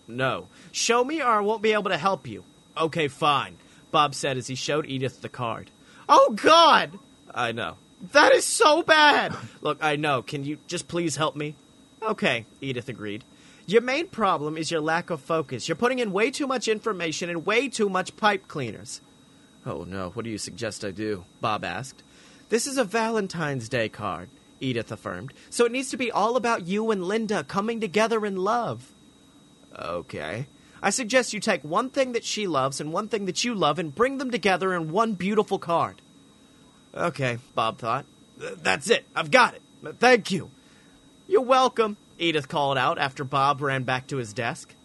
No. 0.07 0.47
Show 0.71 1.03
me 1.03 1.21
or 1.21 1.27
I 1.27 1.39
won't 1.39 1.61
be 1.61 1.73
able 1.73 1.89
to 1.89 1.97
help 1.97 2.27
you. 2.27 2.43
Okay, 2.77 3.07
fine, 3.07 3.57
Bob 3.91 4.13
said 4.13 4.37
as 4.37 4.47
he 4.47 4.55
showed 4.55 4.85
Edith 4.85 5.21
the 5.21 5.29
card. 5.29 5.71
Oh, 6.09 6.33
God! 6.35 6.99
I 7.33 7.51
know. 7.53 7.77
That 8.11 8.33
is 8.33 8.45
so 8.45 8.83
bad! 8.83 9.35
Look, 9.61 9.77
I 9.81 9.95
know. 9.95 10.21
Can 10.21 10.43
you 10.43 10.57
just 10.67 10.87
please 10.87 11.15
help 11.15 11.35
me? 11.35 11.55
Okay, 12.01 12.45
Edith 12.61 12.89
agreed. 12.89 13.23
Your 13.65 13.81
main 13.81 14.07
problem 14.07 14.57
is 14.57 14.69
your 14.69 14.81
lack 14.81 15.09
of 15.09 15.21
focus. 15.21 15.67
You're 15.67 15.75
putting 15.75 15.99
in 15.99 16.11
way 16.11 16.29
too 16.29 16.45
much 16.45 16.67
information 16.67 17.29
and 17.29 17.45
way 17.45 17.67
too 17.69 17.89
much 17.89 18.15
pipe 18.15 18.47
cleaners. 18.47 19.01
Oh 19.65 19.84
no, 19.84 20.10
what 20.12 20.25
do 20.25 20.32
you 20.32 20.38
suggest 20.38 20.86
I 20.86 20.91
do? 20.91 21.25
Bob 21.41 21.63
asked. 21.63 22.04
This 22.49 22.67
is 22.67 22.78
a 22.78 22.84
Valentine's 22.84 23.67
Day 23.67 23.89
card, 23.89 24.30
Edith 24.60 24.91
affirmed, 24.91 25.34
so 25.49 25.65
it 25.65 25.71
needs 25.71 25.89
to 25.89 25.97
be 25.97 26.12
all 26.12 26.36
about 26.36 26.67
you 26.67 26.91
and 26.91 27.04
Linda 27.04 27.43
coming 27.43 27.82
together 27.82 28.25
in 28.25 28.36
love. 28.36 28.91
Okay. 29.78 30.45
I 30.84 30.91
suggest 30.91 31.34
you 31.34 31.39
take 31.39 31.63
one 31.63 31.89
thing 31.89 32.12
that 32.12 32.23
she 32.23 32.45
loves 32.45 32.80
and 32.80 32.93
one 32.93 33.08
thing 33.08 33.25
that 33.25 33.43
you 33.43 33.56
love 33.56 33.80
and 33.80 33.95
bring 33.95 34.19
them 34.19 34.30
together 34.30 34.73
in 34.75 34.91
one 34.91 35.15
beautiful 35.15 35.58
card. 35.58 36.01
Okay, 36.93 37.39
Bob 37.56 37.80
thought. 37.80 38.06
That's 38.38 38.89
it. 38.91 39.06
I've 39.15 39.32
got 39.32 39.56
it. 39.56 39.62
Thank 39.99 40.30
you. 40.30 40.51
You're 41.28 41.41
welcome, 41.41 41.97
Edith 42.19 42.47
called 42.47 42.78
out 42.78 42.99
after 42.99 43.23
Bob 43.23 43.62
ran 43.62 43.84
back 43.84 44.06
to 44.08 44.17
his 44.17 44.32
desk. 44.32 44.75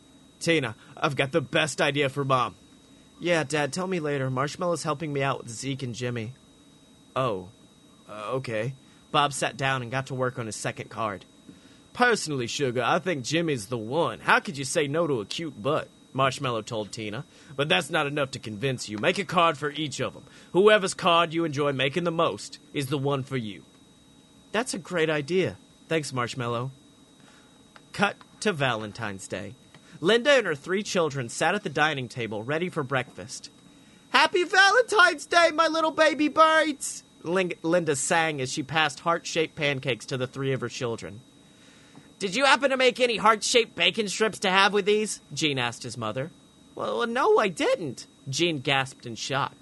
Tina, 0.41 0.75
I've 0.97 1.17
got 1.17 1.33
the 1.33 1.43
best 1.43 1.83
idea 1.83 2.09
for 2.09 2.25
Mom. 2.25 2.55
Yeah, 3.21 3.45
Dad, 3.45 3.73
tell 3.73 3.87
me 3.87 4.01
later. 4.01 4.31
Marshmallow's 4.31 4.83
helping 4.83 5.13
me 5.13 5.23
out 5.23 5.43
with 5.43 5.51
Zeke 5.51 5.83
and 5.83 5.95
Jimmy. 5.95 6.33
Oh, 7.15 7.49
uh, 8.09 8.31
okay. 8.33 8.73
Bob 9.13 9.35
sat 9.35 9.57
down 9.57 9.83
and 9.83 9.91
got 9.91 10.07
to 10.07 10.15
work 10.15 10.39
on 10.39 10.47
his 10.47 10.57
second 10.57 10.89
card. 10.89 11.27
Personally, 11.93 12.47
Sugar, 12.47 12.83
I 12.83 12.99
think 12.99 13.25
Jimmy's 13.25 13.67
the 13.67 13.77
one. 13.77 14.21
How 14.21 14.41
could 14.41 14.57
you 14.57 14.65
say 14.65 14.89
no 14.89 15.07
to 15.07 15.21
a 15.21 15.27
cute 15.27 15.61
butt? 15.61 15.89
Marshmallow 16.13 16.63
told 16.63 16.93
Tina. 16.93 17.25
But 17.57 17.69
that's 17.69 17.91
not 17.91 18.07
enough 18.07 18.31
to 18.33 18.39
convince 18.39 18.89
you. 18.89 18.99
Make 18.99 19.19
a 19.19 19.25
card 19.25 19.59
for 19.59 19.71
each 19.71 20.01
of 20.01 20.15
them. 20.15 20.25
Whoever's 20.53 20.95
card 20.95 21.35
you 21.35 21.45
enjoy 21.45 21.73
making 21.73 22.05
the 22.05 22.11
most 22.11 22.59
is 22.73 22.87
the 22.87 22.99
one 22.99 23.23
for 23.23 23.37
you. 23.37 23.65
That's 24.53 24.75
a 24.75 24.79
great 24.79 25.11
idea. 25.11 25.57
Thanks, 25.89 26.13
Marshmallow. 26.13 26.71
Cut 27.93 28.17
to 28.41 28.53
Valentine's 28.53 29.29
Day. 29.29 29.55
Linda 30.01 30.31
and 30.31 30.47
her 30.47 30.55
three 30.55 30.83
children 30.83 31.29
sat 31.29 31.55
at 31.55 31.63
the 31.63 31.69
dining 31.69 32.09
table 32.09 32.43
ready 32.43 32.71
for 32.71 32.83
breakfast. 32.83 33.51
Happy 34.11 34.45
Valentine's 34.45 35.27
Day, 35.27 35.51
my 35.53 35.69
little 35.69 35.91
baby 35.91 36.29
birds! 36.29 37.05
Ling- 37.23 37.53
Linda 37.63 37.95
sang 37.95 38.41
as 38.41 38.51
she 38.51 38.63
passed 38.63 39.01
heart 39.01 39.27
shaped 39.27 39.55
pancakes 39.55 40.07
to 40.07 40.17
the 40.17 40.27
three 40.27 40.53
of 40.53 40.63
her 40.63 40.71
children. 40.71 41.21
Did 42.19 42.35
you 42.35 42.47
happen 42.47 42.71
to 42.71 42.77
make 42.77 42.99
any 42.99 43.19
heart 43.19 43.45
shaped 43.45 43.77
bacon 43.77 44.09
strips 44.09 44.39
to 44.41 44.51
have 44.51 44.73
with 44.73 44.87
these? 44.87 45.21
Gene 45.33 45.59
asked 45.59 45.83
his 45.83 45.99
mother. 45.99 46.31
Well, 46.75 47.07
no, 47.07 47.39
I 47.39 47.49
didn't. 47.49 48.07
Gene 48.29 48.61
gasped 48.61 49.05
in 49.05 49.17
shock. 49.17 49.55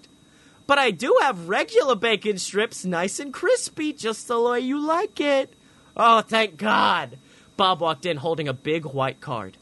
But 0.67 0.79
I 0.79 0.91
do 0.93 1.19
have 1.23 1.49
regular 1.49 1.97
bacon 1.97 2.39
strips, 2.39 2.85
nice 2.85 3.19
and 3.19 3.33
crispy, 3.33 3.93
just 3.93 4.29
the 4.29 4.41
way 4.41 4.61
you 4.61 4.79
like 4.79 5.19
it. 5.21 5.53
Oh, 5.97 6.21
thank 6.21 6.57
God. 6.57 7.19
Bob 7.57 7.81
walked 7.81 8.07
in 8.07 8.19
holding 8.19 8.47
a 8.49 8.53
big 8.53 8.85
white 8.85 9.21
card. 9.21 9.57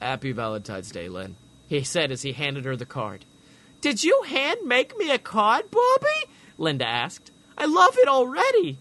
Happy 0.00 0.32
Valentine's 0.32 0.90
Day, 0.90 1.08
Lynn, 1.08 1.36
he 1.68 1.82
said 1.82 2.10
as 2.10 2.22
he 2.22 2.32
handed 2.32 2.64
her 2.64 2.76
the 2.76 2.86
card. 2.86 3.24
Did 3.80 4.02
you 4.02 4.22
hand 4.26 4.60
make 4.64 4.96
me 4.98 5.10
a 5.10 5.18
card, 5.18 5.70
Bobby? 5.70 6.30
Linda 6.58 6.86
asked. 6.86 7.30
I 7.56 7.66
love 7.66 7.96
it 7.98 8.08
already. 8.08 8.78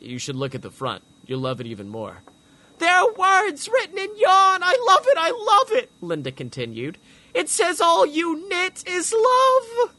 You 0.00 0.18
should 0.18 0.36
look 0.36 0.54
at 0.54 0.62
the 0.62 0.70
front. 0.70 1.02
You'll 1.26 1.40
love 1.40 1.60
it 1.60 1.66
even 1.66 1.88
more. 1.88 2.18
There 2.78 2.92
are 2.92 3.12
words 3.12 3.68
written 3.68 3.98
in 3.98 4.16
yarn. 4.16 4.62
I 4.62 4.76
love 4.86 5.06
it. 5.06 5.18
I 5.18 5.30
love 5.30 5.78
it. 5.78 5.90
Linda 6.00 6.30
continued. 6.30 6.98
It 7.34 7.48
says 7.48 7.80
all 7.80 8.06
you 8.06 8.48
knit 8.48 8.84
is 8.86 9.12
love. 9.12 9.94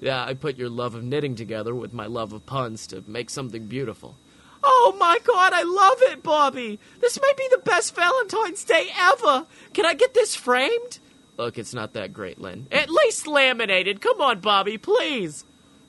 Yeah, 0.00 0.24
I 0.24 0.34
put 0.34 0.56
your 0.56 0.70
love 0.70 0.94
of 0.94 1.04
knitting 1.04 1.34
together 1.34 1.74
with 1.74 1.92
my 1.92 2.06
love 2.06 2.32
of 2.32 2.46
puns 2.46 2.86
to 2.88 3.02
make 3.06 3.28
something 3.28 3.66
beautiful. 3.66 4.16
Oh 4.62 4.94
my 4.98 5.18
god, 5.24 5.52
I 5.52 5.62
love 5.62 5.98
it, 6.12 6.22
Bobby! 6.22 6.78
This 7.00 7.18
may 7.20 7.32
be 7.36 7.48
the 7.50 7.58
best 7.58 7.94
Valentine's 7.94 8.64
Day 8.64 8.88
ever! 8.96 9.46
Can 9.72 9.86
I 9.86 9.94
get 9.94 10.14
this 10.14 10.34
framed? 10.34 10.98
Look, 11.36 11.58
it's 11.58 11.72
not 11.72 11.94
that 11.94 12.12
great, 12.12 12.38
Lynn. 12.38 12.66
At 12.70 12.90
least 12.90 13.26
laminated! 13.26 14.00
Come 14.00 14.20
on, 14.20 14.40
Bobby, 14.40 14.76
please! 14.78 15.44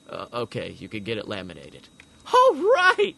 Uh, 0.08 0.26
okay, 0.32 0.70
you 0.78 0.88
can 0.88 1.04
get 1.04 1.18
it 1.18 1.28
laminated. 1.28 1.88
All 2.32 2.54
right! 2.54 3.16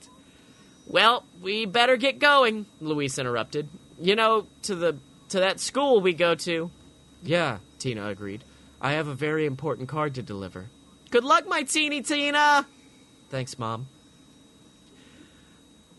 Well, 0.86 1.24
we 1.40 1.66
better 1.66 1.96
get 1.96 2.18
going, 2.18 2.66
Louise 2.80 3.18
interrupted. 3.18 3.68
You 4.00 4.16
know, 4.16 4.46
to 4.62 4.74
the 4.74 4.96
to 5.30 5.40
that 5.40 5.60
school 5.60 6.00
we 6.00 6.12
go 6.12 6.34
to. 6.34 6.70
Yeah, 7.22 7.58
Tina 7.78 8.08
agreed. 8.08 8.44
I 8.80 8.92
have 8.92 9.08
a 9.08 9.14
very 9.14 9.46
important 9.46 9.88
card 9.88 10.14
to 10.16 10.22
deliver. 10.22 10.66
Good 11.10 11.24
luck, 11.24 11.48
my 11.48 11.62
teeny 11.62 12.02
Tina! 12.02 12.66
Thanks, 13.30 13.58
Mom. 13.58 13.86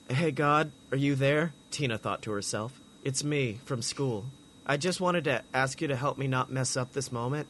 Hey, 0.10 0.30
God, 0.30 0.72
are 0.92 0.98
you 0.98 1.16
there? 1.16 1.54
Tina 1.72 1.98
thought 1.98 2.22
to 2.24 2.32
herself. 2.32 2.80
It's 3.04 3.24
me, 3.24 3.60
from 3.66 3.82
school. 3.82 4.26
I 4.64 4.78
just 4.78 5.02
wanted 5.02 5.24
to 5.24 5.42
ask 5.52 5.82
you 5.82 5.88
to 5.88 5.96
help 5.96 6.20
me 6.20 6.28
not 6.28 6.52
mess 6.52 6.78
up 6.78 6.94
this 6.94 7.12
moment. 7.12 7.48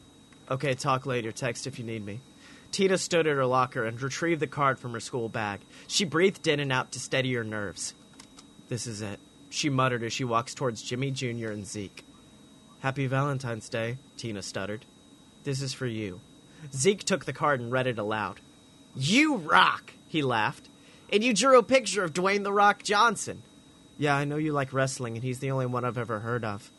Okay, 0.50 0.74
talk 0.74 1.06
later. 1.06 1.34
Text 1.34 1.68
if 1.68 1.78
you 1.78 1.84
need 1.84 2.06
me. 2.06 2.22
Tina 2.72 2.98
stood 2.98 3.28
at 3.28 3.36
her 3.36 3.46
locker 3.46 3.84
and 3.84 4.02
retrieved 4.02 4.40
the 4.40 4.48
card 4.48 4.80
from 4.80 4.94
her 4.94 5.02
school 5.02 5.28
bag. 5.28 5.60
She 5.88 6.06
breathed 6.06 6.48
in 6.48 6.62
and 6.62 6.72
out 6.72 6.94
to 6.94 7.00
steady 7.00 7.34
her 7.34 7.44
nerves. 7.44 7.94
This 8.70 8.88
is 8.88 9.02
it, 9.02 9.20
she 9.50 9.70
muttered 9.70 10.04
as 10.04 10.14
she 10.14 10.24
walks 10.24 10.54
towards 10.54 10.82
Jimmy 10.82 11.12
Jr. 11.12 11.52
and 11.52 11.66
Zeke. 11.66 12.06
Happy 12.80 13.06
Valentine's 13.06 13.68
Day, 13.68 13.98
Tina 14.16 14.42
stuttered. 14.42 14.86
This 15.44 15.62
is 15.62 15.74
for 15.74 15.88
you. 15.88 16.22
Zeke 16.74 17.04
took 17.04 17.26
the 17.26 17.34
card 17.34 17.60
and 17.60 17.72
read 17.72 17.88
it 17.88 18.00
aloud. 18.00 18.40
You 18.96 19.36
rock, 19.36 19.92
he 20.08 20.22
laughed. 20.22 20.70
And 21.12 21.24
you 21.24 21.34
drew 21.34 21.58
a 21.58 21.64
picture 21.64 22.04
of 22.04 22.14
Dwayne 22.14 22.44
The 22.44 22.54
Rock 22.54 22.84
Johnson. 22.84 23.44
Yeah, 23.98 24.16
I 24.16 24.26
know 24.26 24.38
you 24.38 24.52
like 24.52 24.74
wrestling, 24.74 25.16
and 25.16 25.24
he's 25.24 25.40
the 25.40 25.52
only 25.52 25.66
one 25.66 25.86
I've 25.86 25.98
ever 25.98 26.20
heard 26.20 26.44
of. 26.44 26.72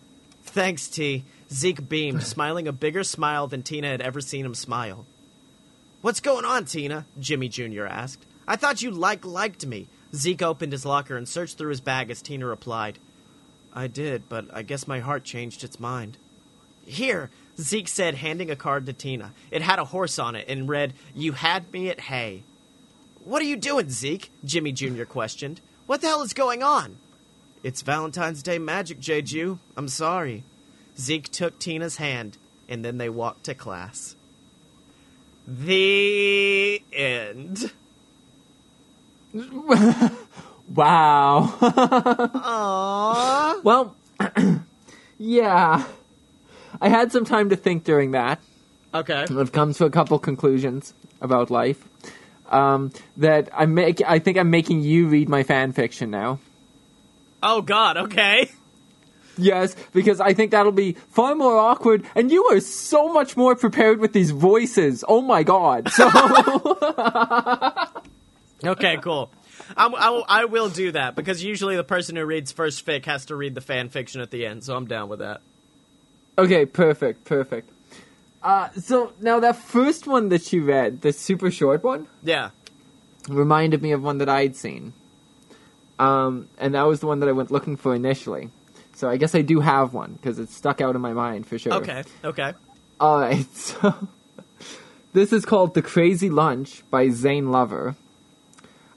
Thanks, 0.44 0.88
T. 0.88 1.24
Zeke 1.50 1.88
beamed, 1.88 2.22
smiling 2.24 2.68
a 2.68 2.72
bigger 2.72 3.04
smile 3.04 3.46
than 3.46 3.62
Tina 3.62 3.88
had 3.88 4.00
ever 4.00 4.20
seen 4.20 4.44
him 4.44 4.54
smile. 4.54 5.06
What's 6.02 6.20
going 6.20 6.44
on, 6.44 6.66
Tina? 6.66 7.06
Jimmy 7.18 7.48
Jr. 7.48 7.86
asked. 7.86 8.24
I 8.46 8.56
thought 8.56 8.82
you 8.82 8.90
like 8.90 9.24
liked 9.24 9.66
me. 9.66 9.88
Zeke 10.14 10.42
opened 10.42 10.72
his 10.72 10.86
locker 10.86 11.16
and 11.16 11.28
searched 11.28 11.58
through 11.58 11.70
his 11.70 11.80
bag 11.80 12.10
as 12.10 12.22
Tina 12.22 12.46
replied. 12.46 12.98
I 13.72 13.88
did, 13.88 14.28
but 14.28 14.46
I 14.52 14.62
guess 14.62 14.86
my 14.86 15.00
heart 15.00 15.24
changed 15.24 15.64
its 15.64 15.80
mind. 15.80 16.16
Here, 16.86 17.30
Zeke 17.58 17.88
said, 17.88 18.14
handing 18.14 18.50
a 18.50 18.56
card 18.56 18.86
to 18.86 18.92
Tina. 18.92 19.32
It 19.50 19.62
had 19.62 19.78
a 19.78 19.84
horse 19.84 20.18
on 20.18 20.36
it 20.36 20.46
and 20.48 20.68
read, 20.68 20.94
You 21.14 21.32
had 21.32 21.72
me 21.72 21.90
at 21.90 22.00
hay. 22.00 22.44
What 23.26 23.42
are 23.42 23.46
you 23.46 23.56
doing, 23.56 23.90
Zeke? 23.90 24.30
Jimmy 24.44 24.70
Jr. 24.70 25.02
questioned. 25.02 25.60
What 25.86 26.00
the 26.00 26.06
hell 26.06 26.22
is 26.22 26.32
going 26.32 26.62
on? 26.62 26.98
It's 27.64 27.82
Valentine's 27.82 28.40
Day 28.40 28.58
magic, 28.58 29.00
Jeju. 29.00 29.58
I'm 29.76 29.88
sorry. 29.88 30.44
Zeke 30.96 31.28
took 31.32 31.58
Tina's 31.58 31.96
hand, 31.96 32.38
and 32.68 32.84
then 32.84 32.98
they 32.98 33.08
walked 33.08 33.42
to 33.46 33.54
class. 33.54 34.14
The 35.46 36.80
end. 36.92 37.72
Wow. 40.74 41.54
Aww. 41.60 43.62
well, 43.62 43.94
Yeah. 45.18 45.84
I 46.80 46.88
had 46.88 47.12
some 47.12 47.24
time 47.24 47.50
to 47.50 47.56
think 47.56 47.84
during 47.84 48.10
that. 48.10 48.40
Okay. 48.92 49.26
I've 49.30 49.52
come 49.52 49.72
to 49.74 49.84
a 49.84 49.90
couple 49.90 50.18
conclusions 50.18 50.92
about 51.20 51.52
life. 51.52 51.84
Um, 52.50 52.92
that 53.16 53.48
I 53.52 53.66
make, 53.66 54.00
I 54.06 54.18
think 54.18 54.38
I'm 54.38 54.50
making 54.50 54.80
you 54.82 55.08
read 55.08 55.28
my 55.28 55.42
fan 55.42 55.72
fiction 55.72 56.10
now. 56.10 56.38
Oh 57.42 57.62
God. 57.62 57.96
Okay. 57.96 58.50
Yes, 59.38 59.76
because 59.92 60.18
I 60.18 60.32
think 60.32 60.52
that'll 60.52 60.72
be 60.72 60.92
far 61.10 61.34
more 61.34 61.58
awkward, 61.58 62.04
and 62.14 62.30
you 62.30 62.44
are 62.52 62.60
so 62.60 63.12
much 63.12 63.36
more 63.36 63.54
prepared 63.54 63.98
with 64.00 64.14
these 64.14 64.30
voices. 64.30 65.04
Oh 65.06 65.20
my 65.20 65.42
god! 65.42 65.90
So 65.90 66.08
Okay. 68.64 68.96
Cool. 68.96 69.30
I'm, 69.76 69.94
I, 69.94 70.10
will- 70.10 70.24
I 70.28 70.44
will 70.46 70.68
do 70.70 70.92
that 70.92 71.16
because 71.16 71.44
usually 71.44 71.76
the 71.76 71.84
person 71.84 72.16
who 72.16 72.24
reads 72.24 72.52
first 72.52 72.86
fic 72.86 73.04
has 73.04 73.26
to 73.26 73.36
read 73.36 73.54
the 73.54 73.60
fan 73.60 73.88
fiction 73.90 74.20
at 74.22 74.30
the 74.30 74.46
end, 74.46 74.64
so 74.64 74.74
I'm 74.74 74.86
down 74.86 75.08
with 75.10 75.18
that. 75.18 75.40
okay, 76.38 76.64
perfect, 76.64 77.24
perfect. 77.24 77.68
Uh, 78.46 78.70
so 78.80 79.12
now 79.20 79.40
that 79.40 79.56
first 79.56 80.06
one 80.06 80.28
that 80.28 80.52
you 80.52 80.62
read, 80.64 81.00
the 81.00 81.12
super 81.12 81.50
short 81.50 81.82
one, 81.82 82.06
Yeah. 82.22 82.50
reminded 83.28 83.82
me 83.82 83.90
of 83.90 84.00
one 84.04 84.18
that 84.18 84.28
I'd 84.28 84.54
seen. 84.54 84.92
Um, 85.98 86.48
and 86.56 86.74
that 86.74 86.82
was 86.84 87.00
the 87.00 87.08
one 87.08 87.18
that 87.20 87.28
I 87.28 87.32
went 87.32 87.50
looking 87.50 87.76
for 87.76 87.92
initially. 87.94 88.50
So 88.94 89.08
I 89.08 89.16
guess 89.16 89.34
I 89.34 89.42
do 89.42 89.58
have 89.60 89.92
one 89.92 90.12
because 90.12 90.38
it's 90.38 90.54
stuck 90.54 90.80
out 90.80 90.94
in 90.94 91.00
my 91.00 91.12
mind 91.12 91.46
for 91.48 91.58
sure. 91.58 91.74
Okay. 91.74 92.04
Okay. 92.22 92.52
All 93.00 93.18
right. 93.20 93.46
So 93.54 94.08
this 95.12 95.32
is 95.32 95.44
called 95.46 95.74
"The 95.74 95.82
Crazy 95.82 96.28
Lunch" 96.30 96.82
by 96.90 97.08
Zane 97.08 97.50
Lover. 97.50 97.96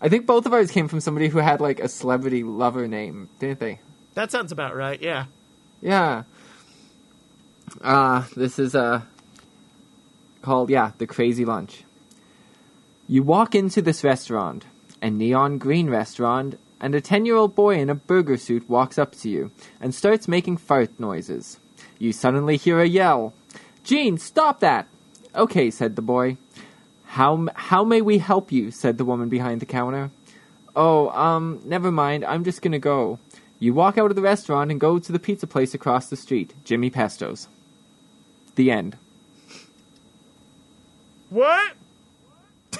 I 0.01 0.09
think 0.09 0.25
both 0.25 0.45
of 0.45 0.53
ours 0.53 0.69
came 0.69 0.87
from 0.89 0.99
somebody 0.99 1.27
who 1.29 1.39
had 1.39 1.59
like 1.61 1.79
a 1.79 1.87
celebrity 1.89 2.43
lover 2.43 2.87
name, 2.87 3.29
didn't 3.39 3.59
they? 3.59 3.79
That 4.15 4.29
sounds 4.31 4.51
about 4.51 4.75
right. 4.75 5.01
Yeah. 5.01 5.25
Yeah. 5.81 6.23
Uh, 7.81 8.23
this 8.35 8.59
is 8.59 8.75
uh, 8.75 9.01
called, 10.41 10.69
yeah, 10.69 10.91
The 10.97 11.07
Crazy 11.07 11.45
Lunch. 11.45 11.83
You 13.07 13.23
walk 13.23 13.55
into 13.55 13.81
this 13.81 14.03
restaurant, 14.03 14.65
a 15.01 15.09
neon 15.09 15.57
green 15.57 15.89
restaurant, 15.89 16.59
and 16.79 16.95
a 16.95 17.01
10 17.01 17.25
year 17.25 17.35
old 17.35 17.55
boy 17.55 17.77
in 17.77 17.89
a 17.89 17.95
burger 17.95 18.37
suit 18.37 18.69
walks 18.69 18.97
up 18.97 19.13
to 19.13 19.29
you 19.29 19.51
and 19.81 19.93
starts 19.93 20.27
making 20.27 20.57
fart 20.57 20.99
noises. 20.99 21.59
You 21.97 22.13
suddenly 22.13 22.57
hear 22.57 22.79
a 22.79 22.87
yell 22.87 23.33
Gene, 23.83 24.17
stop 24.17 24.59
that! 24.59 24.87
Okay, 25.33 25.71
said 25.71 25.95
the 25.95 26.01
boy. 26.01 26.37
How, 27.05 27.47
how 27.55 27.83
may 27.83 28.01
we 28.01 28.19
help 28.19 28.51
you? 28.51 28.71
said 28.71 28.97
the 28.97 29.05
woman 29.05 29.29
behind 29.29 29.61
the 29.61 29.65
counter. 29.65 30.11
Oh, 30.75 31.09
um, 31.09 31.61
never 31.65 31.91
mind, 31.91 32.23
I'm 32.23 32.43
just 32.43 32.61
gonna 32.61 32.79
go. 32.79 33.19
You 33.57 33.73
walk 33.73 33.97
out 33.97 34.11
of 34.11 34.15
the 34.15 34.21
restaurant 34.21 34.71
and 34.71 34.79
go 34.79 34.99
to 34.99 35.11
the 35.11 35.19
pizza 35.19 35.47
place 35.47 35.73
across 35.73 36.07
the 36.07 36.15
street, 36.15 36.53
Jimmy 36.63 36.89
Pesto's. 36.89 37.47
The 38.55 38.71
end. 38.71 38.95
What? 41.29 41.73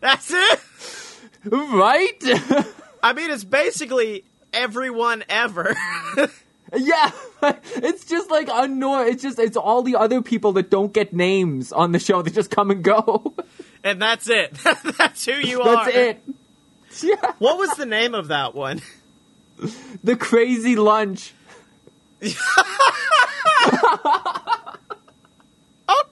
That's 0.00 0.30
it. 0.30 0.60
Right? 1.44 2.22
I 3.02 3.12
mean, 3.12 3.30
it's 3.30 3.44
basically 3.44 4.24
everyone 4.52 5.24
ever. 5.28 5.76
yeah, 6.76 7.10
it's 7.42 8.04
just 8.04 8.30
like 8.30 8.48
unknown. 8.50 9.06
It's 9.08 9.22
just 9.22 9.38
it's 9.38 9.56
all 9.56 9.82
the 9.82 9.96
other 9.96 10.22
people 10.22 10.52
that 10.54 10.70
don't 10.70 10.92
get 10.92 11.12
names 11.12 11.72
on 11.72 11.92
the 11.92 11.98
show 11.98 12.22
that 12.22 12.34
just 12.34 12.50
come 12.50 12.70
and 12.70 12.82
go. 12.82 13.34
and 13.84 14.00
that's 14.00 14.28
it. 14.28 14.54
that's 14.98 15.24
who 15.24 15.32
you 15.32 15.62
are. 15.62 15.84
That's 15.84 15.96
it. 15.96 16.22
Yeah, 17.02 17.32
What 17.38 17.58
was 17.58 17.70
the 17.76 17.86
name 17.86 18.14
of 18.14 18.28
that 18.28 18.54
one? 18.54 18.80
the 20.02 20.16
crazy 20.16 20.76
lunch. 20.76 21.32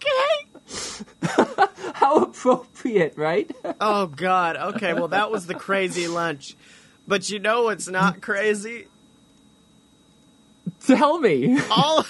Okay. 0.05 1.05
How 1.95 2.19
appropriate, 2.19 3.15
right? 3.17 3.51
Oh 3.81 4.07
God. 4.07 4.57
Okay. 4.57 4.93
Well, 4.95 5.09
that 5.09 5.31
was 5.31 5.47
the 5.47 5.55
crazy 5.55 6.07
lunch. 6.07 6.57
But 7.07 7.29
you 7.29 7.39
know 7.39 7.65
what's 7.65 7.87
not 7.89 8.23
crazy? 8.23 8.87
Tell 10.87 11.19
me. 11.19 11.59
All. 11.71 12.07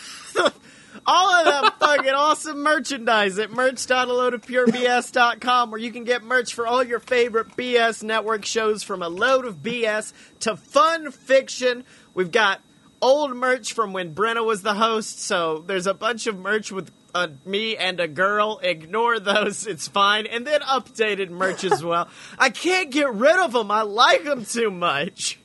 All 1.06 1.34
of 1.34 1.44
that 1.44 1.74
fucking 1.80 2.10
awesome 2.10 2.62
merchandise 2.62 3.38
at 3.38 3.50
merch.aloadofpurebs.com 3.50 5.70
where 5.70 5.80
you 5.80 5.92
can 5.92 6.04
get 6.04 6.22
merch 6.22 6.54
for 6.54 6.66
all 6.66 6.82
your 6.82 7.00
favorite 7.00 7.54
BS 7.56 8.02
network 8.02 8.46
shows 8.46 8.82
from 8.82 9.02
a 9.02 9.08
load 9.08 9.44
of 9.44 9.62
BS 9.62 10.14
to 10.40 10.56
fun 10.56 11.10
fiction. 11.10 11.84
We've 12.14 12.30
got 12.30 12.62
old 13.02 13.36
merch 13.36 13.74
from 13.74 13.92
when 13.92 14.14
Brenna 14.14 14.42
was 14.44 14.62
the 14.62 14.74
host, 14.74 15.20
so 15.20 15.62
there's 15.66 15.86
a 15.86 15.94
bunch 15.94 16.26
of 16.26 16.38
merch 16.38 16.72
with 16.72 16.90
uh, 17.14 17.28
me 17.44 17.76
and 17.76 18.00
a 18.00 18.08
girl. 18.08 18.60
Ignore 18.62 19.20
those, 19.20 19.66
it's 19.66 19.88
fine. 19.88 20.26
And 20.26 20.46
then 20.46 20.60
updated 20.62 21.30
merch 21.30 21.64
as 21.64 21.82
well. 21.84 22.08
I 22.38 22.50
can't 22.50 22.90
get 22.90 23.12
rid 23.12 23.36
of 23.36 23.52
them, 23.52 23.70
I 23.70 23.82
like 23.82 24.24
them 24.24 24.44
too 24.44 24.70
much. 24.70 25.38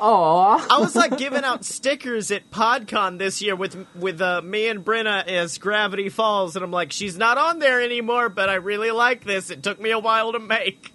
Aw. 0.00 0.66
I 0.70 0.80
was 0.80 0.96
like 0.96 1.16
giving 1.18 1.44
out 1.44 1.64
stickers 1.64 2.30
at 2.32 2.50
PodCon 2.50 3.18
this 3.18 3.40
year 3.40 3.54
with 3.54 3.86
with 3.94 4.20
uh, 4.20 4.42
me 4.42 4.66
and 4.66 4.84
Brenna 4.84 5.26
as 5.26 5.58
Gravity 5.58 6.08
Falls, 6.08 6.56
and 6.56 6.64
I'm 6.64 6.72
like, 6.72 6.90
she's 6.90 7.16
not 7.16 7.38
on 7.38 7.60
there 7.60 7.80
anymore, 7.80 8.28
but 8.28 8.48
I 8.48 8.54
really 8.54 8.90
like 8.90 9.24
this. 9.24 9.50
It 9.50 9.62
took 9.62 9.80
me 9.80 9.92
a 9.92 9.98
while 9.98 10.32
to 10.32 10.40
make. 10.40 10.92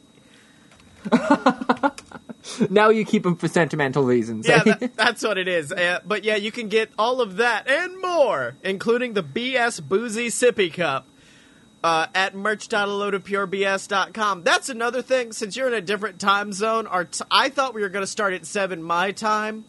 Now 2.70 2.90
you 2.90 3.06
keep 3.06 3.24
them 3.24 3.36
for 3.36 3.48
sentimental 3.48 4.04
reasons. 4.04 4.48
Yeah, 4.48 4.64
that, 4.64 4.94
that's 4.96 5.24
what 5.24 5.38
it 5.38 5.48
is. 5.48 5.72
Uh, 5.72 6.00
but 6.06 6.24
yeah, 6.24 6.36
you 6.36 6.52
can 6.52 6.68
get 6.70 6.90
all 6.98 7.22
of 7.22 7.38
that 7.38 7.68
and 7.68 8.00
more, 8.02 8.56
including 8.64 9.14
the 9.14 9.24
BS 9.24 9.82
Boozy 9.88 10.28
Sippy 10.28 10.74
Cup. 10.74 11.06
Uh, 11.82 12.08
at 12.14 12.36
merch.aloadofpurebs.com. 12.36 14.44
That's 14.44 14.68
another 14.68 15.02
thing. 15.02 15.32
Since 15.32 15.56
you're 15.56 15.70
in 15.70 15.74
a 15.74 15.80
different 15.80 16.20
time 16.20 16.52
zone, 16.52 16.88
our 16.88 17.06
t- 17.06 17.24
I 17.32 17.48
thought 17.48 17.74
we 17.74 17.82
were 17.82 17.88
going 17.88 18.04
to 18.04 18.12
start 18.12 18.34
at 18.34 18.46
seven 18.46 18.84
my 18.84 19.14
time, 19.14 19.64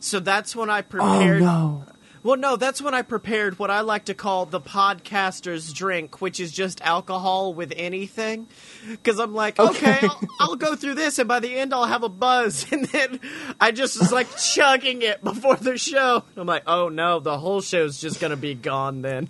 so 0.00 0.18
that's 0.18 0.56
when 0.56 0.68
I 0.68 0.80
oh 0.80 0.82
prepared. 0.82 1.42
no. 1.42 1.84
Well, 2.24 2.38
no, 2.38 2.56
that's 2.56 2.80
when 2.80 2.94
I 2.94 3.02
prepared 3.02 3.58
what 3.58 3.70
I 3.70 3.82
like 3.82 4.06
to 4.06 4.14
call 4.14 4.46
the 4.46 4.58
podcaster's 4.60 5.72
drink, 5.74 6.22
which 6.22 6.40
is 6.40 6.50
just 6.52 6.80
alcohol 6.80 7.52
with 7.52 7.70
anything. 7.76 8.48
Because 8.90 9.20
I'm 9.20 9.34
like, 9.34 9.60
okay, 9.60 9.96
Okay. 9.98 10.06
I'll, 10.08 10.20
I'll 10.40 10.56
go 10.56 10.74
through 10.74 10.94
this, 10.94 11.18
and 11.18 11.28
by 11.28 11.40
the 11.40 11.54
end, 11.54 11.74
I'll 11.74 11.84
have 11.84 12.02
a 12.02 12.08
buzz. 12.08 12.64
And 12.72 12.86
then 12.86 13.20
I 13.60 13.72
just 13.72 14.00
was 14.00 14.10
like 14.10 14.34
chugging 14.38 15.02
it 15.02 15.22
before 15.22 15.56
the 15.56 15.76
show. 15.76 16.24
I'm 16.36 16.46
like, 16.46 16.62
oh 16.66 16.88
no, 16.88 17.20
the 17.20 17.38
whole 17.38 17.60
show's 17.60 18.00
just 18.00 18.20
going 18.20 18.30
to 18.30 18.36
be 18.38 18.54
gone 18.54 19.02
then. 19.02 19.28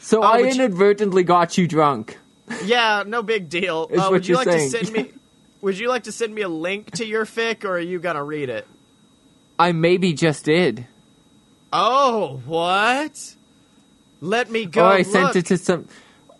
So 0.00 0.22
I 0.22 0.40
would 0.42 0.56
you- 0.56 0.64
inadvertently 0.64 1.22
got 1.22 1.56
you 1.56 1.68
drunk. 1.68 2.18
Yeah, 2.64 3.04
no 3.06 3.22
big 3.22 3.48
deal. 3.48 3.86
Is 3.92 4.00
Uh, 4.00 4.08
would 4.10 4.26
you 4.26 4.34
like 4.34 4.48
saying. 4.48 4.70
to 4.72 4.84
send 4.86 4.92
me? 4.92 5.12
Would 5.62 5.78
you 5.78 5.88
like 5.88 6.02
to 6.04 6.12
send 6.12 6.34
me 6.34 6.42
a 6.42 6.48
link 6.48 6.90
to 6.92 7.06
your 7.06 7.24
fic, 7.26 7.64
or 7.64 7.70
are 7.76 7.80
you 7.80 7.98
gonna 8.00 8.22
read 8.24 8.48
it? 8.48 8.66
I 9.58 9.70
maybe 9.72 10.12
just 10.12 10.44
did. 10.44 10.86
Oh, 11.72 12.40
what? 12.46 13.34
Let 14.20 14.50
me 14.50 14.66
go. 14.66 14.84
or 14.84 14.92
I 14.92 14.98
look. 14.98 15.06
sent 15.06 15.36
it 15.36 15.46
to 15.46 15.58
some 15.58 15.88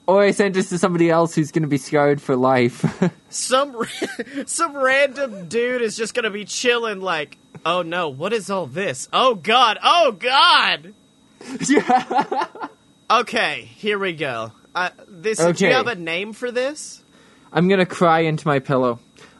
or 0.07 0.22
I 0.22 0.31
sent 0.31 0.57
it 0.57 0.62
to 0.64 0.79
somebody 0.79 1.11
else 1.11 1.35
who's 1.35 1.51
going 1.51 1.62
to 1.62 1.68
be 1.68 1.79
scarred 1.79 2.22
for 2.22 2.37
life. 2.37 2.85
some 3.29 3.77
some 4.47 4.77
random 4.77 5.49
dude 5.49 5.83
is 5.83 5.97
just 5.97 6.14
gonna 6.14 6.31
be 6.31 6.45
chilling 6.45 7.01
like 7.01 7.37
oh 7.64 7.83
no 7.83 8.09
what 8.09 8.33
is 8.33 8.51
all 8.51 8.66
this 8.66 9.09
oh 9.12 9.35
god 9.35 9.79
oh 9.83 10.12
god 10.12 10.95
yeah. 11.68 12.47
okay 13.11 13.68
here 13.77 13.99
we 13.99 14.12
go 14.12 14.53
uh, 14.74 14.91
this 15.09 15.39
do 15.39 15.66
you 15.66 15.72
have 15.72 15.87
a 15.87 15.95
name 15.95 16.33
for 16.33 16.51
this 16.51 17.03
I'm 17.53 17.68
going 17.68 17.79
to 17.79 17.87
cry 17.87 18.20
into 18.20 18.47
my 18.47 18.59
pillow. 18.59 18.99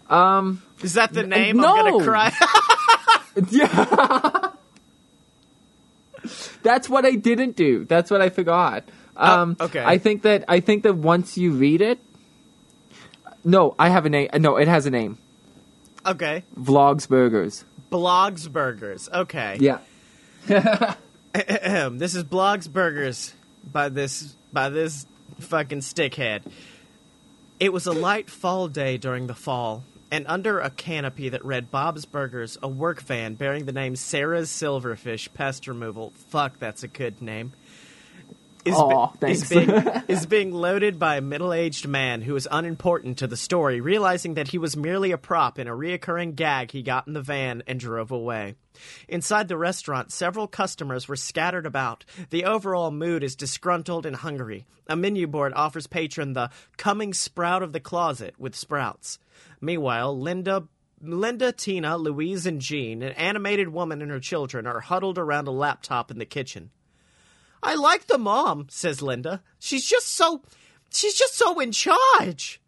Um 0.09 0.63
is 0.83 0.95
that 0.95 1.13
the 1.13 1.27
name 1.27 1.57
no. 1.57 1.75
i'm 1.75 1.99
gonna 1.99 2.05
cry 2.05 2.33
yeah. 3.51 4.51
That's 6.63 6.89
what 6.89 7.05
I 7.05 7.13
didn't 7.13 7.57
do. 7.57 7.85
That's 7.85 8.11
what 8.11 8.21
I 8.21 8.29
forgot. 8.31 8.85
Um 9.17 9.57
okay. 9.61 9.83
I 9.85 9.99
think 9.99 10.23
that 10.23 10.45
I 10.49 10.61
think 10.61 10.83
that 10.83 10.95
once 10.97 11.39
you 11.39 11.53
read 11.53 11.81
it 11.81 11.99
No, 13.45 13.75
I 13.79 13.89
have 13.89 14.05
a 14.07 14.11
name. 14.11 14.29
No, 14.39 14.57
it 14.57 14.69
has 14.69 14.87
a 14.87 14.91
name. 14.91 15.19
okay 16.07 16.45
Vlogs 16.59 17.09
Burgers. 17.09 17.65
blogs 17.91 18.51
burgers 18.51 19.09
okay 19.13 19.57
Yeah. 19.61 19.79
this 20.47 22.15
is 22.15 22.25
blogs 22.25 22.71
burgers 22.71 23.33
by 23.73 23.89
this 23.89 24.37
by 24.53 24.69
this 24.69 25.07
fucking 25.41 25.81
stickhead 25.81 26.43
it 27.59 27.73
was 27.73 27.87
a 27.87 27.93
light 27.93 28.29
fall 28.31 28.69
day 28.69 28.97
during 28.99 29.27
the 29.27 29.35
fall 29.35 29.83
and 30.11 30.27
under 30.29 30.61
a 30.61 30.71
canopy 30.71 31.29
that 31.29 31.45
read 31.45 31.71
bob's 31.71 32.05
burgers 32.05 32.59
a 32.63 32.69
work 32.69 33.01
van 33.03 33.35
bearing 33.35 33.65
the 33.65 33.73
name 33.73 33.97
sarah's 33.97 34.49
silverfish 34.49 35.33
pest 35.35 35.67
removal 35.67 36.13
fuck 36.29 36.59
that's 36.59 36.83
a 36.83 36.89
good 36.89 37.21
name 37.21 37.53
is, 38.67 38.75
Aw, 38.75 39.13
be- 39.21 39.31
is 39.31 39.49
being, 39.49 39.71
is 40.09 40.27
being 40.27 40.53
loaded 40.53 40.99
by 40.99 41.17
a 41.17 41.21
middle 41.21 41.53
aged 41.53 41.87
man 41.87 42.21
who 42.21 42.35
is 42.35 42.49
unimportant 42.51 43.19
to 43.19 43.27
the 43.27 43.37
story, 43.37 43.81
realizing 43.81 44.35
that 44.35 44.49
he 44.49 44.59
was 44.59 44.77
merely 44.77 45.13
a 45.13 45.19
prop 45.19 45.59
in 45.59 45.69
a 45.69 45.73
reoccurring 45.73 46.35
gag 46.35 46.73
he 46.73 46.83
got 46.83 47.07
in 47.07 47.13
the 47.13 47.23
van 47.23 47.63
and 47.67 47.79
drove 47.79 48.11
away. 48.11 48.57
Inside 49.09 49.49
the 49.49 49.57
restaurant, 49.57 50.13
several 50.13 50.47
customers 50.47 51.09
were 51.09 51.17
scattered 51.17 51.65
about. 51.65 52.05
The 52.31 52.45
overall 52.45 52.91
mood 52.91 53.23
is 53.23 53.37
disgruntled 53.37 54.05
and 54.05 54.17
hungry. 54.17 54.67
A 54.89 54.97
menu 54.97 55.27
board 55.27 55.53
offers 55.55 55.87
patron 55.87 56.35
the 56.35 56.51
coming 56.77 57.15
sprout 57.15 57.63
of 57.63 57.73
the 57.73 57.81
closet 57.81 58.35
with 58.39 58.55
sprouts. 58.55 59.19
Meanwhile, 59.67 60.19
Linda 60.21 60.69
Linda, 61.03 61.51
Tina, 61.53 61.99
Louise, 61.99 62.47
and 62.47 62.61
Gene, 62.61 63.03
an 63.03 63.13
animated 63.15 63.69
woman 63.69 64.01
and 64.01 64.11
her 64.11 64.21
children, 64.21 64.67
are 64.67 64.81
huddled 64.81 65.19
around 65.19 65.49
a 65.49 65.51
laptop 65.51 66.11
in 66.11 66.19
the 66.19 66.25
kitchen. 66.25 66.71
I 67.63 67.75
like 67.75 68.07
the 68.07 68.17
mom, 68.17 68.69
says 68.71 69.03
Linda. 69.03 69.43
She's 69.59 69.85
just 69.85 70.07
so 70.07 70.43
she's 70.91 71.15
just 71.15 71.35
so 71.35 71.59
in 71.59 71.73
charge. 71.73 72.63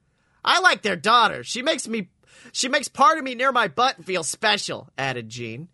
I 0.44 0.58
like 0.58 0.82
their 0.82 0.96
daughter. 0.96 1.44
She 1.44 1.62
makes 1.62 1.86
me 1.86 2.08
she 2.50 2.68
makes 2.68 2.88
part 2.88 3.16
of 3.16 3.22
me 3.22 3.36
near 3.36 3.52
my 3.52 3.68
butt 3.68 4.04
feel 4.04 4.24
special, 4.24 4.90
added 4.98 5.28
Gene. 5.28 5.68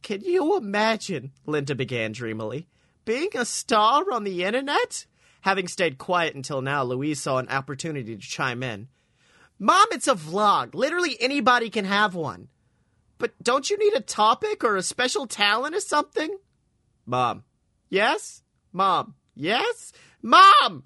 Can 0.00 0.22
you 0.22 0.56
imagine, 0.56 1.32
Linda 1.44 1.74
began 1.74 2.12
dreamily, 2.12 2.66
being 3.04 3.28
a 3.34 3.44
star 3.44 4.10
on 4.10 4.24
the 4.24 4.44
internet? 4.44 5.04
Having 5.42 5.68
stayed 5.68 5.98
quiet 5.98 6.34
until 6.34 6.62
now, 6.62 6.82
Louise 6.82 7.20
saw 7.20 7.36
an 7.36 7.48
opportunity 7.50 8.16
to 8.16 8.22
chime 8.22 8.62
in. 8.62 8.88
Mom, 9.58 9.86
it's 9.92 10.08
a 10.08 10.14
vlog. 10.14 10.74
Literally 10.74 11.16
anybody 11.20 11.70
can 11.70 11.84
have 11.84 12.14
one. 12.14 12.48
But 13.18 13.32
don't 13.42 13.70
you 13.70 13.78
need 13.78 13.94
a 13.94 14.00
topic 14.00 14.62
or 14.62 14.76
a 14.76 14.82
special 14.82 15.26
talent 15.26 15.74
or 15.74 15.80
something? 15.80 16.36
Mom. 17.06 17.44
Yes? 17.88 18.42
Mom. 18.72 19.14
Yes? 19.34 19.92
Mom! 20.22 20.84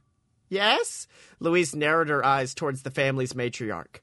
Yes? 0.49 1.09
Louise 1.39 1.75
narrowed 1.75 2.09
her 2.09 2.25
eyes 2.25 2.55
towards 2.55 2.83
the 2.83 2.91
family's 2.91 3.33
matriarch. 3.33 4.01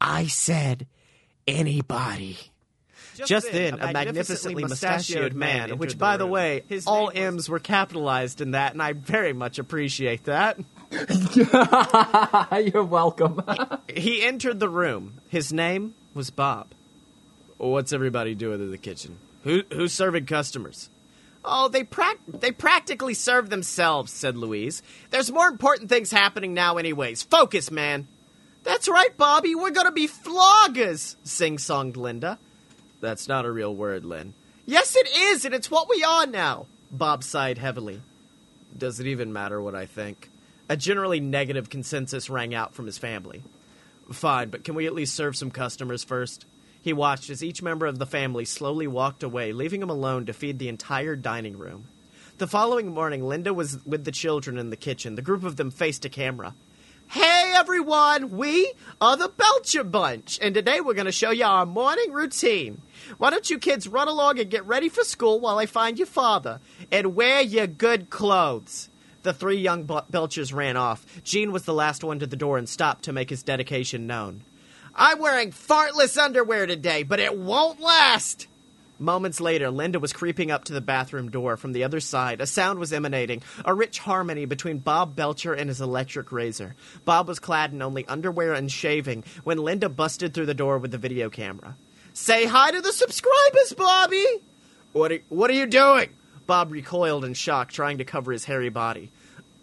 I 0.00 0.26
said 0.26 0.86
anybody. 1.46 2.38
Just, 3.26 3.50
then, 3.50 3.74
a 3.80 3.92
magnificently 3.92 4.62
mustachioed 4.62 5.34
man, 5.34 5.76
which, 5.78 5.98
by 5.98 6.16
the 6.16 6.26
way, 6.26 6.62
all 6.86 7.10
M's 7.12 7.48
were 7.48 7.58
capitalized 7.58 8.40
in 8.40 8.52
that, 8.52 8.72
and 8.72 8.82
I 8.82 8.92
very 8.92 9.32
much 9.32 9.58
appreciate 9.58 10.24
that. 10.24 10.58
You're 12.72 12.84
welcome. 12.84 13.42
He 13.94 14.22
entered 14.22 14.60
the 14.60 14.68
room. 14.68 15.20
His 15.28 15.52
name 15.52 15.94
was 16.14 16.30
Bob. 16.30 16.68
What's 17.58 17.92
everybody 17.92 18.34
doing 18.34 18.60
in 18.60 18.70
the 18.70 18.78
kitchen? 18.78 19.18
Who, 19.44 19.62
who's 19.72 19.92
serving 19.92 20.26
customers? 20.26 20.88
Oh, 21.44 21.68
they 21.68 21.84
prac- 21.84 22.18
they 22.26 22.52
practically 22.52 23.14
serve 23.14 23.50
themselves, 23.50 24.12
said 24.12 24.36
Louise. 24.36 24.82
There's 25.10 25.30
more 25.30 25.48
important 25.48 25.88
things 25.88 26.10
happening 26.10 26.54
now, 26.54 26.76
anyways. 26.78 27.22
Focus, 27.22 27.70
man. 27.70 28.06
That's 28.64 28.88
right, 28.88 29.16
Bobby. 29.16 29.54
We're 29.54 29.70
gonna 29.70 29.92
be 29.92 30.08
floggers, 30.08 31.16
sing-songed 31.24 31.96
Linda. 31.96 32.38
That's 33.00 33.28
not 33.28 33.46
a 33.46 33.50
real 33.52 33.74
word, 33.74 34.04
Lynn. 34.04 34.34
Yes, 34.66 34.96
it 34.96 35.08
is, 35.16 35.44
and 35.44 35.54
it's 35.54 35.70
what 35.70 35.88
we 35.88 36.02
are 36.02 36.26
now. 36.26 36.66
Bob 36.90 37.22
sighed 37.22 37.58
heavily. 37.58 38.02
Does 38.76 39.00
it 39.00 39.06
even 39.06 39.32
matter 39.32 39.62
what 39.62 39.74
I 39.74 39.86
think? 39.86 40.28
A 40.68 40.76
generally 40.76 41.18
negative 41.18 41.70
consensus 41.70 42.28
rang 42.28 42.54
out 42.54 42.74
from 42.74 42.86
his 42.86 42.98
family. 42.98 43.42
Fine, 44.12 44.50
but 44.50 44.64
can 44.64 44.74
we 44.74 44.86
at 44.86 44.94
least 44.94 45.14
serve 45.14 45.36
some 45.36 45.50
customers 45.50 46.04
first? 46.04 46.44
He 46.80 46.92
watched 46.92 47.30
as 47.30 47.42
each 47.42 47.62
member 47.62 47.86
of 47.86 47.98
the 47.98 48.06
family 48.06 48.44
slowly 48.44 48.86
walked 48.86 49.22
away, 49.22 49.52
leaving 49.52 49.82
him 49.82 49.90
alone 49.90 50.26
to 50.26 50.32
feed 50.32 50.58
the 50.58 50.68
entire 50.68 51.16
dining 51.16 51.58
room. 51.58 51.86
The 52.36 52.46
following 52.46 52.92
morning, 52.92 53.26
Linda 53.26 53.52
was 53.52 53.84
with 53.84 54.04
the 54.04 54.12
children 54.12 54.58
in 54.58 54.70
the 54.70 54.76
kitchen. 54.76 55.14
The 55.14 55.22
group 55.22 55.42
of 55.42 55.56
them 55.56 55.70
faced 55.70 56.04
a 56.04 56.08
camera. 56.08 56.54
Hey 57.08 57.52
everyone, 57.56 58.36
we 58.36 58.70
are 59.00 59.16
the 59.16 59.28
Belcher 59.28 59.82
Bunch, 59.82 60.38
and 60.42 60.54
today 60.54 60.82
we're 60.82 60.92
going 60.92 61.06
to 61.06 61.12
show 61.12 61.30
you 61.30 61.46
our 61.46 61.64
morning 61.64 62.12
routine. 62.12 62.82
Why 63.16 63.30
don't 63.30 63.48
you 63.48 63.58
kids 63.58 63.88
run 63.88 64.08
along 64.08 64.38
and 64.38 64.50
get 64.50 64.66
ready 64.66 64.90
for 64.90 65.02
school 65.02 65.40
while 65.40 65.58
I 65.58 65.64
find 65.64 65.98
your 65.98 66.06
father? 66.06 66.60
And 66.92 67.16
wear 67.16 67.40
your 67.40 67.66
good 67.66 68.10
clothes. 68.10 68.90
The 69.22 69.32
three 69.32 69.58
young 69.58 69.84
Bel- 69.84 70.06
Belchers 70.10 70.54
ran 70.54 70.76
off. 70.76 71.04
Gene 71.24 71.52
was 71.52 71.64
the 71.64 71.74
last 71.74 72.04
one 72.04 72.18
to 72.20 72.26
the 72.26 72.36
door 72.36 72.58
and 72.58 72.68
stopped 72.68 73.04
to 73.04 73.12
make 73.12 73.30
his 73.30 73.42
dedication 73.42 74.06
known. 74.06 74.42
I'm 74.94 75.18
wearing 75.18 75.52
fartless 75.52 76.16
underwear 76.16 76.66
today, 76.66 77.02
but 77.02 77.20
it 77.20 77.36
won't 77.36 77.80
last! 77.80 78.46
Moments 79.00 79.40
later, 79.40 79.70
Linda 79.70 80.00
was 80.00 80.12
creeping 80.12 80.50
up 80.50 80.64
to 80.64 80.72
the 80.72 80.80
bathroom 80.80 81.30
door 81.30 81.56
from 81.56 81.72
the 81.72 81.84
other 81.84 82.00
side. 82.00 82.40
A 82.40 82.46
sound 82.46 82.80
was 82.80 82.92
emanating, 82.92 83.42
a 83.64 83.72
rich 83.72 84.00
harmony 84.00 84.44
between 84.44 84.78
Bob 84.78 85.14
Belcher 85.14 85.54
and 85.54 85.68
his 85.68 85.80
electric 85.80 86.32
razor. 86.32 86.74
Bob 87.04 87.28
was 87.28 87.38
clad 87.38 87.72
in 87.72 87.80
only 87.80 88.04
underwear 88.06 88.54
and 88.54 88.72
shaving 88.72 89.22
when 89.44 89.58
Linda 89.58 89.88
busted 89.88 90.34
through 90.34 90.46
the 90.46 90.54
door 90.54 90.78
with 90.78 90.90
the 90.90 90.98
video 90.98 91.30
camera. 91.30 91.76
Say 92.12 92.46
hi 92.46 92.72
to 92.72 92.80
the 92.80 92.92
subscribers, 92.92 93.72
Bobby! 93.76 94.26
What 94.92 95.12
are, 95.12 95.18
what 95.28 95.50
are 95.50 95.54
you 95.54 95.66
doing? 95.66 96.08
Bob 96.48 96.72
recoiled 96.72 97.26
in 97.26 97.34
shock, 97.34 97.70
trying 97.70 97.98
to 97.98 98.06
cover 98.06 98.32
his 98.32 98.46
hairy 98.46 98.70
body. 98.70 99.10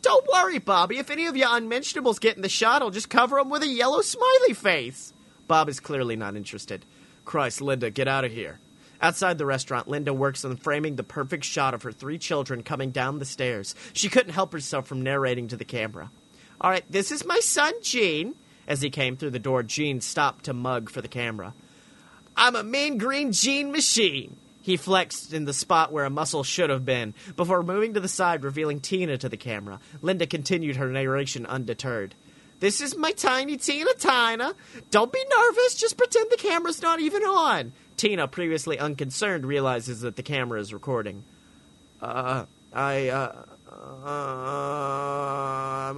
Don't 0.03 0.27
worry, 0.31 0.59
Bobby. 0.59 0.99
If 0.99 1.09
any 1.09 1.25
of 1.25 1.35
your 1.35 1.47
unmentionables 1.49 2.19
get 2.19 2.35
in 2.35 2.43
the 2.43 2.47
shot, 2.47 2.83
I'll 2.83 2.91
just 2.91 3.09
cover 3.09 3.37
them 3.37 3.49
with 3.49 3.63
a 3.63 3.67
yellow 3.67 4.01
smiley 4.01 4.53
face. 4.53 5.11
Bob 5.47 5.67
is 5.67 5.79
clearly 5.79 6.15
not 6.15 6.35
interested. 6.35 6.85
Christ, 7.25 7.59
Linda, 7.59 7.89
get 7.89 8.07
out 8.07 8.23
of 8.23 8.31
here. 8.31 8.59
Outside 9.01 9.39
the 9.39 9.47
restaurant, 9.47 9.87
Linda 9.87 10.13
works 10.13 10.45
on 10.45 10.57
framing 10.57 10.95
the 10.95 11.01
perfect 11.03 11.43
shot 11.43 11.73
of 11.73 11.81
her 11.81 11.91
three 11.91 12.19
children 12.19 12.61
coming 12.61 12.91
down 12.91 13.17
the 13.17 13.25
stairs. 13.25 13.73
She 13.93 14.07
couldn't 14.07 14.33
help 14.33 14.53
herself 14.53 14.85
from 14.85 15.01
narrating 15.01 15.47
to 15.47 15.57
the 15.57 15.65
camera. 15.65 16.11
All 16.61 16.69
right, 16.69 16.85
this 16.87 17.11
is 17.11 17.25
my 17.25 17.39
son, 17.39 17.73
Gene. 17.81 18.35
As 18.67 18.83
he 18.83 18.91
came 18.91 19.17
through 19.17 19.31
the 19.31 19.39
door, 19.39 19.63
Gene 19.63 20.01
stopped 20.01 20.45
to 20.45 20.53
mug 20.53 20.91
for 20.91 21.01
the 21.01 21.07
camera. 21.07 21.55
I'm 22.37 22.55
a 22.55 22.61
mean 22.61 22.99
green 22.99 23.31
Gene 23.31 23.71
machine. 23.71 24.37
He 24.65 24.77
flexed 24.77 25.31
in 25.31 25.45
the 25.45 25.53
spot 25.53 25.91
where 25.91 26.05
a 26.05 26.09
muscle 26.09 26.43
should 26.43 26.71
have 26.71 26.83
been, 26.83 27.13
before 27.35 27.61
moving 27.61 27.93
to 27.93 27.99
the 27.99 28.07
side, 28.07 28.43
revealing 28.43 28.79
Tina 28.79 29.15
to 29.15 29.29
the 29.29 29.37
camera. 29.37 29.79
Linda 30.01 30.25
continued 30.25 30.77
her 30.77 30.89
narration 30.89 31.45
undeterred. 31.45 32.15
This 32.61 32.81
is 32.81 32.97
my 32.97 33.11
tiny 33.11 33.57
Tina 33.57 33.93
Tina. 33.93 34.55
Don't 34.89 35.13
be 35.13 35.23
nervous, 35.29 35.75
just 35.75 35.97
pretend 35.97 36.31
the 36.31 36.37
camera's 36.37 36.81
not 36.81 36.99
even 36.99 37.21
on. 37.21 37.73
Tina, 37.95 38.27
previously 38.27 38.79
unconcerned, 38.79 39.45
realizes 39.45 40.01
that 40.01 40.15
the 40.15 40.23
camera 40.23 40.59
is 40.59 40.73
recording. 40.73 41.23
Uh, 42.01 42.45
I, 42.73 43.09
uh, 43.09 43.45
I'm 43.75 43.89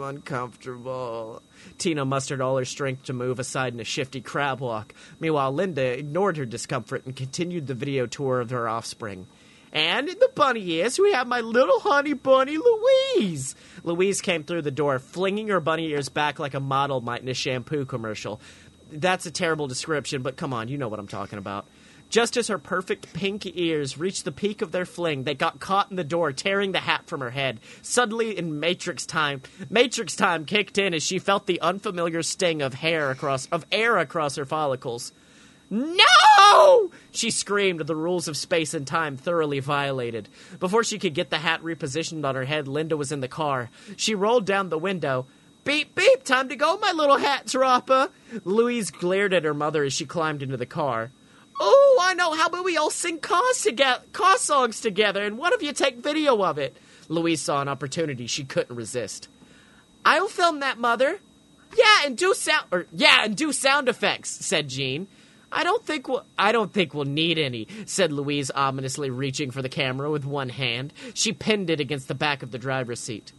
uncomfortable. 0.02 1.42
Tina 1.78 2.06
mustered 2.06 2.42
all 2.42 2.58
her 2.58 2.66
strength 2.66 3.04
to 3.04 3.14
move 3.14 3.40
aside 3.40 3.74
in 3.74 3.80
a 3.80 3.86
shifty 3.86 4.22
crab 4.22 4.60
walk. 4.60 4.94
Meanwhile, 5.20 5.54
Linda 5.54 5.98
ignored 5.98 6.38
her 6.38 6.46
discomfort 6.46 7.06
and 7.06 7.16
continued 7.16 7.68
the 7.68 7.76
video 7.76 8.08
tour 8.08 8.42
of 8.42 8.50
her 8.50 8.68
offspring. 8.68 9.28
And 9.72 10.10
in 10.10 10.18
the 10.20 10.32
bunny 10.34 10.68
ears, 10.72 10.98
we 10.98 11.14
have 11.14 11.28
my 11.28 11.42
little 11.42 11.80
honey 11.80 12.14
bunny, 12.14 12.58
Louise. 12.58 13.56
Louise 13.84 14.22
came 14.22 14.44
through 14.44 14.64
the 14.64 14.72
door, 14.72 14.98
flinging 14.98 15.50
her 15.50 15.60
bunny 15.60 15.90
ears 15.90 16.10
back 16.10 16.40
like 16.40 16.54
a 16.54 16.60
model 16.60 17.02
might 17.02 17.22
in 17.22 17.30
a 17.30 17.34
shampoo 17.34 17.86
commercial. 17.86 18.40
That's 18.92 19.26
a 19.26 19.32
terrible 19.32 19.68
description, 19.68 20.22
but 20.22 20.38
come 20.38 20.54
on, 20.54 20.70
you 20.70 20.78
know 20.78 20.88
what 20.88 21.00
I'm 21.00 21.08
talking 21.08 21.38
about. 21.38 21.68
Just 22.10 22.38
as 22.38 22.48
her 22.48 22.58
perfect 22.58 23.14
pink 23.14 23.46
ears 23.46 23.98
reached 23.98 24.24
the 24.24 24.32
peak 24.32 24.62
of 24.62 24.72
their 24.72 24.86
fling, 24.86 25.24
they 25.24 25.34
got 25.34 25.60
caught 25.60 25.90
in 25.90 25.98
the 25.98 26.04
door, 26.04 26.32
tearing 26.32 26.72
the 26.72 26.80
hat 26.80 27.08
from 27.08 27.20
her 27.20 27.32
head. 27.32 27.60
Suddenly, 27.82 28.38
in 28.38 28.60
Matrix 28.60 29.06
time, 29.06 29.42
Matrix 29.70 30.16
time 30.16 30.46
kicked 30.46 30.78
in 30.78 30.94
as 30.94 31.04
she 31.04 31.20
felt 31.20 31.48
the 31.48 31.62
unfamiliar 31.62 32.24
sting 32.24 32.62
of 32.62 32.76
hair 32.76 33.12
across 33.12 33.48
of 33.48 33.66
air 33.72 33.98
across 33.98 34.36
her 34.38 34.46
follicles. 34.46 35.12
No! 35.70 36.92
She 37.12 37.30
screamed, 37.30 37.82
the 37.82 37.96
rules 37.96 38.30
of 38.30 38.38
space 38.38 38.74
and 38.74 38.88
time 38.88 39.18
thoroughly 39.18 39.60
violated. 39.60 40.30
Before 40.60 40.84
she 40.84 41.00
could 41.00 41.14
get 41.14 41.30
the 41.30 41.40
hat 41.40 41.62
repositioned 41.62 42.26
on 42.26 42.36
her 42.36 42.46
head, 42.46 42.70
Linda 42.70 42.96
was 42.96 43.12
in 43.12 43.20
the 43.20 43.28
car. 43.28 43.70
She 43.98 44.16
rolled 44.16 44.46
down 44.46 44.70
the 44.70 44.78
window. 44.78 45.26
Beep, 45.66 45.94
beep, 45.96 46.24
time 46.24 46.48
to 46.48 46.56
go, 46.56 46.78
my 46.78 46.94
little 46.94 47.18
hat 47.18 47.48
dropper. 47.48 48.10
Louise 48.46 48.92
glared 48.92 49.34
at 49.34 49.44
her 49.44 49.54
mother 49.54 49.84
as 49.84 49.92
she 49.92 50.06
climbed 50.06 50.42
into 50.42 50.56
the 50.56 50.66
car. 50.66 51.12
Oh, 51.60 52.00
I 52.02 52.14
know. 52.14 52.34
How 52.34 52.48
about 52.48 52.66
we 52.66 52.78
all 52.78 52.92
sing 52.92 53.20
car, 53.20 53.42
together, 53.62 54.04
car 54.14 54.38
songs 54.38 54.80
together, 54.80 55.24
and 55.24 55.38
one 55.38 55.54
of 55.54 55.64
you 55.64 55.74
take 55.74 55.98
video 55.98 56.44
of 56.44 56.58
it? 56.58 56.78
Louise 57.10 57.42
saw 57.42 57.62
an 57.62 57.68
opportunity 57.68 58.28
she 58.28 58.44
couldn't 58.44 58.76
resist. 58.76 59.28
I'll 60.06 60.28
film 60.28 60.60
that, 60.60 60.78
mother. 60.78 61.20
Yeah, 61.76 62.06
and 62.06 62.18
do 62.18 62.34
sound 62.34 62.66
or 62.72 62.86
yeah, 62.94 63.24
and 63.24 63.36
do 63.36 63.52
sound 63.52 63.90
effects," 63.90 64.30
said 64.30 64.70
Gene. 64.70 65.08
I 65.52 65.64
don't 65.64 65.86
think 65.86 66.08
we'll 66.08 66.26
I 66.38 66.52
don't 66.52 66.72
think 66.72 66.94
we'll 66.94 67.06
need 67.06 67.38
any," 67.38 67.68
said 67.86 68.12
Louise 68.12 68.52
ominously 68.54 69.10
reaching 69.10 69.52
for 69.52 69.62
the 69.62 69.70
camera 69.70 70.10
with 70.10 70.26
one 70.26 70.50
hand. 70.50 70.94
She 71.14 71.34
pinned 71.34 71.70
it 71.70 71.80
against 71.80 72.08
the 72.08 72.16
back 72.16 72.44
of 72.44 72.52
the 72.52 72.58
driver's 72.58 73.00
seat. 73.00 73.32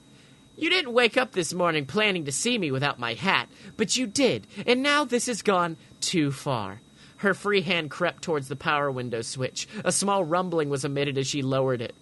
You 0.56 0.70
didn't 0.70 0.92
wake 0.92 1.16
up 1.16 1.32
this 1.32 1.54
morning 1.54 1.86
planning 1.86 2.24
to 2.24 2.32
see 2.32 2.58
me 2.58 2.70
without 2.70 2.98
my 2.98 3.14
hat, 3.14 3.48
but 3.76 3.96
you 3.96 4.06
did, 4.06 4.46
and 4.66 4.82
now 4.82 5.04
this 5.04 5.26
has 5.26 5.40
gone 5.40 5.76
too 6.00 6.32
far. 6.32 6.80
Her 7.18 7.34
free 7.34 7.62
hand 7.62 7.90
crept 7.90 8.22
towards 8.22 8.48
the 8.48 8.56
power 8.56 8.90
window 8.90 9.22
switch. 9.22 9.68
A 9.84 9.92
small 9.92 10.24
rumbling 10.24 10.70
was 10.70 10.84
emitted 10.84 11.18
as 11.18 11.26
she 11.26 11.42
lowered 11.42 11.82
it. 11.82 11.94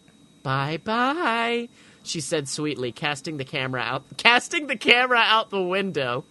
Bye 0.43 0.79
bye. 0.83 1.69
she 2.03 2.21
said 2.21 2.49
sweetly, 2.49 2.93
casting 2.93 3.37
the 3.37 3.45
camera 3.45 3.81
out 3.81 4.05
casting 4.17 4.67
the 4.67 4.77
camera 4.77 5.19
out 5.19 5.51
the 5.51 5.63
window. 5.63 6.25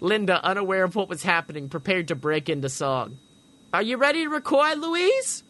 Linda, 0.00 0.44
unaware 0.44 0.84
of 0.84 0.94
what 0.96 1.08
was 1.08 1.22
happening, 1.22 1.68
prepared 1.68 2.08
to 2.08 2.14
break 2.14 2.48
into 2.48 2.68
song. 2.68 3.18
Are 3.72 3.82
you 3.82 3.96
ready 3.96 4.24
to 4.24 4.28
record, 4.28 4.78
Louise? 4.78 5.42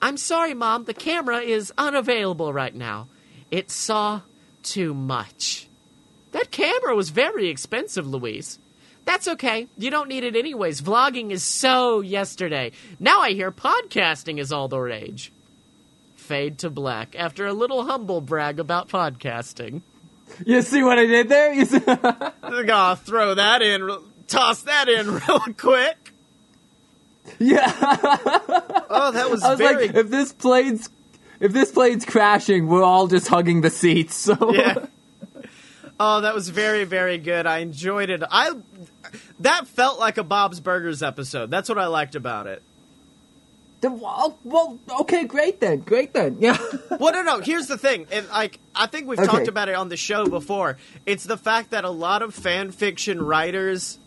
I'm 0.00 0.16
sorry, 0.16 0.54
Mom, 0.54 0.84
the 0.84 0.94
camera 0.94 1.40
is 1.40 1.72
unavailable 1.76 2.52
right 2.52 2.74
now. 2.74 3.08
It 3.50 3.70
saw 3.70 4.22
too 4.62 4.94
much. 4.94 5.68
That 6.32 6.50
camera 6.50 6.94
was 6.94 7.10
very 7.10 7.48
expensive, 7.48 8.06
Louise. 8.06 8.58
That's 9.06 9.28
okay. 9.28 9.68
You 9.78 9.90
don't 9.90 10.08
need 10.08 10.24
it 10.24 10.36
anyways. 10.36 10.82
Vlogging 10.82 11.30
is 11.30 11.42
so 11.44 12.00
yesterday. 12.00 12.72
Now 13.00 13.20
I 13.20 13.30
hear 13.30 13.50
podcasting 13.50 14.38
is 14.38 14.52
all 14.52 14.68
the 14.68 14.80
rage. 14.80 15.32
Fade 16.16 16.58
to 16.58 16.70
black 16.70 17.14
after 17.16 17.46
a 17.46 17.52
little 17.52 17.84
humble 17.84 18.20
brag 18.20 18.58
about 18.58 18.88
podcasting. 18.88 19.82
You 20.44 20.60
see 20.60 20.82
what 20.82 20.98
I 20.98 21.06
did 21.06 21.28
there? 21.28 21.52
You 21.54 21.64
see- 21.64 21.78
gonna 22.42 22.96
throw 22.96 23.34
that 23.36 23.62
in, 23.62 23.88
toss 24.26 24.62
that 24.62 24.88
in 24.88 25.14
real 25.28 25.40
quick. 25.56 26.12
yeah. 27.38 27.72
Oh, 28.88 29.12
that 29.12 29.30
was, 29.30 29.42
I 29.44 29.50
was 29.50 29.58
very 29.58 29.86
like, 29.86 29.96
if 29.96 30.10
this 30.10 30.32
plane's 30.32 30.90
if 31.38 31.52
this 31.52 31.70
plane's 31.70 32.04
crashing, 32.04 32.66
we're 32.66 32.82
all 32.82 33.06
just 33.06 33.28
hugging 33.28 33.60
the 33.60 33.70
seats. 33.70 34.16
So 34.16 34.52
yeah. 34.52 34.74
Oh, 35.98 36.20
that 36.20 36.34
was 36.34 36.48
very, 36.50 36.84
very 36.84 37.16
good. 37.18 37.46
I 37.46 37.58
enjoyed 37.58 38.10
it. 38.10 38.22
I 38.30 38.52
that 39.40 39.66
felt 39.66 39.98
like 39.98 40.18
a 40.18 40.24
Bob's 40.24 40.60
Burgers 40.60 41.02
episode. 41.02 41.50
That's 41.50 41.68
what 41.68 41.78
I 41.78 41.86
liked 41.86 42.14
about 42.14 42.46
it. 42.46 42.62
The- 43.80 43.90
well, 43.90 44.38
well, 44.44 44.78
okay, 45.00 45.24
great 45.24 45.60
then, 45.60 45.80
great 45.80 46.12
then. 46.12 46.36
Yeah. 46.40 46.58
Well, 46.98 47.12
no, 47.12 47.22
no. 47.22 47.40
Here's 47.40 47.66
the 47.66 47.76
thing. 47.76 48.06
It, 48.10 48.30
like, 48.30 48.58
I 48.74 48.86
think 48.86 49.06
we've 49.06 49.18
Okay. 49.18 49.26
talked 49.28 49.48
about 49.48 49.68
it 49.68 49.74
on 49.74 49.90
the 49.90 49.98
show 49.98 50.26
before. 50.26 50.78
It's 51.04 51.24
the 51.24 51.36
fact 51.36 51.70
that 51.72 51.84
a 51.84 51.90
lot 51.90 52.22
of 52.22 52.34
fan 52.34 52.70
fiction 52.72 53.20
writers 53.22 53.98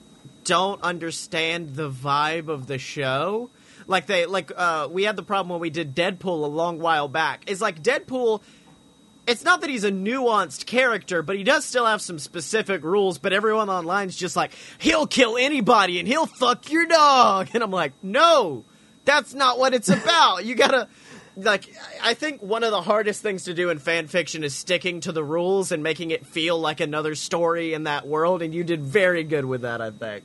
don't 0.44 0.82
understand 0.82 1.76
the 1.76 1.88
vibe 1.92 2.48
of 2.48 2.66
the 2.66 2.80
show. 2.80 3.52
Like 3.86 4.08
they, 4.08 4.26
like, 4.26 4.52
uh, 4.56 4.88
we 4.92 5.04
had 5.04 5.16
the 5.18 5.24
problem 5.24 5.50
when 5.50 5.60
we 5.60 5.70
did 5.70 5.94
Deadpool 5.96 6.44
a 6.44 6.48
long 6.48 6.80
while 6.80 7.08
back. 7.08 7.44
It's 7.46 7.62
like 7.62 7.84
Deadpool. 7.84 8.42
It's 9.30 9.44
not 9.44 9.62
that 9.62 9.70
he's 9.70 9.84
a 9.84 9.92
nuanced 9.92 10.66
character, 10.66 11.22
but 11.22 11.36
he 11.38 11.44
does 11.44 11.64
still 11.64 11.86
have 11.86 12.02
some 12.02 12.18
specific 12.18 12.84
rules. 12.84 13.20
But 13.20 13.32
everyone 13.32 13.70
online's 13.70 14.16
just 14.16 14.36
like, 14.36 14.52
he'll 14.80 15.06
kill 15.06 15.38
anybody 15.38 16.00
and 16.00 16.08
he'll 16.08 16.26
fuck 16.26 16.72
your 16.72 16.86
dog. 16.88 17.50
And 17.54 17.64
I'm 17.64 17.72
like, 17.72 17.94
no, 18.02 18.66
that's 19.06 19.34
not 19.34 19.60
what 19.60 19.74
it's 19.74 19.90
about. 19.90 20.46
you 20.46 20.56
gotta, 20.56 20.88
like, 21.36 21.72
I 22.02 22.14
think 22.16 22.42
one 22.42 22.64
of 22.64 22.72
the 22.72 22.82
hardest 22.82 23.22
things 23.22 23.44
to 23.44 23.54
do 23.54 23.70
in 23.70 23.78
fan 23.80 24.08
fiction 24.08 24.44
is 24.44 24.56
sticking 24.56 25.02
to 25.02 25.12
the 25.12 25.24
rules 25.24 25.72
and 25.72 25.84
making 25.84 26.12
it 26.12 26.26
feel 26.26 26.60
like 26.60 26.80
another 26.80 27.14
story 27.16 27.74
in 27.74 27.84
that 27.84 28.08
world. 28.08 28.42
And 28.42 28.54
you 28.54 28.64
did 28.64 28.82
very 28.82 29.24
good 29.24 29.46
with 29.46 29.62
that, 29.62 29.82
I 29.82 29.92
think. 29.92 30.24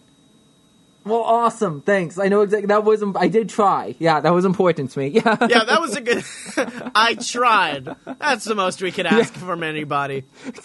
Well, 1.04 1.20
awesome. 1.20 1.82
Thanks. 1.82 2.18
I 2.18 2.28
know 2.28 2.40
exactly 2.42 2.68
that 2.68 2.84
was. 2.84 3.04
I 3.16 3.28
did 3.28 3.48
try. 3.50 3.94
Yeah, 3.98 4.20
that 4.20 4.32
was 4.32 4.44
important 4.44 4.90
to 4.92 4.98
me. 4.98 5.08
Yeah. 5.14 5.36
Yeah, 5.48 5.64
that 5.64 5.80
was 5.80 5.94
a 5.96 6.00
good. 6.00 6.24
I 6.94 7.14
tried. 7.14 7.94
That's 8.18 8.44
the 8.44 8.54
most 8.54 8.82
we 8.82 8.90
could 8.90 9.06
ask 9.06 9.32
from 9.34 9.62
anybody. 9.62 10.24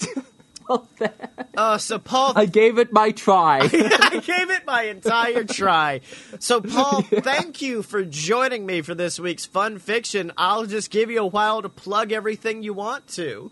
Uh, 1.58 1.80
so 1.80 1.98
Paul, 1.98 2.34
I 2.36 2.46
gave 2.46 2.78
it 2.78 2.94
my 2.94 3.10
try. 3.10 3.62
I 3.62 4.22
gave 4.24 4.52
it 4.52 4.68
my 4.68 4.84
entire 4.84 5.44
try. 5.44 6.02
So, 6.40 6.62
Paul, 6.62 7.02
thank 7.02 7.62
you 7.62 7.82
for 7.82 8.06
joining 8.06 8.68
me 8.68 8.82
for 8.82 8.94
this 8.94 9.20
week's 9.20 9.46
fun 9.46 9.80
fiction. 9.80 10.32
I'll 10.38 10.68
just 10.68 10.92
give 10.92 11.10
you 11.10 11.22
a 11.22 11.26
while 11.26 11.64
to 11.64 11.70
plug 11.70 12.12
everything 12.12 12.62
you 12.62 12.74
want 12.74 13.08
to. 13.14 13.52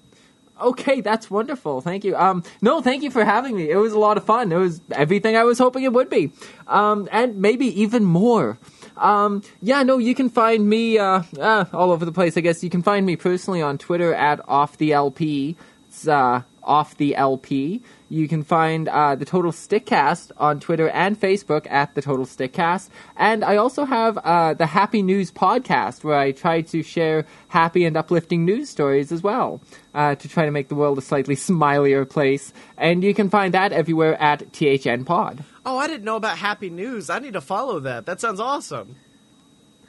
Okay, 0.62 1.01
that's 1.01 1.30
wonderful. 1.30 1.82
Thank 1.82 2.03
you. 2.03 2.16
Um, 2.16 2.43
no, 2.62 2.82
thank 2.82 3.03
you 3.03 3.12
for 3.12 3.24
having 3.24 3.55
me. 3.55 3.70
It 3.70 3.78
was 3.78 3.93
a 3.93 3.99
lot 3.99 4.18
of 4.18 4.24
fun. 4.24 4.51
It 4.51 4.58
was 4.58 4.82
everything 4.91 5.36
I 5.36 5.43
was 5.43 5.58
hoping 5.58 5.84
it 5.84 5.93
would 5.93 6.10
be, 6.10 6.32
um, 6.68 7.08
and 7.12 7.38
maybe 7.38 7.82
even 7.82 8.03
more. 8.03 8.58
Um, 8.97 9.43
yeah, 9.62 9.84
no, 9.84 9.97
you 9.97 10.16
can 10.16 10.30
find 10.30 10.68
me 10.68 10.97
uh, 10.97 11.24
uh, 11.39 11.66
all 11.74 11.91
over 11.91 12.05
the 12.05 12.12
place. 12.12 12.38
I 12.38 12.41
guess 12.41 12.64
you 12.64 12.70
can 12.70 12.82
find 12.82 13.05
me 13.05 13.16
personally 13.16 13.62
on 13.62 13.78
Twitter 13.78 14.14
at 14.14 14.39
off 14.47 14.78
the 14.78 14.93
LP. 14.93 15.55
It's 15.88 16.08
uh, 16.08 16.41
off 16.64 16.97
the 16.97 17.16
LP. 17.16 17.82
You 18.10 18.28
can 18.28 18.43
find 18.43 18.88
uh, 18.88 19.16
the 19.16 19.26
Total 19.26 19.51
Stickcast 19.51 20.32
on 20.38 20.60
Twitter 20.60 20.89
and 20.89 21.20
Facebook 21.20 21.70
at 21.70 21.93
the 21.95 22.01
Total 22.01 22.26
Stickcast, 22.26 22.89
and 23.16 23.43
I 23.43 23.58
also 23.58 23.86
have 23.86 24.18
uh, 24.20 24.53
the 24.53 24.66
Happy 24.66 25.01
News 25.01 25.32
podcast 25.32 26.03
where 26.03 26.18
I 26.18 26.32
try 26.32 26.62
to 26.62 26.84
share 26.84 27.26
happy 27.49 27.86
and 27.86 27.97
uplifting 27.97 28.45
news 28.45 28.70
stories 28.70 29.12
as 29.12 29.22
well 29.22 29.62
uh, 29.93 30.16
to 30.16 30.30
try 30.30 30.45
to 30.45 30.51
make 30.51 30.70
the 30.70 30.76
world 30.76 30.97
a 30.97 31.01
slightly 31.01 31.36
smilier 31.47 32.10
place. 32.10 32.53
And 32.78 33.03
you 33.03 33.14
can 33.14 33.30
find 33.30 33.53
that 33.53 33.74
everywhere 33.74 34.22
at 34.22 34.53
THN 34.53 35.05
Pod. 35.05 35.43
Oh, 35.66 35.78
I 35.78 35.88
didn't 35.88 36.05
know 36.05 36.16
about 36.16 36.38
Happy 36.38 36.70
News. 36.70 37.10
I 37.10 37.20
need 37.20 37.34
to 37.34 37.41
follow 37.41 37.80
that. 37.82 38.05
That 38.05 38.22
sounds 38.22 38.39
awesome. 38.39 38.95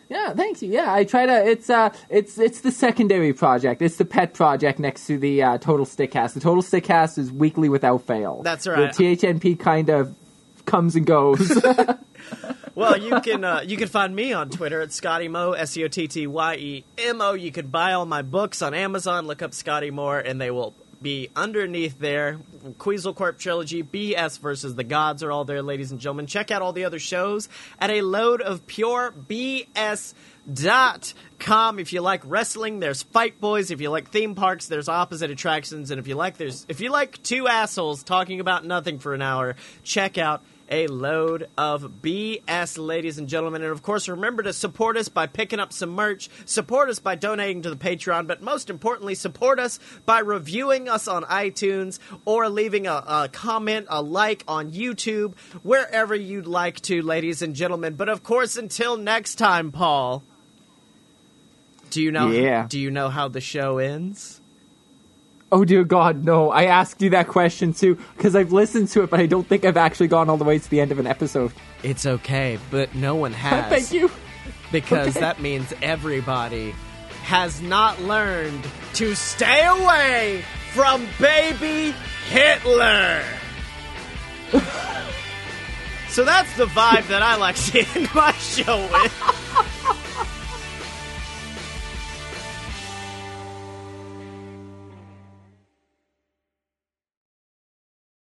Yeah, 0.08 0.32
thanks. 0.32 0.62
Yeah, 0.62 0.92
I 0.92 1.04
try 1.04 1.26
to. 1.26 1.46
It's 1.46 1.68
uh, 1.68 1.90
it's 2.08 2.38
it's 2.38 2.62
the 2.62 2.72
secondary 2.72 3.32
project. 3.32 3.82
It's 3.82 3.96
the 3.96 4.04
pet 4.04 4.32
project 4.32 4.78
next 4.78 5.06
to 5.08 5.18
the 5.18 5.42
uh, 5.42 5.58
Total 5.58 5.84
Stickcast. 5.84 6.32
The 6.34 6.40
Total 6.40 6.62
Stickcast 6.62 7.18
is 7.18 7.30
weekly 7.30 7.68
without 7.68 8.06
fail. 8.06 8.42
That's 8.42 8.66
right. 8.66 8.92
The 8.92 9.16
THNP 9.16 9.60
kind 9.60 9.90
of 9.90 10.14
comes 10.64 10.96
and 10.96 11.06
goes. 11.06 11.62
Well, 12.74 12.96
you 12.96 13.20
can 13.22 13.42
uh, 13.42 13.62
you 13.66 13.76
can 13.76 13.88
find 13.88 14.14
me 14.14 14.32
on 14.32 14.50
Twitter 14.50 14.80
at 14.80 14.92
Scotty 14.92 15.26
Mo 15.26 15.50
S 15.50 15.72
C 15.72 15.82
O 15.82 15.88
T 15.88 16.06
T 16.06 16.28
Y 16.28 16.54
E 16.54 16.84
M 16.98 17.20
O. 17.20 17.32
You 17.32 17.50
can 17.50 17.66
buy 17.66 17.92
all 17.92 18.06
my 18.06 18.22
books 18.22 18.62
on 18.62 18.72
Amazon. 18.72 19.26
Look 19.26 19.42
up 19.42 19.52
Scotty 19.52 19.90
Moore, 19.90 20.20
and 20.20 20.40
they 20.40 20.52
will 20.52 20.76
be 21.02 21.28
underneath 21.36 21.98
there. 21.98 22.40
Queasel 22.78 23.14
Corp 23.14 23.38
trilogy, 23.38 23.82
BS 23.82 24.38
versus 24.40 24.74
the 24.74 24.84
Gods 24.84 25.22
are 25.22 25.30
all 25.30 25.44
there, 25.44 25.62
ladies 25.62 25.90
and 25.90 26.00
gentlemen. 26.00 26.26
Check 26.26 26.50
out 26.50 26.62
all 26.62 26.72
the 26.72 26.84
other 26.84 26.98
shows 26.98 27.48
at 27.78 27.90
a 27.90 28.02
load 28.02 28.40
of 28.40 28.66
pure 28.66 29.12
BS 29.12 30.14
dot 30.50 31.12
com 31.38 31.78
if 31.78 31.92
you 31.92 32.00
like 32.00 32.22
wrestling 32.24 32.80
there's 32.80 33.02
fight 33.02 33.38
boys 33.38 33.70
if 33.70 33.82
you 33.82 33.90
like 33.90 34.10
theme 34.10 34.34
parks 34.34 34.66
there's 34.66 34.88
opposite 34.88 35.30
attractions 35.30 35.90
and 35.90 36.00
if 36.00 36.08
you 36.08 36.14
like 36.14 36.38
there's 36.38 36.64
if 36.70 36.80
you 36.80 36.90
like 36.90 37.22
two 37.22 37.46
assholes 37.46 38.02
talking 38.02 38.40
about 38.40 38.64
nothing 38.64 38.98
for 38.98 39.12
an 39.12 39.20
hour 39.20 39.56
check 39.82 40.16
out 40.16 40.42
a 40.70 40.86
load 40.86 41.48
of 41.56 42.00
BS, 42.02 42.78
ladies 42.78 43.18
and 43.18 43.28
gentlemen. 43.28 43.62
And 43.62 43.72
of 43.72 43.82
course, 43.82 44.08
remember 44.08 44.42
to 44.42 44.52
support 44.52 44.96
us 44.96 45.08
by 45.08 45.26
picking 45.26 45.60
up 45.60 45.72
some 45.72 45.90
merch, 45.90 46.28
support 46.44 46.88
us 46.88 46.98
by 46.98 47.14
donating 47.14 47.62
to 47.62 47.70
the 47.70 47.76
Patreon, 47.76 48.26
but 48.26 48.42
most 48.42 48.70
importantly, 48.70 49.14
support 49.14 49.58
us 49.58 49.78
by 50.06 50.20
reviewing 50.20 50.88
us 50.88 51.08
on 51.08 51.24
iTunes 51.24 51.98
or 52.24 52.48
leaving 52.48 52.86
a, 52.86 53.04
a 53.06 53.28
comment, 53.32 53.86
a 53.88 54.02
like 54.02 54.44
on 54.48 54.70
YouTube, 54.70 55.36
wherever 55.62 56.14
you'd 56.14 56.46
like 56.46 56.80
to, 56.80 57.02
ladies 57.02 57.42
and 57.42 57.54
gentlemen. 57.54 57.94
But 57.94 58.08
of 58.08 58.22
course, 58.22 58.56
until 58.56 58.96
next 58.96 59.36
time, 59.36 59.72
Paul. 59.72 60.22
Do 61.90 62.02
you 62.02 62.12
know? 62.12 62.30
Yeah. 62.30 62.66
Do 62.68 62.78
you 62.78 62.90
know 62.90 63.08
how 63.08 63.28
the 63.28 63.40
show 63.40 63.78
ends? 63.78 64.40
Oh 65.52 65.64
dear 65.64 65.84
God, 65.84 66.24
no! 66.24 66.50
I 66.50 66.64
asked 66.64 67.00
you 67.02 67.10
that 67.10 67.28
question 67.28 67.72
too 67.72 67.96
because 68.16 68.34
I've 68.36 68.52
listened 68.52 68.88
to 68.88 69.02
it, 69.02 69.10
but 69.10 69.20
I 69.20 69.26
don't 69.26 69.46
think 69.46 69.64
I've 69.64 69.76
actually 69.76 70.08
gone 70.08 70.28
all 70.28 70.36
the 70.36 70.44
way 70.44 70.58
to 70.58 70.70
the 70.70 70.80
end 70.80 70.92
of 70.92 70.98
an 70.98 71.06
episode. 71.06 71.52
It's 71.82 72.04
okay, 72.06 72.58
but 72.70 72.94
no 72.94 73.14
one 73.16 73.32
has. 73.32 73.70
Thank 73.88 73.92
you. 73.92 74.10
because 74.72 75.08
Okay. 75.08 75.20
that 75.20 75.40
means 75.40 75.72
everybody 75.82 76.74
has 77.22 77.60
not 77.62 78.00
learned 78.02 78.66
to 78.94 79.14
stay 79.14 79.64
away 79.66 80.42
from 80.72 81.06
baby 81.20 81.94
Hitler. 82.30 83.22
so 86.08 86.24
that's 86.24 86.54
the 86.56 86.64
vibe 86.66 87.06
that 87.08 87.22
I 87.22 87.36
like 87.36 87.56
to 87.56 87.84
end 87.96 88.08
my 88.14 88.32
show 88.32 88.78
with. 88.92 90.04